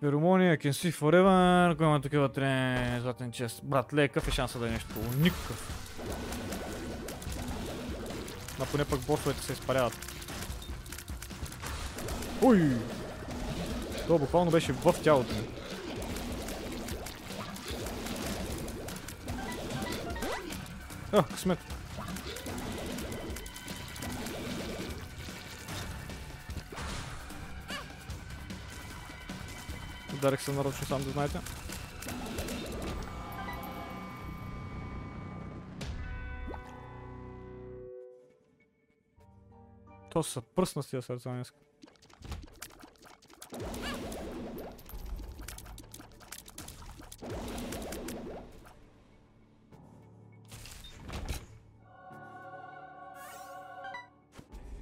Феромони, 0.00 0.44
I 0.44 0.58
can 0.58 0.70
see 0.70 0.92
forever. 0.92 1.72
Ако 1.72 1.82
има 1.82 2.00
такива 2.00 2.32
трен, 2.32 3.00
златен 3.00 3.32
чест. 3.32 3.60
Брат, 3.64 3.94
ле, 3.94 4.08
какъв 4.08 4.28
е 4.28 4.30
шанса 4.30 4.58
да 4.58 4.68
е 4.68 4.70
нещо? 4.70 4.94
Никакъв. 5.18 5.82
На 8.58 8.66
поне 8.66 8.84
пък 8.84 9.06
босовете 9.06 9.42
се 9.42 9.52
изпаряват. 9.52 9.98
Ой! 12.42 12.76
То 14.06 14.18
буквално 14.18 14.50
беше 14.50 14.72
в 14.72 14.94
тялото 15.02 15.34
ми. 15.34 15.48
А, 21.12 21.22
късмет. 21.22 21.75
Ударих 30.26 30.42
се 30.42 30.52
нарочно 30.52 30.86
сам 30.86 31.04
да 31.04 31.10
знаете. 31.10 31.40
То 40.10 40.22
са 40.22 40.40
пръсна 40.40 40.82
с 40.82 40.90
тия 40.90 41.02
сърца 41.02 41.30
днес. 41.30 41.52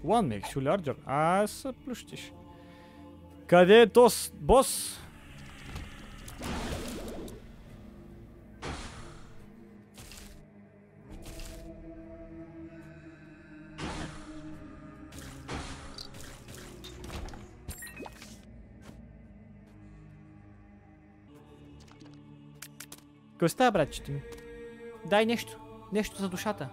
One 0.05 0.26
makes 0.28 0.57
you 0.57 0.61
larger. 0.61 0.97
А, 1.07 1.47
се 1.47 1.72
плющиш. 1.72 2.32
Къде 3.47 3.80
е 3.80 3.86
тос, 3.86 4.32
бос? 4.34 5.01
Кой 23.45 23.49
става, 23.49 23.70
братчето 23.70 24.12
ми? 24.12 24.22
Дай 25.07 25.26
нещо. 25.26 25.59
Нещо 25.92 26.16
за 26.22 26.28
душата. 26.28 26.68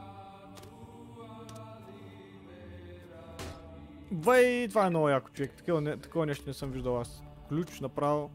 Вай, 4.11 4.67
това 4.69 4.85
е 4.85 4.89
много 4.89 5.09
яко 5.09 5.29
човек. 5.29 5.51
Такова, 5.51 5.81
не, 5.81 5.97
такова 5.97 6.25
нещо 6.25 6.43
не 6.47 6.53
съм 6.53 6.71
виждал 6.71 7.01
аз. 7.01 7.23
Ключ 7.49 7.79
направо. 7.79 8.31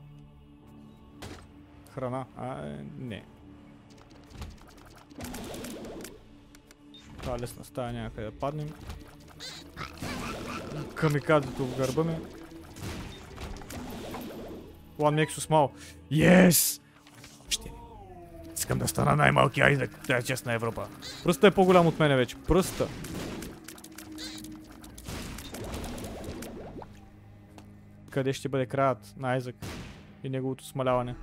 Храна. 1.95 2.25
А, 2.37 2.77
не. 2.99 3.25
Това 7.23 7.39
лесна 7.39 7.65
стая 7.65 7.93
някъде 7.93 8.27
да 8.27 8.39
паднем. 8.39 8.69
Камикадзето 10.95 11.67
в 11.67 11.77
гърба 11.77 12.05
ми. 12.05 12.17
One 14.99 15.27
makes 15.27 15.51
you. 15.51 15.71
Yes! 16.11 16.86
Искам 18.67 18.79
да 18.79 18.89
стана 18.89 19.17
най-малки 19.17 19.61
Айзек. 19.61 19.91
Тя 20.07 20.17
е 20.17 20.23
честна 20.23 20.53
Европа. 20.53 20.87
Пръста 21.25 21.47
е 21.47 21.51
по-голям 21.51 21.87
от 21.87 21.99
мене 21.99 22.17
вече. 22.17 22.37
Пръста. 22.49 22.89
къде 28.11 28.33
ще 28.33 28.49
бъде 28.49 28.67
краят 28.67 29.15
на 29.17 29.33
Айзък 29.33 29.57
и 30.25 30.29
неговото 30.29 30.67
смаляване. 30.67 31.15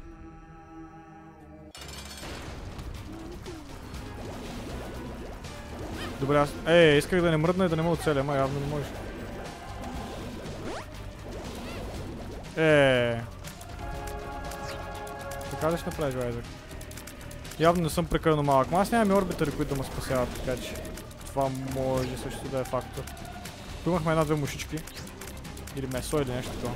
Добре, 6.20 6.38
аз... 6.38 6.54
Е, 6.68 6.98
исках 6.98 7.22
да 7.22 7.32
не 7.32 7.38
мръдна 7.38 7.66
и 7.66 7.70
да 7.70 7.76
не 7.76 7.82
ме 7.82 7.90
оцеля, 7.90 8.20
ама 8.20 8.36
явно 8.36 8.60
не 8.60 8.66
можеш. 8.66 8.88
Е. 12.58 13.22
Така 15.52 15.72
ли 15.72 15.78
ще 15.78 15.90
направиш, 15.90 16.16
Айзък? 16.16 16.63
Явно 17.60 17.84
не 17.84 17.90
съм 17.90 18.06
прекалено 18.06 18.44
малък. 18.44 18.72
Ма 18.72 18.80
аз 18.80 18.92
нямам 18.92 19.12
и 19.12 19.14
орбитъри, 19.14 19.52
които 19.52 19.76
да 19.76 19.82
ме 19.82 19.88
спасяват, 19.88 20.30
така 20.30 20.62
че 20.62 20.76
това 21.28 21.50
може 21.76 22.18
също 22.18 22.48
да 22.52 22.60
е 22.60 22.64
фактор. 22.64 23.04
Тук 23.84 23.88
имахме 23.88 24.12
една-две 24.12 24.36
мушички. 24.36 24.78
Или 25.76 25.88
месо 25.88 26.22
или 26.22 26.32
нещо 26.32 26.52
такова. 26.52 26.76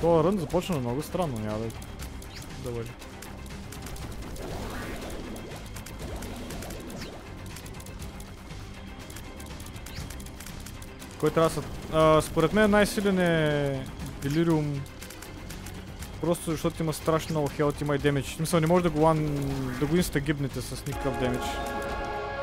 Това 0.00 0.24
рън 0.24 0.38
започна 0.38 0.78
много 0.78 1.02
странно, 1.02 1.38
няма 1.38 1.58
да, 1.58 1.66
да 2.64 2.70
бъде. 2.70 2.90
Кой 11.20 11.30
трябва 11.30 11.50
да 11.50 11.54
са... 12.22 12.28
Според 12.30 12.52
мен 12.52 12.70
най-силен 12.70 13.18
е 13.18 13.86
Делириум. 14.22 14.80
Просто 16.20 16.50
защото 16.50 16.82
има 16.82 16.92
страшно 16.92 17.32
много 17.32 17.48
хелт, 17.48 17.80
има 17.80 17.94
и 17.94 17.98
демидж. 17.98 18.26
Смисъл 18.26 18.60
не 18.60 18.66
може 18.66 18.82
да 18.82 18.90
го, 18.90 19.00
лан... 19.00 19.34
да 19.80 19.86
го 19.86 19.96
инста 19.96 20.20
гибнете 20.20 20.60
с 20.60 20.86
никакъв 20.86 21.18
демидж. 21.18 21.44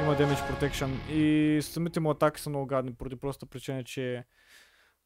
Има 0.01 0.15
damage 0.15 0.51
protection. 0.51 1.09
И 1.09 1.61
самите 1.61 1.99
му 1.99 2.09
атаки 2.09 2.41
са 2.41 2.49
много 2.49 2.65
гадни, 2.65 2.93
поради 2.93 3.15
простата 3.15 3.45
причина, 3.45 3.83
че 3.83 4.23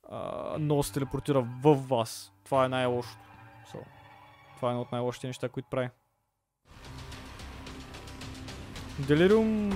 а, 0.09 0.57
много 0.59 0.83
се 0.83 0.93
телепортира 0.93 1.47
в 1.63 1.75
вас. 1.75 2.31
Това 2.45 2.65
е 2.65 2.69
най-лошото. 2.69 3.17
So, 3.73 3.77
това 4.55 4.69
е 4.69 4.71
едно 4.71 4.81
от 4.81 4.91
най-лошите 4.91 5.27
неща, 5.27 5.49
които 5.49 5.69
прави. 5.69 5.89
Делириум... 8.99 9.69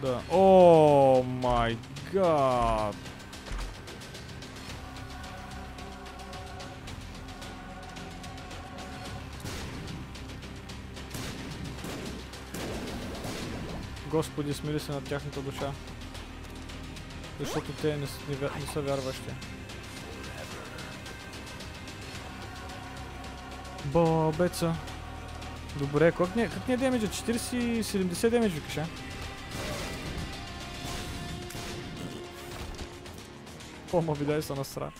Да. 0.00 0.22
О, 0.32 1.22
май 1.22 1.76
гад. 2.12 2.96
Господи, 14.10 14.54
смили 14.54 14.80
се 14.80 14.92
над 14.92 15.04
тяхната 15.04 15.40
душа. 15.40 15.72
Защото 17.40 17.72
те 17.72 17.96
не, 17.96 18.06
не, 18.28 18.60
не 18.60 18.66
са 18.72 18.80
вярващи. 18.80 19.30
Бобеца. 23.84 24.74
Добре, 25.78 26.12
как 26.12 26.36
ни, 26.36 26.42
е- 26.42 26.48
как 26.48 26.68
ни 26.68 26.74
е 26.74 26.76
демиджа? 26.76 27.06
40 27.08 27.82
70 27.82 28.30
демидж 28.30 28.54
викаш, 28.54 28.76
а? 28.76 28.86
Пома 33.90 34.12
видай 34.12 34.42
се 34.42 34.54
насра. 34.54 34.90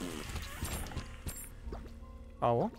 Ало? 2.41 2.71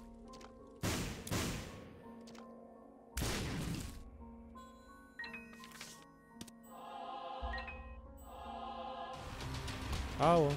Ало. 10.20 10.52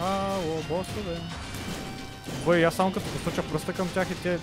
Ало, 0.00 0.62
босове. 0.68 1.20
Бой, 2.44 2.64
аз 2.64 2.74
само 2.74 2.92
като 2.92 3.06
посоча 3.06 3.42
пръста 3.42 3.72
към 3.72 3.88
тях 3.88 4.10
и 4.10 4.14
те 4.14 4.38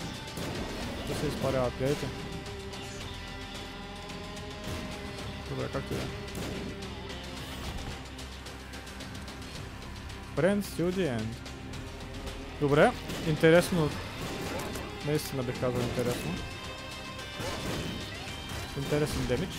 да 1.07 1.16
се 1.16 1.28
изпаряват, 1.28 1.74
гледайте. 1.80 2.05
Добре, 5.49 5.68
както 5.74 5.93
и 5.93 5.97
да 5.97 6.03
the 10.91 11.20
end. 11.20 11.36
Добре, 12.59 12.91
интересно. 13.28 13.89
Наистина 15.05 15.43
бих 15.43 15.59
казал 15.59 15.82
интересно. 15.82 16.32
Интересен 18.78 19.26
демидж. 19.28 19.55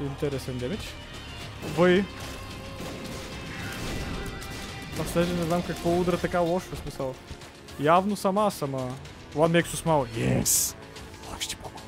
Интересен 0.00 0.58
демидж. 0.58 0.84
Въй. 1.62 2.04
Аз 5.00 5.12
даже 5.14 5.32
не 5.32 5.42
знам 5.42 5.62
какво 5.62 6.00
удра 6.00 6.16
така 6.16 6.38
лошо, 6.38 6.76
в 6.76 6.78
смисъл. 6.78 7.14
Явно 7.80 8.16
сама 8.16 8.50
съм, 8.50 8.74
а... 8.74 8.88
One 9.34 9.62
makes 9.62 9.66
you 9.66 9.84
smile. 9.84 10.08
Yes! 10.08 10.76
Пак 11.30 11.42
ще 11.42 11.56
помогна. 11.56 11.80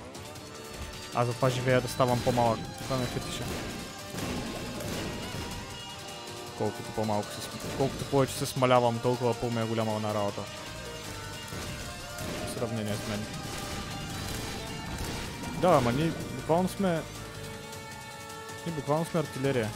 Аз 1.14 1.26
затова 1.26 1.50
живея 1.50 1.80
да 1.80 1.88
ставам 1.88 2.20
по-малък. 2.24 2.58
Това 2.84 2.96
ме 2.96 3.02
е 3.02 3.06
фетиша. 3.06 3.44
Колкото 6.58 6.90
по-малко 6.90 7.28
се. 7.28 7.48
Колкото 7.76 8.04
повече 8.04 8.32
се 8.32 8.46
смалявам, 8.46 8.98
толкова 8.98 9.34
по-ми 9.34 9.60
е 9.60 9.64
голяма 9.64 10.00
на 10.00 10.14
работа. 10.14 10.40
В 12.46 12.58
сравнение 12.58 12.94
с 12.94 13.08
мен. 13.08 13.20
Да, 15.60 15.68
ама 15.68 15.92
ние 15.92 16.12
буквално 16.36 16.68
сме... 16.68 17.00
Ние 18.66 18.74
буквално 18.74 19.04
сме 19.04 19.20
артилерия. 19.20 19.70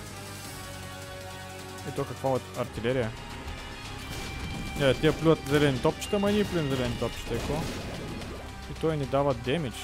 И 1.88 1.92
то 1.96 2.04
каква 2.04 2.30
е 2.30 2.60
артилерия? 2.60 3.10
Не, 4.78 4.94
тия 4.94 5.18
плюват 5.18 5.38
зелени 5.48 5.82
топчета, 5.82 6.16
ама 6.16 6.30
и 6.30 6.34
ние 6.34 6.44
плюем 6.44 6.68
зелени 6.68 6.98
топчета, 6.98 7.34
и 7.34 7.38
какво? 7.38 7.54
И 8.70 8.80
той 8.80 8.96
ни 8.96 9.06
дава 9.06 9.34
демидж 9.34 9.76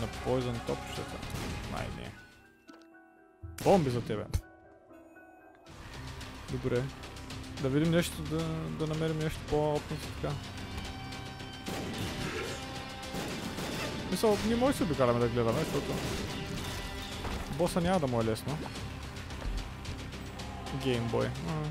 на 0.00 0.06
poison 0.06 0.66
топчетата. 0.66 1.16
Май 1.72 1.86
не. 1.96 2.12
Бомби 3.64 3.90
за 3.90 4.00
тебе. 4.00 4.24
Добре. 6.52 6.82
Да 7.62 7.68
видим 7.68 7.90
нещо, 7.90 8.22
да, 8.22 8.44
да 8.78 8.86
намерим 8.86 9.18
нещо 9.18 9.40
по-опно 9.50 9.96
така. 9.96 10.34
Мисъл, 14.10 14.38
ние 14.46 14.56
може 14.56 14.72
да 14.72 14.78
се 14.78 14.84
докараме 14.84 15.20
да 15.20 15.28
гледаме, 15.28 15.58
защото 15.58 15.92
боса 17.62 17.80
няма 17.80 18.00
да 18.00 18.06
му 18.06 18.20
е 18.20 18.24
лесно. 18.24 18.58
Геймбой. 20.84 21.26
Ага. 21.26 21.68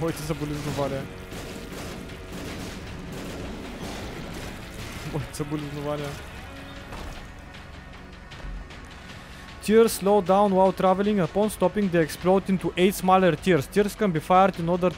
Моите 0.00 0.22
съболезнования. 0.22 1.02
Моите 5.12 5.36
съболезнования. 5.36 6.08
Tears 9.64 9.92
slow 10.02 10.18
down 10.32 10.48
while 10.58 10.72
traveling. 10.82 11.18
Upon 11.28 11.48
stopping, 11.58 11.86
they 11.90 12.02
explode 12.08 12.44
into 12.52 12.72
8 12.76 12.94
smaller 12.94 13.36
tears. 13.44 13.66
Tears 13.74 13.94
can 13.94 14.10
be 14.12 14.20
fired 14.20 14.56
in 14.60 14.68
other 14.68 14.92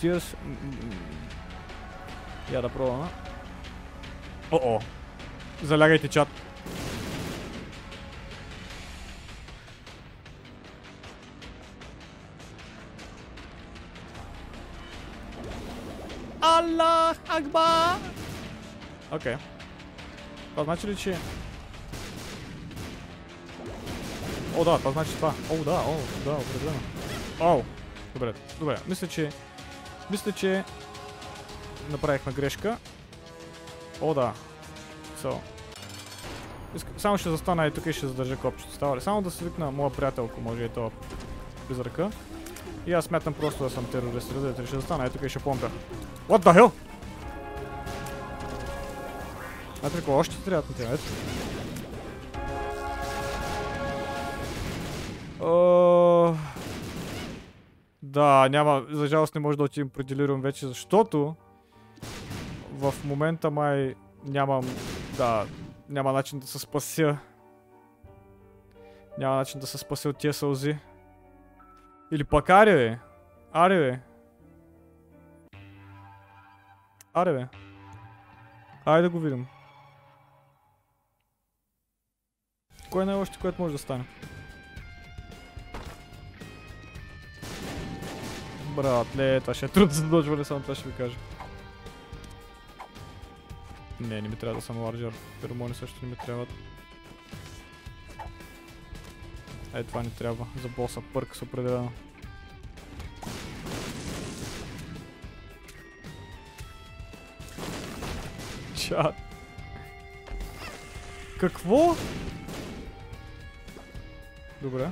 tears. 0.00 0.34
м, 0.44 0.56
м, 0.62 0.78
м. 0.82 0.90
Я 2.52 2.62
да 2.62 2.68
пробваме. 2.68 3.06
О-о. 4.52 4.80
Аллах 17.06 17.18
Акбар! 17.28 17.96
Окей. 19.12 19.36
Това 20.50 20.64
значи 20.64 20.86
ли, 20.86 20.96
че... 20.96 21.16
О, 24.56 24.64
да, 24.64 24.78
това 24.78 24.90
значи 24.90 25.10
това. 25.10 25.34
О, 25.50 25.64
да, 25.64 25.70
о, 25.70 25.94
да, 26.24 26.30
определено. 26.30 26.78
О, 27.40 27.62
добре, 28.14 28.34
добре. 28.60 28.78
Мисля, 28.88 29.06
че... 29.06 29.30
Мисля, 30.10 30.32
че... 30.32 30.64
Направихме 31.90 32.32
грешка. 32.32 32.78
О, 34.00 34.14
да. 34.14 34.32
So. 35.22 35.38
Само 36.96 37.18
ще 37.18 37.30
застана 37.30 37.66
и 37.66 37.70
тук 37.70 37.86
и 37.86 37.92
ще 37.92 38.06
задържа 38.06 38.36
копчето. 38.36 38.74
Става 38.74 38.96
ли? 38.96 39.00
Само 39.00 39.22
да 39.22 39.30
свикна 39.30 39.70
моя 39.70 39.92
приятел, 39.92 40.24
ако 40.24 40.40
може 40.40 40.62
и 40.62 40.68
то 40.68 40.90
призрака. 41.68 42.10
И 42.86 42.92
аз 42.92 43.04
смятам 43.04 43.34
просто 43.34 43.64
да 43.64 43.70
съм 43.70 43.84
терорист. 43.84 44.32
Ли? 44.32 44.66
Ще 44.66 44.76
застана 44.76 45.06
и 45.06 45.10
тук 45.10 45.22
и 45.22 45.28
ще 45.28 45.38
помпя. 45.38 45.70
What 46.28 46.44
the 46.44 46.60
hell? 46.60 46.85
Ето 49.84 49.96
какво, 49.96 50.12
още 50.12 50.44
трябва 50.44 50.62
да 50.62 50.94
ето. 50.94 51.02
О, 55.40 56.34
Да, 58.02 58.48
няма, 58.48 58.86
за 58.90 59.06
жалост 59.06 59.34
не 59.34 59.40
може 59.40 59.58
да 59.58 59.64
отидем 59.64 59.88
при 59.88 60.04
вече, 60.40 60.66
защото 60.66 61.34
в 62.72 62.94
момента 63.04 63.50
май 63.50 63.94
нямам, 64.24 64.64
да, 65.16 65.46
няма 65.88 66.12
начин 66.12 66.38
да 66.38 66.46
се 66.46 66.58
спася. 66.58 67.18
Няма 69.18 69.36
начин 69.36 69.60
да 69.60 69.66
се 69.66 69.78
спася 69.78 70.08
от 70.08 70.18
тия 70.18 70.32
сълзи. 70.32 70.76
Или 72.12 72.24
пък 72.24 72.50
аре 72.50 72.74
бе. 72.74 72.98
Аре 73.52 73.78
бе. 73.78 74.00
Аре 77.14 77.32
бе. 77.32 77.46
Айде 78.84 79.02
да 79.02 79.10
го 79.10 79.18
видим. 79.18 79.46
Кое 82.90 83.02
е 83.02 83.06
най-лошото, 83.06 83.38
което 83.40 83.62
може 83.62 83.72
да 83.72 83.78
стане? 83.78 84.04
Брат, 88.76 89.14
не, 89.14 89.40
това 89.40 89.54
ще 89.54 89.66
е 89.66 89.68
трудно 89.68 89.94
за 89.94 90.08
доджване, 90.08 90.44
само 90.44 90.60
това 90.60 90.74
ще 90.74 90.88
ви 90.88 90.94
кажа. 90.94 91.16
Не, 94.00 94.22
не 94.22 94.28
ми 94.28 94.36
трябва 94.36 94.56
да 94.56 94.66
съм 94.66 94.82
ларджер. 94.82 95.12
Феромони 95.40 95.74
също 95.74 95.98
не 96.02 96.08
ми 96.08 96.16
трябват. 96.16 96.48
Ай 99.74 99.84
това 99.84 100.02
не 100.02 100.10
трябва. 100.10 100.46
За 100.62 100.68
боса 100.68 101.02
пърк 101.12 101.36
с 101.36 101.42
определено. 101.42 101.92
Чат. 108.76 109.14
Какво? 111.40 111.96
Добре. 114.66 114.90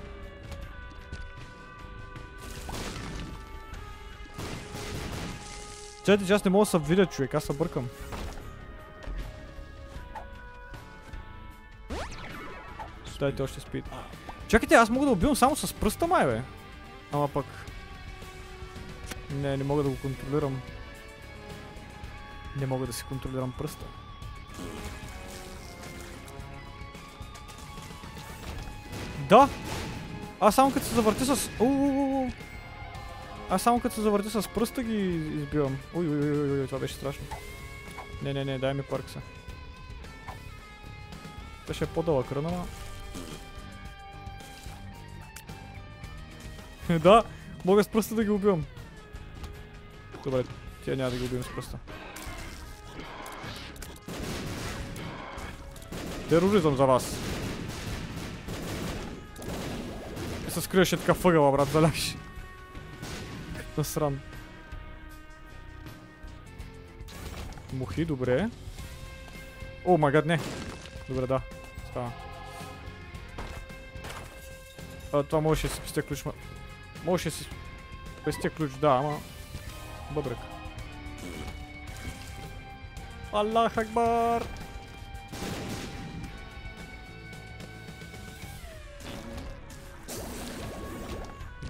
Чайте, 6.05 6.27
че 6.27 6.33
аз 6.33 6.45
не 6.45 6.51
мога 6.51 6.65
да 6.65 6.71
се 6.71 6.79
видя, 6.79 7.07
човек, 7.07 7.35
аз 7.35 7.45
се 7.45 7.53
бъркам. 7.53 7.89
Дайте 13.19 13.43
още 13.43 13.61
спид. 13.61 13.85
Чакайте, 14.49 14.75
аз 14.75 14.91
мога 14.91 15.07
да 15.07 15.13
убивам 15.13 15.37
само 15.37 15.57
с 15.57 15.75
пръста, 15.75 16.07
май, 16.07 16.27
бе. 16.27 16.43
Ама 17.13 17.29
пък... 17.29 17.47
Не, 19.31 19.57
не 19.57 19.65
мога 19.65 19.83
да 19.83 19.89
го 19.89 19.97
контролирам. 20.03 20.61
Не 22.57 22.67
мога 22.67 22.87
да 22.87 22.93
си 22.93 23.05
контролирам 23.09 23.55
пръста. 23.59 23.85
Да! 29.35 29.49
Аз 30.41 30.55
само 30.55 30.73
като 30.73 30.87
се 30.87 30.95
завърти 30.95 31.25
с... 31.25 31.51
Уу! 31.61 32.31
Аз 33.51 33.63
само 33.63 33.81
като 33.81 33.95
се 33.95 34.01
завърти 34.01 34.31
с 34.31 34.49
пръста 34.55 34.83
ги 34.83 34.97
избивам. 35.17 35.79
Ой, 35.95 36.09
ой, 36.09 36.21
ой, 36.21 36.41
ой, 36.41 36.61
ой, 36.61 36.67
това 36.67 36.79
беше 36.79 36.95
страшно. 36.95 37.27
Не, 38.23 38.33
не, 38.33 38.45
не, 38.45 38.59
дай 38.59 38.75
ми 38.75 38.83
паркса. 38.83 39.21
Ще 41.73 41.85
е 41.85 41.87
по-дълъг 41.87 42.33
рън, 42.33 42.47
ама... 42.47 42.65
да, 46.99 47.23
мога 47.65 47.85
с 47.85 47.89
пръста 47.89 48.15
да 48.15 48.25
ги 48.25 48.31
убивам. 48.31 48.65
Добре, 50.25 50.45
тя 50.85 50.97
няма 50.97 51.11
да 51.11 51.17
ги 51.17 51.25
убивам 51.25 51.45
с 51.45 51.55
пръста. 51.55 51.79
Тероризъм 56.29 56.77
за 56.77 56.85
вас. 56.87 57.34
Скриеше 60.61 60.97
така 60.97 61.13
въгъла, 61.13 61.53
брат, 61.53 61.69
залягаш. 61.69 62.17
Насран. 63.79 64.21
Мухи, 67.73 68.05
добре. 68.05 68.51
О, 69.85 69.99
магад, 69.99 70.27
не. 70.27 70.41
Добре, 71.09 71.27
да. 71.27 71.41
Става. 71.91 72.13
А, 75.13 75.23
това 75.23 75.41
можеше 75.41 75.67
да 75.67 75.73
си 75.73 75.81
спестя 75.81 76.03
ключ, 76.03 76.25
ма... 76.25 76.33
Можеше 77.05 77.29
да 77.29 77.35
си 77.35 77.49
спестя 78.23 78.51
ключ, 78.51 78.73
да, 78.73 78.89
ама... 78.89 79.19
Бъбрек. 80.11 80.39
Аллах 83.33 83.79
Акбар! 83.79 84.64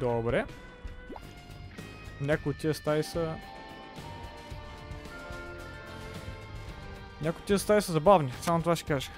Добре. 0.04 0.44
Някои 2.20 2.50
от 2.50 2.58
тия 2.58 2.74
стаи 2.74 3.02
са... 3.02 3.34
Някои 7.22 7.40
от 7.40 7.46
тия 7.46 7.58
стаи 7.58 7.82
са 7.82 7.92
забавни, 7.92 8.32
само 8.42 8.60
това 8.60 8.76
ще 8.76 8.86
кажа. 8.86 9.10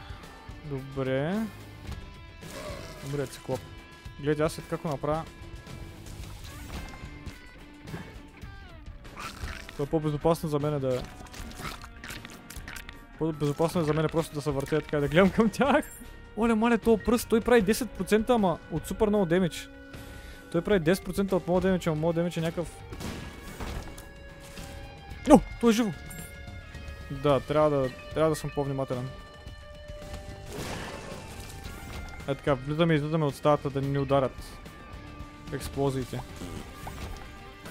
Добре. 0.65 1.41
Добре, 3.05 3.27
циклоп. 3.27 3.61
Гледай, 4.21 4.47
аз 4.47 4.53
след 4.53 4.69
какво 4.69 4.89
направя. 4.89 5.25
Това 9.73 9.83
е 9.83 9.87
по-безопасно 9.87 10.49
за 10.49 10.59
мен 10.59 10.81
да... 10.81 11.03
По-безопасно 13.19 13.81
е 13.81 13.85
за 13.85 13.93
мен 13.93 14.09
просто 14.13 14.35
да 14.35 14.41
се 14.41 14.51
въртя 14.51 14.81
така 14.81 14.99
и 14.99 15.01
да 15.01 15.09
гледам 15.09 15.31
към 15.31 15.51
тях. 15.51 15.93
Оле, 16.37 16.55
мале, 16.55 16.79
този 16.79 17.03
пръст, 17.03 17.29
той 17.29 17.41
прави 17.41 17.65
10% 17.65 18.31
ама 18.31 18.59
от 18.73 18.87
супер 18.87 19.09
много 19.09 19.27
демидж. 19.27 19.69
Той 20.53 20.61
прави 20.61 20.81
10% 20.81 21.33
от 21.33 21.49
моят 21.49 21.63
демидж, 21.63 21.87
ама 21.87 21.97
моят 21.97 22.17
демидж 22.17 22.37
е 22.37 22.41
някакъв... 22.41 22.71
О, 25.31 25.41
той 25.61 25.71
е 25.71 25.73
живо! 25.73 25.91
Да, 27.11 27.41
трябва 27.41 27.71
да, 27.71 27.89
трябва 28.15 28.31
да 28.31 28.37
съм 28.37 28.51
по-внимателен. 28.55 29.09
Е 32.29 32.35
така, 32.35 32.55
влизаме 32.55 32.95
и 32.95 32.97
излизаме 32.97 33.25
от 33.25 33.35
стаята 33.35 33.71
да 33.71 33.81
ни 33.81 33.99
ударят 33.99 34.59
експлозиите. 35.53 36.21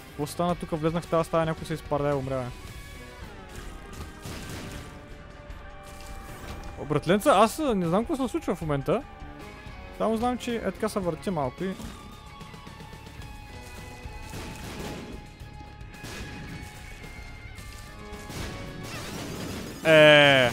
Какво 0.08 0.28
стана 0.28 0.56
тук? 0.56 0.70
Влезнах 0.72 1.04
в 1.04 1.10
тази 1.10 1.28
стая, 1.28 1.46
някой 1.46 1.66
се 1.66 1.74
изпарда 1.74 2.10
и 2.10 2.14
умря, 2.14 2.44
бе. 2.44 2.50
О, 6.82 6.86
братленца, 6.86 7.32
аз 7.36 7.60
не 7.76 7.88
знам 7.88 8.06
какво 8.06 8.28
се 8.28 8.32
случва 8.32 8.56
в 8.56 8.62
момента. 8.62 9.04
Само 9.98 10.18
знам, 10.18 10.38
че 10.38 10.56
е 10.56 10.62
така 10.62 10.90
се 10.90 11.00
върти 11.00 11.30
малко 11.30 11.64
и... 11.64 11.74
Е. 19.86 20.52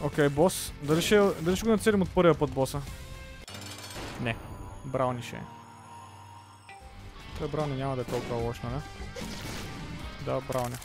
Окей, 0.00 0.28
бос. 0.28 0.72
Дали 0.82 1.02
ще, 1.02 1.20
дали 1.40 1.56
ще 1.56 1.64
го 1.64 1.70
нацелим 1.70 2.02
от 2.02 2.10
първия 2.10 2.34
път 2.34 2.50
боса? 2.50 2.80
Не. 4.20 4.36
Брауни 4.84 5.22
ще 5.22 5.36
е. 5.36 5.40
Той 7.38 7.48
Брауни 7.48 7.76
няма 7.76 7.96
да 7.96 8.02
е 8.02 8.04
толкова 8.04 8.36
лош, 8.36 8.60
нали? 8.60 8.82
Да, 10.24 10.40
Брауни. 10.40 10.76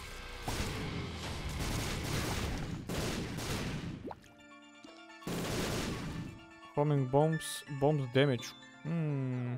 Homing 6.77 7.09
bombs, 7.09 7.65
bombs 7.81 8.05
damage. 8.13 8.53
Ммм. 8.85 9.57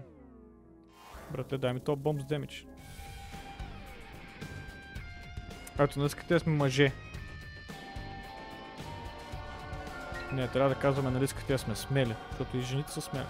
Братле, 1.31 1.57
дай 1.57 1.73
ми 1.73 1.79
то 1.79 1.95
bombs 1.95 2.23
damage. 2.23 2.65
Ето, 5.79 5.99
днес 5.99 6.15
те 6.27 6.39
сме 6.39 6.53
мъже. 6.53 6.91
Не, 10.31 10.47
трябва 10.47 10.69
да 10.69 10.75
казваме, 10.75 11.11
нали 11.11 11.23
искате 11.23 11.57
сме 11.57 11.75
смели, 11.75 12.15
защото 12.29 12.57
и 12.57 12.61
жените 12.61 12.91
са 12.91 13.01
смели. 13.01 13.25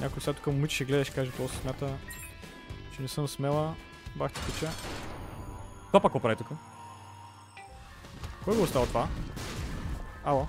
Някой 0.00 0.22
сега 0.22 0.32
тук 0.32 0.46
момиче 0.46 0.74
ще 0.74 0.84
гледаш 0.84 1.10
каже, 1.10 1.30
какво 1.30 1.48
се 1.48 1.56
смята, 1.56 1.98
че 2.94 3.02
не 3.02 3.08
съм 3.08 3.28
смела. 3.28 3.74
Бах 4.16 4.32
ти 4.32 4.40
печа. 4.46 4.70
Това 5.86 6.00
пак 6.00 6.12
го 6.12 6.20
прави 6.20 6.36
тук? 6.36 6.48
Кой 8.44 8.56
го 8.56 8.62
остава 8.62 8.86
това? 8.86 9.08
Ало. 10.24 10.46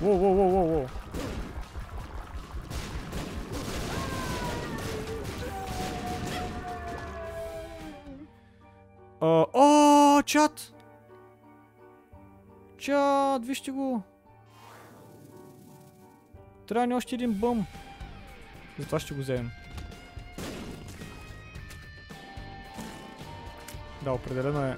Воу, 0.00 0.16
воу, 0.16 0.34
воу, 0.34 0.66
воу. 0.66 0.86
А, 9.20 9.46
О, 9.52 10.22
чат! 10.22 10.72
Чат, 12.78 13.46
вижте 13.46 13.70
го! 13.70 14.02
Трябва 16.66 16.86
ни 16.86 16.94
още 16.94 17.14
един 17.14 17.32
бъм. 17.32 17.66
Затова 18.78 19.00
ще 19.00 19.14
го 19.14 19.20
вземем. 19.20 19.50
Да, 24.02 24.12
определено 24.12 24.64
е. 24.64 24.76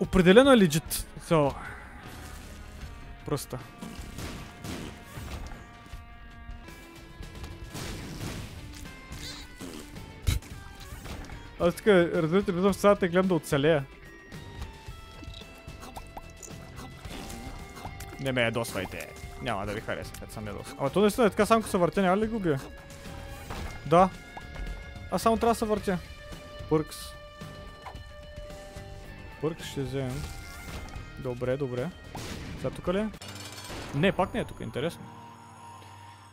Определено 0.00 0.52
е 0.52 0.56
legit. 0.56 1.04
So. 1.28 1.54
Просто. 3.26 3.58
Аз 11.60 11.74
така, 11.74 11.92
разбирате, 11.92 12.52
влизам 12.52 12.72
в 12.72 12.76
стаята 12.76 13.06
и 13.06 13.08
гледам 13.08 13.28
да 13.28 13.34
оцелея. 13.34 13.84
Не 18.20 18.32
ме 18.32 18.42
ядосвайте. 18.42 19.08
Няма 19.42 19.66
да 19.66 19.72
ви 19.72 19.80
хареса, 19.80 20.12
като 20.20 20.32
съм 20.32 20.46
ядос. 20.46 20.66
Ама 20.78 20.90
то 20.90 21.00
наистина 21.00 21.26
е 21.26 21.30
така 21.30 21.46
само 21.46 21.60
като 21.60 21.70
се 21.70 21.78
въртя, 21.78 22.02
няма 22.02 22.16
ли 22.16 22.26
го 22.26 22.36
убия? 22.36 22.60
Да. 23.86 24.10
Аз 25.10 25.22
само 25.22 25.36
трябва 25.36 25.52
да 25.52 25.58
се 25.58 25.64
въртя. 25.64 25.98
Пъркс. 26.68 26.96
Пъркс 29.40 29.66
ще 29.66 29.82
вземем. 29.82 30.22
Добре, 31.18 31.56
добре. 31.56 31.90
Сега 32.62 32.74
тук 32.74 32.88
ли 32.88 32.98
е? 32.98 33.08
Не, 33.94 34.12
пак 34.12 34.34
не 34.34 34.40
е 34.40 34.44
тук, 34.44 34.60
интересно. 34.60 35.02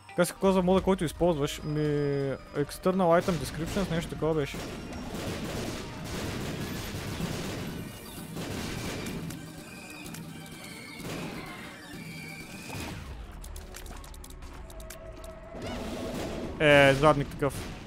Така 0.08 0.24
се 0.24 0.34
казва 0.40 0.62
мода, 0.62 0.80
който 0.80 1.04
използваш. 1.04 1.60
Ми... 1.64 1.80
External 2.56 3.22
Item 3.22 3.30
Description, 3.30 3.90
нещо 3.90 4.10
такова 4.10 4.34
беше. 4.34 4.56
Е, 16.60 16.94
задник 16.94 17.28
такъв. 17.28 17.79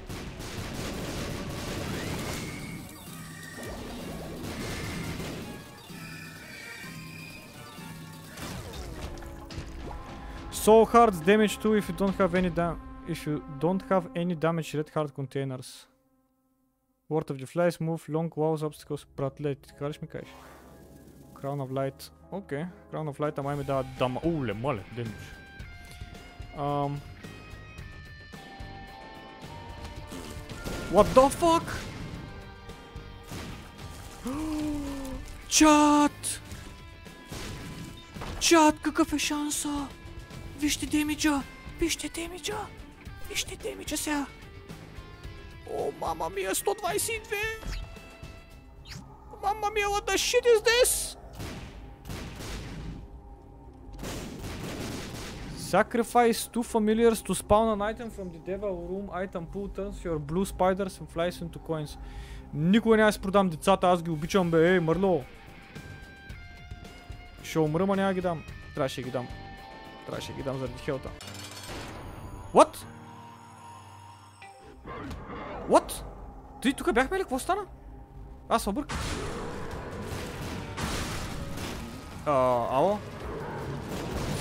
So 10.63 10.85
hard 10.85 11.15
damage 11.25 11.59
too 11.63 11.75
if 11.81 11.89
you 11.89 11.97
don't 11.97 12.17
have 12.23 12.35
any 12.35 12.51
dam 12.51 12.75
if 13.15 13.27
you 13.27 13.43
don't 13.59 13.83
have 13.91 14.05
any 14.15 14.35
damage 14.35 14.75
red 14.75 14.91
hard 14.95 15.15
containers. 15.15 15.87
Word 17.09 17.31
of 17.31 17.39
the 17.39 17.47
Flies, 17.47 17.81
move, 17.81 18.03
long 18.09 18.31
walls, 18.37 18.63
obstacles, 18.63 19.07
братле, 19.17 19.55
ти 19.55 19.69
така 19.69 19.89
ли 19.89 19.93
ще 19.93 20.05
ми 20.05 20.09
кажеш? 20.09 20.29
Crown 21.35 21.67
of 21.67 21.71
Light, 21.71 22.11
окей, 22.31 22.59
okay. 22.59 22.67
Crown 22.93 23.13
of 23.13 23.19
Light, 23.19 23.39
ама 23.39 23.57
ми 23.57 23.65
дава 23.65 23.85
дама, 23.99 24.21
уле, 24.25 24.53
мале, 24.53 24.85
демидж. 24.97 25.35
Um, 26.59 26.97
What 30.91 31.07
the 31.15 31.29
fuck? 31.29 31.67
Чат! 35.49 36.41
Чат, 38.41 38.81
какъв 38.83 39.13
е 39.13 39.19
шанса? 39.19 39.89
Вижте 40.64 40.86
демиджа! 40.86 41.44
Вижте 41.80 42.10
демиджа! 42.10 42.58
Вижте 43.30 43.56
демиджа 43.56 43.98
сега! 43.98 44.26
О, 45.70 45.92
мама 46.02 46.30
мия, 46.30 46.56
122! 46.56 47.36
Мама 49.42 49.68
мия, 49.76 49.88
what 49.88 50.06
the 50.08 50.18
shit 50.18 50.46
is 50.54 50.62
this? 50.72 51.18
Sacrifice 55.58 56.48
two 56.54 56.64
familiars 56.64 57.22
to 57.28 57.34
spawn 57.42 57.68
an 57.76 57.82
item 57.92 58.10
from 58.10 58.28
the 58.36 58.42
devil 58.52 58.74
room. 58.90 59.06
Item 59.24 59.46
pool 59.54 59.68
turns 59.78 59.98
your 60.08 60.18
blue 60.30 60.46
spiders 60.46 60.94
and 61.00 61.08
flies 61.14 61.42
into 61.42 61.60
coins. 61.68 61.98
Никога 62.54 62.98
няма 62.98 63.12
си 63.12 63.20
продам 63.20 63.50
децата, 63.50 63.88
аз 63.88 64.04
ги 64.04 64.10
обичам 64.10 64.52
бе, 64.52 64.72
ей, 64.72 64.80
мърло. 64.80 65.24
Ще 67.44 67.60
умра, 67.60 67.86
ма 67.86 67.96
няма 67.96 68.14
ги 68.14 68.22
дам. 68.22 68.44
Трябваше 68.76 69.04
ги 69.04 69.12
дам. 69.12 69.28
Трябваше 70.06 70.32
да 70.32 70.38
ги 70.38 70.44
дам 70.44 70.58
заради 70.58 70.78
хелта. 70.78 71.10
What? 72.54 72.78
What? 75.70 76.04
Ти 76.62 76.74
тук 76.74 76.94
бяхме 76.94 77.18
ли? 77.18 77.22
Какво 77.22 77.40
стана? 77.40 77.66
Аз 78.50 78.64
се 78.64 78.70
обърках. 78.70 79.00
Ало? 82.26 83.00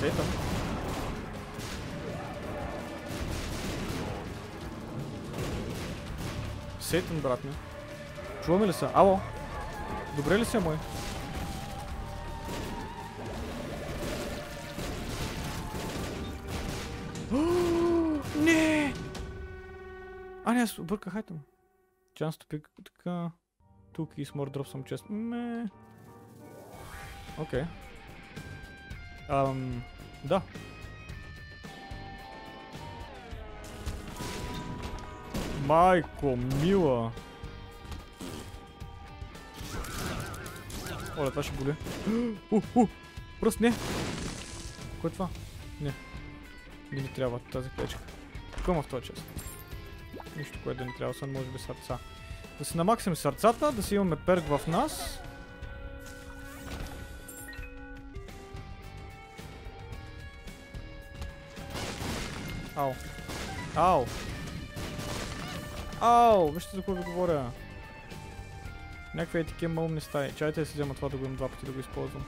Сетам. 0.00 0.26
Сетен, 6.80 7.20
брат 7.20 7.44
ми. 7.44 7.50
Чуваме 8.44 8.66
ли 8.66 8.72
се? 8.72 8.88
Ало? 8.94 9.20
Добре 10.16 10.38
ли 10.38 10.44
се, 10.44 10.58
мой? 10.58 10.76
Не! 18.44 18.94
А, 20.44 20.52
не, 20.52 20.62
аз 20.62 20.78
обърках 20.78 21.16
айтем. 21.16 21.40
Chance 22.14 22.30
to 22.30 22.62
така... 22.84 23.30
Two 23.94 24.06
keys 24.06 24.32
more 24.34 24.50
drop 24.50 24.66
some 24.66 24.84
chest. 24.92 25.10
Ме... 25.10 25.68
Окей. 27.38 27.64
Ам... 29.28 29.82
Да. 30.24 30.42
Майко, 35.66 36.36
мила. 36.36 37.12
Оле, 41.18 41.30
това 41.30 41.42
ще 41.42 41.52
боли. 41.52 41.74
Пръст, 43.40 43.60
не. 43.60 43.72
Кой 45.00 45.10
е 45.10 45.12
това? 45.12 45.28
Не. 45.80 46.11
Не 46.92 47.02
ни 47.02 47.08
трябва 47.08 47.38
тази 47.38 47.70
клечка. 47.70 48.00
Какво 48.56 48.72
има 48.72 48.82
в 48.82 48.86
този 48.86 49.06
част? 49.06 49.22
Нищо, 50.36 50.58
което 50.64 50.78
да 50.78 50.84
ни 50.84 50.94
трябва, 50.98 51.10
освен 51.10 51.32
може 51.32 51.46
би 51.46 51.58
сърца. 51.58 51.98
Да 52.58 52.64
си 52.64 52.76
намаксим 52.76 53.16
сърцата, 53.16 53.72
да 53.72 53.82
си 53.82 53.94
имаме 53.94 54.16
перк 54.16 54.44
в 54.44 54.60
нас. 54.66 55.20
Ау. 62.76 62.94
Ау. 63.76 64.06
Ау, 66.00 66.52
вижте 66.52 66.70
за 66.70 66.76
какво 66.76 66.94
ви 66.94 67.02
говоря. 67.04 67.50
Някакви 69.14 69.40
е 69.40 69.44
такива 69.44 69.74
малумни 69.74 70.00
стаи. 70.00 70.32
Чайте 70.36 70.60
да 70.60 70.66
си 70.66 70.72
взема 70.72 70.94
това 70.94 71.08
да 71.08 71.16
го 71.16 71.24
имам 71.24 71.36
два 71.36 71.48
пъти 71.48 71.66
да 71.66 71.72
го 71.72 71.80
използвам. 71.80 72.24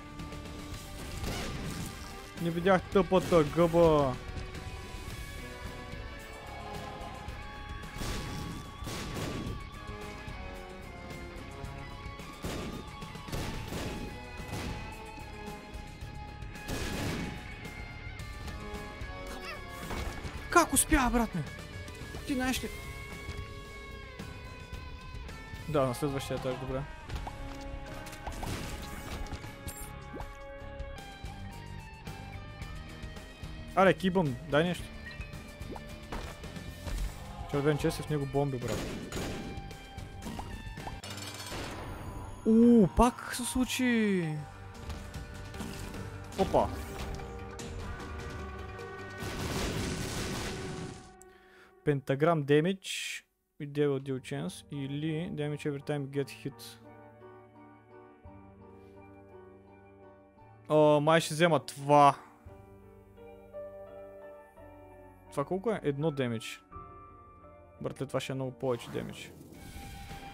Не 2.42 2.50
видях 2.50 2.82
тъпата 2.82 3.44
гъба. 3.44 4.14
Брат 21.12 21.34
ми? 21.34 21.42
Ти 22.26 22.34
знаеш 22.34 22.64
ли? 22.64 22.68
Да, 25.68 25.86
на 25.86 25.94
следващия 25.94 26.36
етаж, 26.36 26.54
добре. 26.60 26.82
Аре, 33.76 33.94
кибъм, 33.94 34.36
дай 34.50 34.64
нещо. 34.64 34.84
Червен 37.50 37.78
чест 37.78 38.00
е 38.00 38.02
в 38.02 38.10
него 38.10 38.26
бомби, 38.32 38.58
брат. 38.58 38.78
Уу, 42.46 42.88
пак 42.96 43.34
се 43.34 43.44
случи. 43.44 44.28
Опа. 46.38 46.68
Pentagram 51.84 52.44
damage 52.44 53.24
with 53.60 53.72
devil 53.72 54.00
deal 54.00 54.20
chance 54.20 54.64
или 54.72 55.30
damage 55.30 55.66
every 55.66 55.82
time 55.82 56.06
get 56.06 56.28
hit. 56.30 56.78
О, 60.68 61.00
май 61.00 61.20
ще 61.20 61.34
взема 61.34 61.60
това. 61.60 62.14
Това 65.30 65.44
колко 65.44 65.70
е? 65.70 65.80
Едно 65.82 66.10
демидж. 66.10 66.62
Братле, 67.80 68.06
това 68.06 68.20
ще 68.20 68.32
е 68.32 68.34
много 68.34 68.50
повече 68.50 68.90
демидж. 68.90 69.32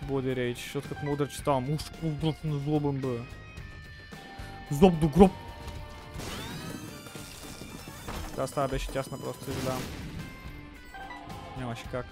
Body 0.04 0.36
Rage, 0.36 0.54
защото 0.54 0.88
като 0.88 1.04
му 1.06 1.12
удар, 1.12 1.28
че 1.28 1.38
ставам 1.38 1.78
на 2.44 2.58
злобен 2.58 3.00
бе. 3.00 3.18
Злоб 4.70 4.98
до 5.00 5.08
гроб. 5.08 5.30
Тази 8.36 8.52
става 8.52 8.68
беше 8.68 8.88
тясна, 8.88 9.18
просто 9.18 9.44
съжалявам. 9.44 9.99
Нямаше 11.60 11.84
как. 11.90 12.06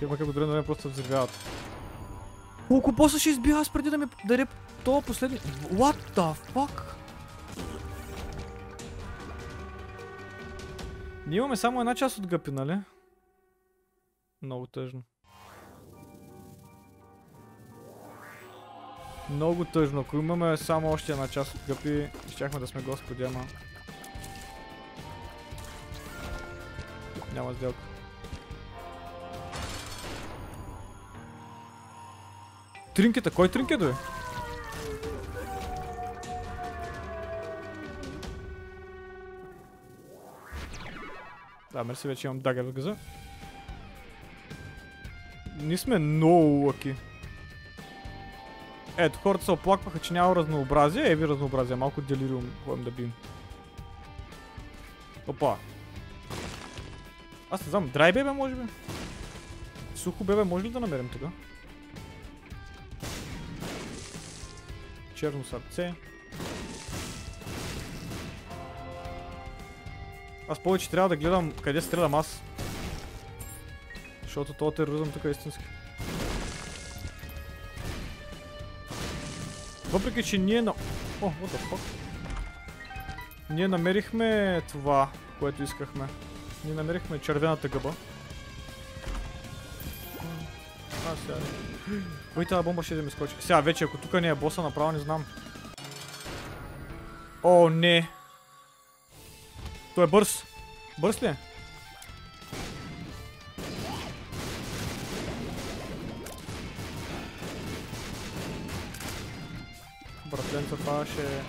Те 0.00 0.08
пък 0.08 0.20
е 0.20 0.24
добре, 0.24 0.46
но 0.46 0.64
просто 0.64 0.88
взривяват. 0.88 1.30
Колко 2.68 2.92
боса 2.92 3.18
ще 3.18 3.30
избия 3.30 3.56
аз 3.56 3.70
преди 3.70 3.90
да 3.90 3.98
ми 3.98 4.06
даде 4.24 4.46
това 4.84 5.02
последни... 5.02 5.38
What 5.38 5.96
the 6.16 6.34
fuck? 6.52 6.82
Ние 11.26 11.38
имаме 11.38 11.56
само 11.56 11.80
една 11.80 11.94
част 11.94 12.18
от 12.18 12.26
гъпи, 12.26 12.50
нали? 12.50 12.78
Много 14.42 14.66
тъжно. 14.66 15.02
Много 19.30 19.64
тъжно. 19.64 20.00
Ако 20.00 20.16
имаме 20.16 20.56
само 20.56 20.90
още 20.90 21.12
една 21.12 21.28
част 21.28 21.54
от 21.54 21.60
гъпи, 21.66 22.08
щяхме 22.30 22.60
да 22.60 22.66
сме 22.66 22.82
господи, 22.82 23.22
ама... 23.22 23.44
Няма 27.34 27.52
сделка. 27.54 27.78
Тринкета, 32.94 33.30
кой 33.30 33.48
тринкет 33.48 33.80
бе? 33.80 33.92
Да, 41.72 41.84
мерси, 41.84 42.08
вече 42.08 42.26
имам 42.26 42.40
дагер 42.40 42.62
в 42.62 42.72
газа. 42.72 42.96
Ние 45.56 45.78
сме 45.78 45.98
много 45.98 46.66
лъки. 46.66 46.94
Ето, 48.96 49.18
хората 49.18 49.44
се 49.44 49.50
оплакваха, 49.50 49.98
че 49.98 50.12
няма 50.12 50.36
разнообразие. 50.36 51.10
Еви 51.10 51.28
разнообразие, 51.28 51.76
малко 51.76 52.00
делириум 52.00 52.50
ходим 52.64 52.84
да 52.84 52.90
бим. 52.90 53.12
Опа. 55.26 55.56
Аз 57.54 57.66
не 57.66 57.70
знам, 57.70 57.88
драй 57.88 58.12
бебе 58.12 58.32
може 58.32 58.54
би? 58.54 58.62
Сухо 59.94 60.24
бебе 60.24 60.44
може 60.44 60.64
ли 60.64 60.70
да 60.70 60.80
намерим 60.80 61.08
тук? 61.08 61.22
Черно 65.14 65.44
сърце. 65.44 65.94
Аз 70.48 70.58
повече 70.62 70.90
трябва 70.90 71.08
да 71.08 71.16
гледам 71.16 71.52
къде 71.62 71.80
стрелям 71.80 72.14
аз. 72.14 72.42
Защото 74.22 74.52
този 74.52 74.76
тероризъм 74.76 75.12
тук 75.12 75.24
е 75.24 75.30
истински. 75.30 75.64
Въпреки, 79.84 80.22
че 80.22 80.38
ние 80.38 80.62
на... 80.62 80.70
О, 81.22 81.26
what 81.26 81.48
the 81.48 81.72
fuck? 81.72 81.80
Ние 83.50 83.68
намерихме 83.68 84.60
това, 84.72 85.08
което 85.38 85.62
искахме. 85.62 86.04
Ние 86.64 86.74
намерихме 86.74 87.18
червената 87.18 87.68
гъба. 87.68 87.94
А, 91.06 91.16
сега... 91.16 91.38
Ой, 92.36 92.46
тази 92.46 92.64
бомба 92.64 92.82
ще 92.82 92.94
да 92.94 93.02
ми 93.02 93.10
скочи. 93.10 93.34
Сега 93.40 93.60
вече, 93.60 93.84
ако 93.84 93.98
тук 93.98 94.12
не 94.12 94.28
е 94.28 94.34
боса, 94.34 94.62
направо 94.62 94.92
не 94.92 94.98
знам. 94.98 95.24
О, 97.42 97.68
не. 97.68 98.08
Той 99.94 100.04
е 100.04 100.06
бърз. 100.06 100.44
Бърз 100.98 101.22
ли 101.22 101.26
е? 101.26 101.36
Братленца, 110.30 110.76
това 110.76 111.06
ще 111.06 111.22
е 111.22 111.42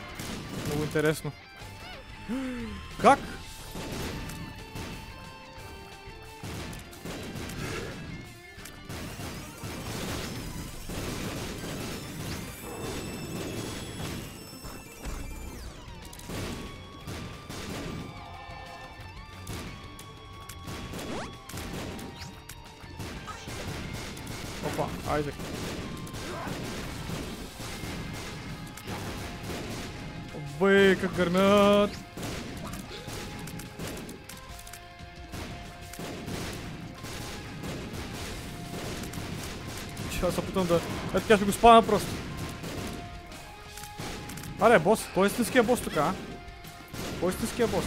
много 0.68 0.84
интересно. 0.84 1.32
Как? 3.02 3.20
Ще 41.38 41.46
го 41.46 41.52
спавя 41.52 41.82
просто. 41.82 42.08
Аре, 44.62 44.80
бос, 44.80 45.00
кой 45.14 45.28
е 45.28 45.28
истинския 45.28 45.64
бос 45.64 45.82
тук, 45.82 45.98
а? 45.98 46.14
Кой 47.20 47.30
е 47.30 47.34
истинския 47.34 47.68
бос? 47.68 47.84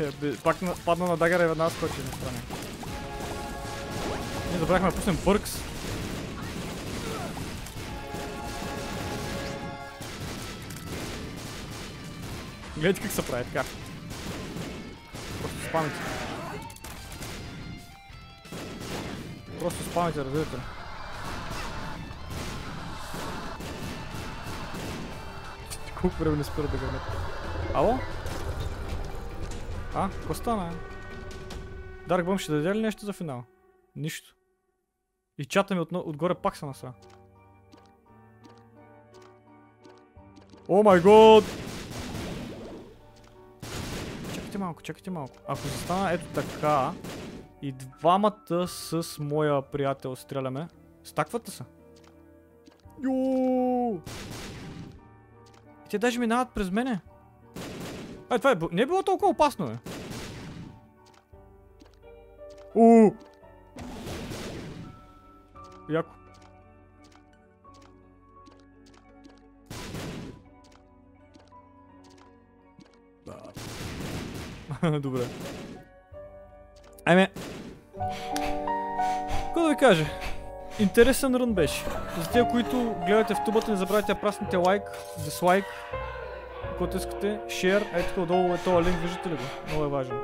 Е, 0.00 0.36
Пак 0.36 0.62
на, 0.62 0.74
падна 0.84 1.06
на 1.06 1.16
дагера 1.16 1.44
и 1.44 1.46
веднага 1.46 1.70
скочи 1.70 2.00
на 2.06 2.16
страна. 2.16 2.38
Ние 4.50 4.58
забрахме 4.58 4.90
да 4.90 4.96
пуснем 4.96 5.18
пъркс. 5.24 5.57
Гледайте 12.78 13.02
как 13.02 13.10
се 13.10 13.26
прави 13.26 13.44
така. 13.44 13.64
Просто 15.40 15.58
спамите. 15.68 15.96
Просто 19.60 19.84
спамите, 19.84 20.24
разбирате 20.24 20.56
ли. 20.56 20.60
Колко 26.00 26.16
време 26.16 26.36
не 26.36 26.44
спира 26.44 26.68
да 26.68 26.78
гърнат. 26.78 27.02
Ало? 27.74 27.98
А, 29.94 30.10
какво 30.10 30.34
стана? 30.34 30.72
Dark 32.08 32.24
Bomb 32.24 32.38
ще 32.38 32.52
даде 32.52 32.74
ли 32.74 32.80
нещо 32.80 33.04
за 33.04 33.12
финал? 33.12 33.44
Нищо. 33.96 34.34
И 35.38 35.44
чата 35.44 35.74
ми 35.74 35.80
отно, 35.80 36.02
отгоре 36.06 36.34
пак 36.34 36.56
се 36.56 36.66
наса. 36.66 36.92
О 40.68 40.82
май 40.82 41.00
год! 41.00 41.44
Чакайте 44.58 44.66
малко, 44.66 44.82
чакайте 44.82 45.10
малко. 45.10 45.34
Ако 45.48 45.60
застана 45.60 46.12
ето 46.12 46.24
така 46.34 46.92
и 47.62 47.72
двамата 47.72 48.68
с 48.68 49.18
моя 49.20 49.62
приятел 49.62 50.16
стреляме, 50.16 50.68
стакват 51.04 51.48
ли? 51.48 51.64
Йооо! 53.02 54.00
И 55.86 55.88
те 55.90 55.98
даже 55.98 56.18
минават 56.18 56.48
през 56.54 56.70
мене. 56.70 57.00
Е, 58.30 58.38
това 58.38 58.50
е, 58.50 58.56
не 58.72 58.82
е 58.82 58.86
било 58.86 59.02
толкова 59.02 59.30
опасно, 59.30 59.66
бе. 59.66 59.76
Яко. 65.90 66.17
Добре. 75.00 75.20
Айме. 77.04 77.30
Какво 79.44 79.62
да 79.62 79.68
ви 79.68 79.76
кажа? 79.76 80.04
Интересен 80.78 81.34
рън 81.34 81.54
беше. 81.54 81.84
За 82.18 82.30
тия, 82.30 82.48
които 82.48 82.94
гледате 83.06 83.34
в 83.34 83.44
тубата, 83.44 83.70
не 83.70 83.76
забравяйте 83.76 84.14
да 84.14 84.20
прасните 84.20 84.56
лайк, 84.56 84.82
дизлайк, 85.24 85.64
каквото 86.62 86.96
искате, 86.96 87.40
share, 87.46 87.84
ето 87.94 88.08
тук 88.08 88.22
отдолу 88.22 88.54
е 88.54 88.58
този 88.58 88.88
линк, 88.88 89.00
виждате 89.02 89.28
ли 89.28 89.34
го? 89.34 89.42
Много 89.68 89.84
е 89.84 89.88
важен. 89.88 90.18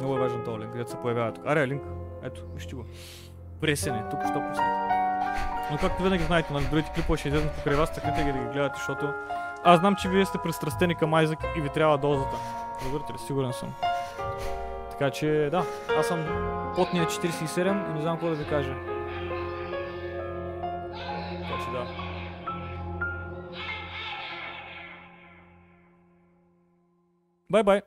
Много 0.00 0.16
е 0.16 0.18
важен 0.18 0.44
този 0.44 0.58
линк, 0.58 0.72
където 0.72 0.90
се 0.90 0.96
появява 0.96 1.32
тук. 1.32 1.46
Аре, 1.46 1.66
линк. 1.66 1.82
Ето, 2.22 2.42
вижте 2.54 2.74
го. 2.74 2.84
Пресен 3.60 3.94
е, 3.94 4.08
тук 4.10 4.20
що 4.22 4.32
пуснете. 4.32 4.62
Но 5.70 5.78
както 5.78 6.02
винаги 6.02 6.24
знаете, 6.24 6.52
нали, 6.52 6.66
другите 6.70 6.92
клипове 6.94 7.18
ще 7.18 7.28
излезнат 7.28 7.52
покрай 7.52 7.76
вас, 7.76 7.92
така 7.94 8.24
ги 8.24 8.32
да 8.32 8.38
ги 8.38 8.52
гледате, 8.52 8.74
защото 8.78 9.12
аз 9.64 9.80
знам, 9.80 9.96
че 9.96 10.08
вие 10.08 10.26
сте 10.26 10.38
пристрастени 10.44 10.94
към 10.94 11.14
Айзък 11.14 11.38
и 11.56 11.60
ви 11.60 11.68
трябва 11.68 11.98
дозата. 11.98 12.36
Разбирате 12.84 13.12
ли, 13.12 13.18
сигурен 13.18 13.52
съм. 13.52 13.74
Така 14.90 15.10
че, 15.10 15.48
да, 15.50 15.66
аз 15.98 16.06
съм 16.06 16.24
потния 16.74 17.06
47 17.06 17.90
и 17.90 17.94
не 17.94 18.00
знам 18.02 18.16
какво 18.16 18.28
да 18.28 18.34
ви 18.34 18.48
кажа. 18.48 18.74
Така 21.42 21.64
че, 21.64 21.70
да. 21.70 21.86
Бай 27.50 27.62
бай. 27.62 27.82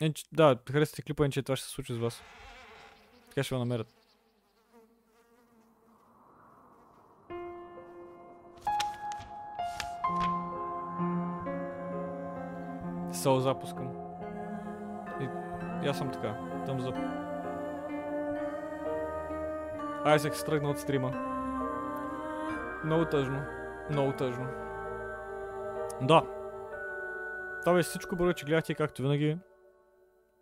Енче, 0.00 0.24
да, 0.32 0.58
харесате 0.72 1.02
клипа, 1.02 1.24
енче 1.24 1.42
това 1.42 1.56
ще 1.56 1.66
се 1.66 1.72
случи 1.72 1.94
с 1.94 1.98
вас. 1.98 2.22
Така 3.28 3.42
ще 3.42 3.54
го 3.54 3.58
намерят. 3.58 3.97
Сол 13.22 13.40
запускам. 13.40 13.88
И, 15.20 15.28
и 15.84 15.88
аз 15.88 15.98
съм 15.98 16.10
така. 16.10 16.34
Там 16.66 16.80
за. 16.80 16.92
Айзек 20.04 20.34
се 20.34 20.44
тръгна 20.44 20.70
от 20.70 20.78
стрима. 20.78 21.10
Много 22.84 23.04
тъжно. 23.04 23.42
Много 23.90 24.12
тъжно. 24.12 24.46
Да. 26.02 26.22
Това 27.60 27.74
беше 27.74 27.88
всичко, 27.88 28.16
благодаря, 28.16 28.34
че 28.34 28.44
гледахте, 28.44 28.74
както 28.74 29.02
винаги. 29.02 29.38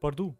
Парду! 0.01 0.33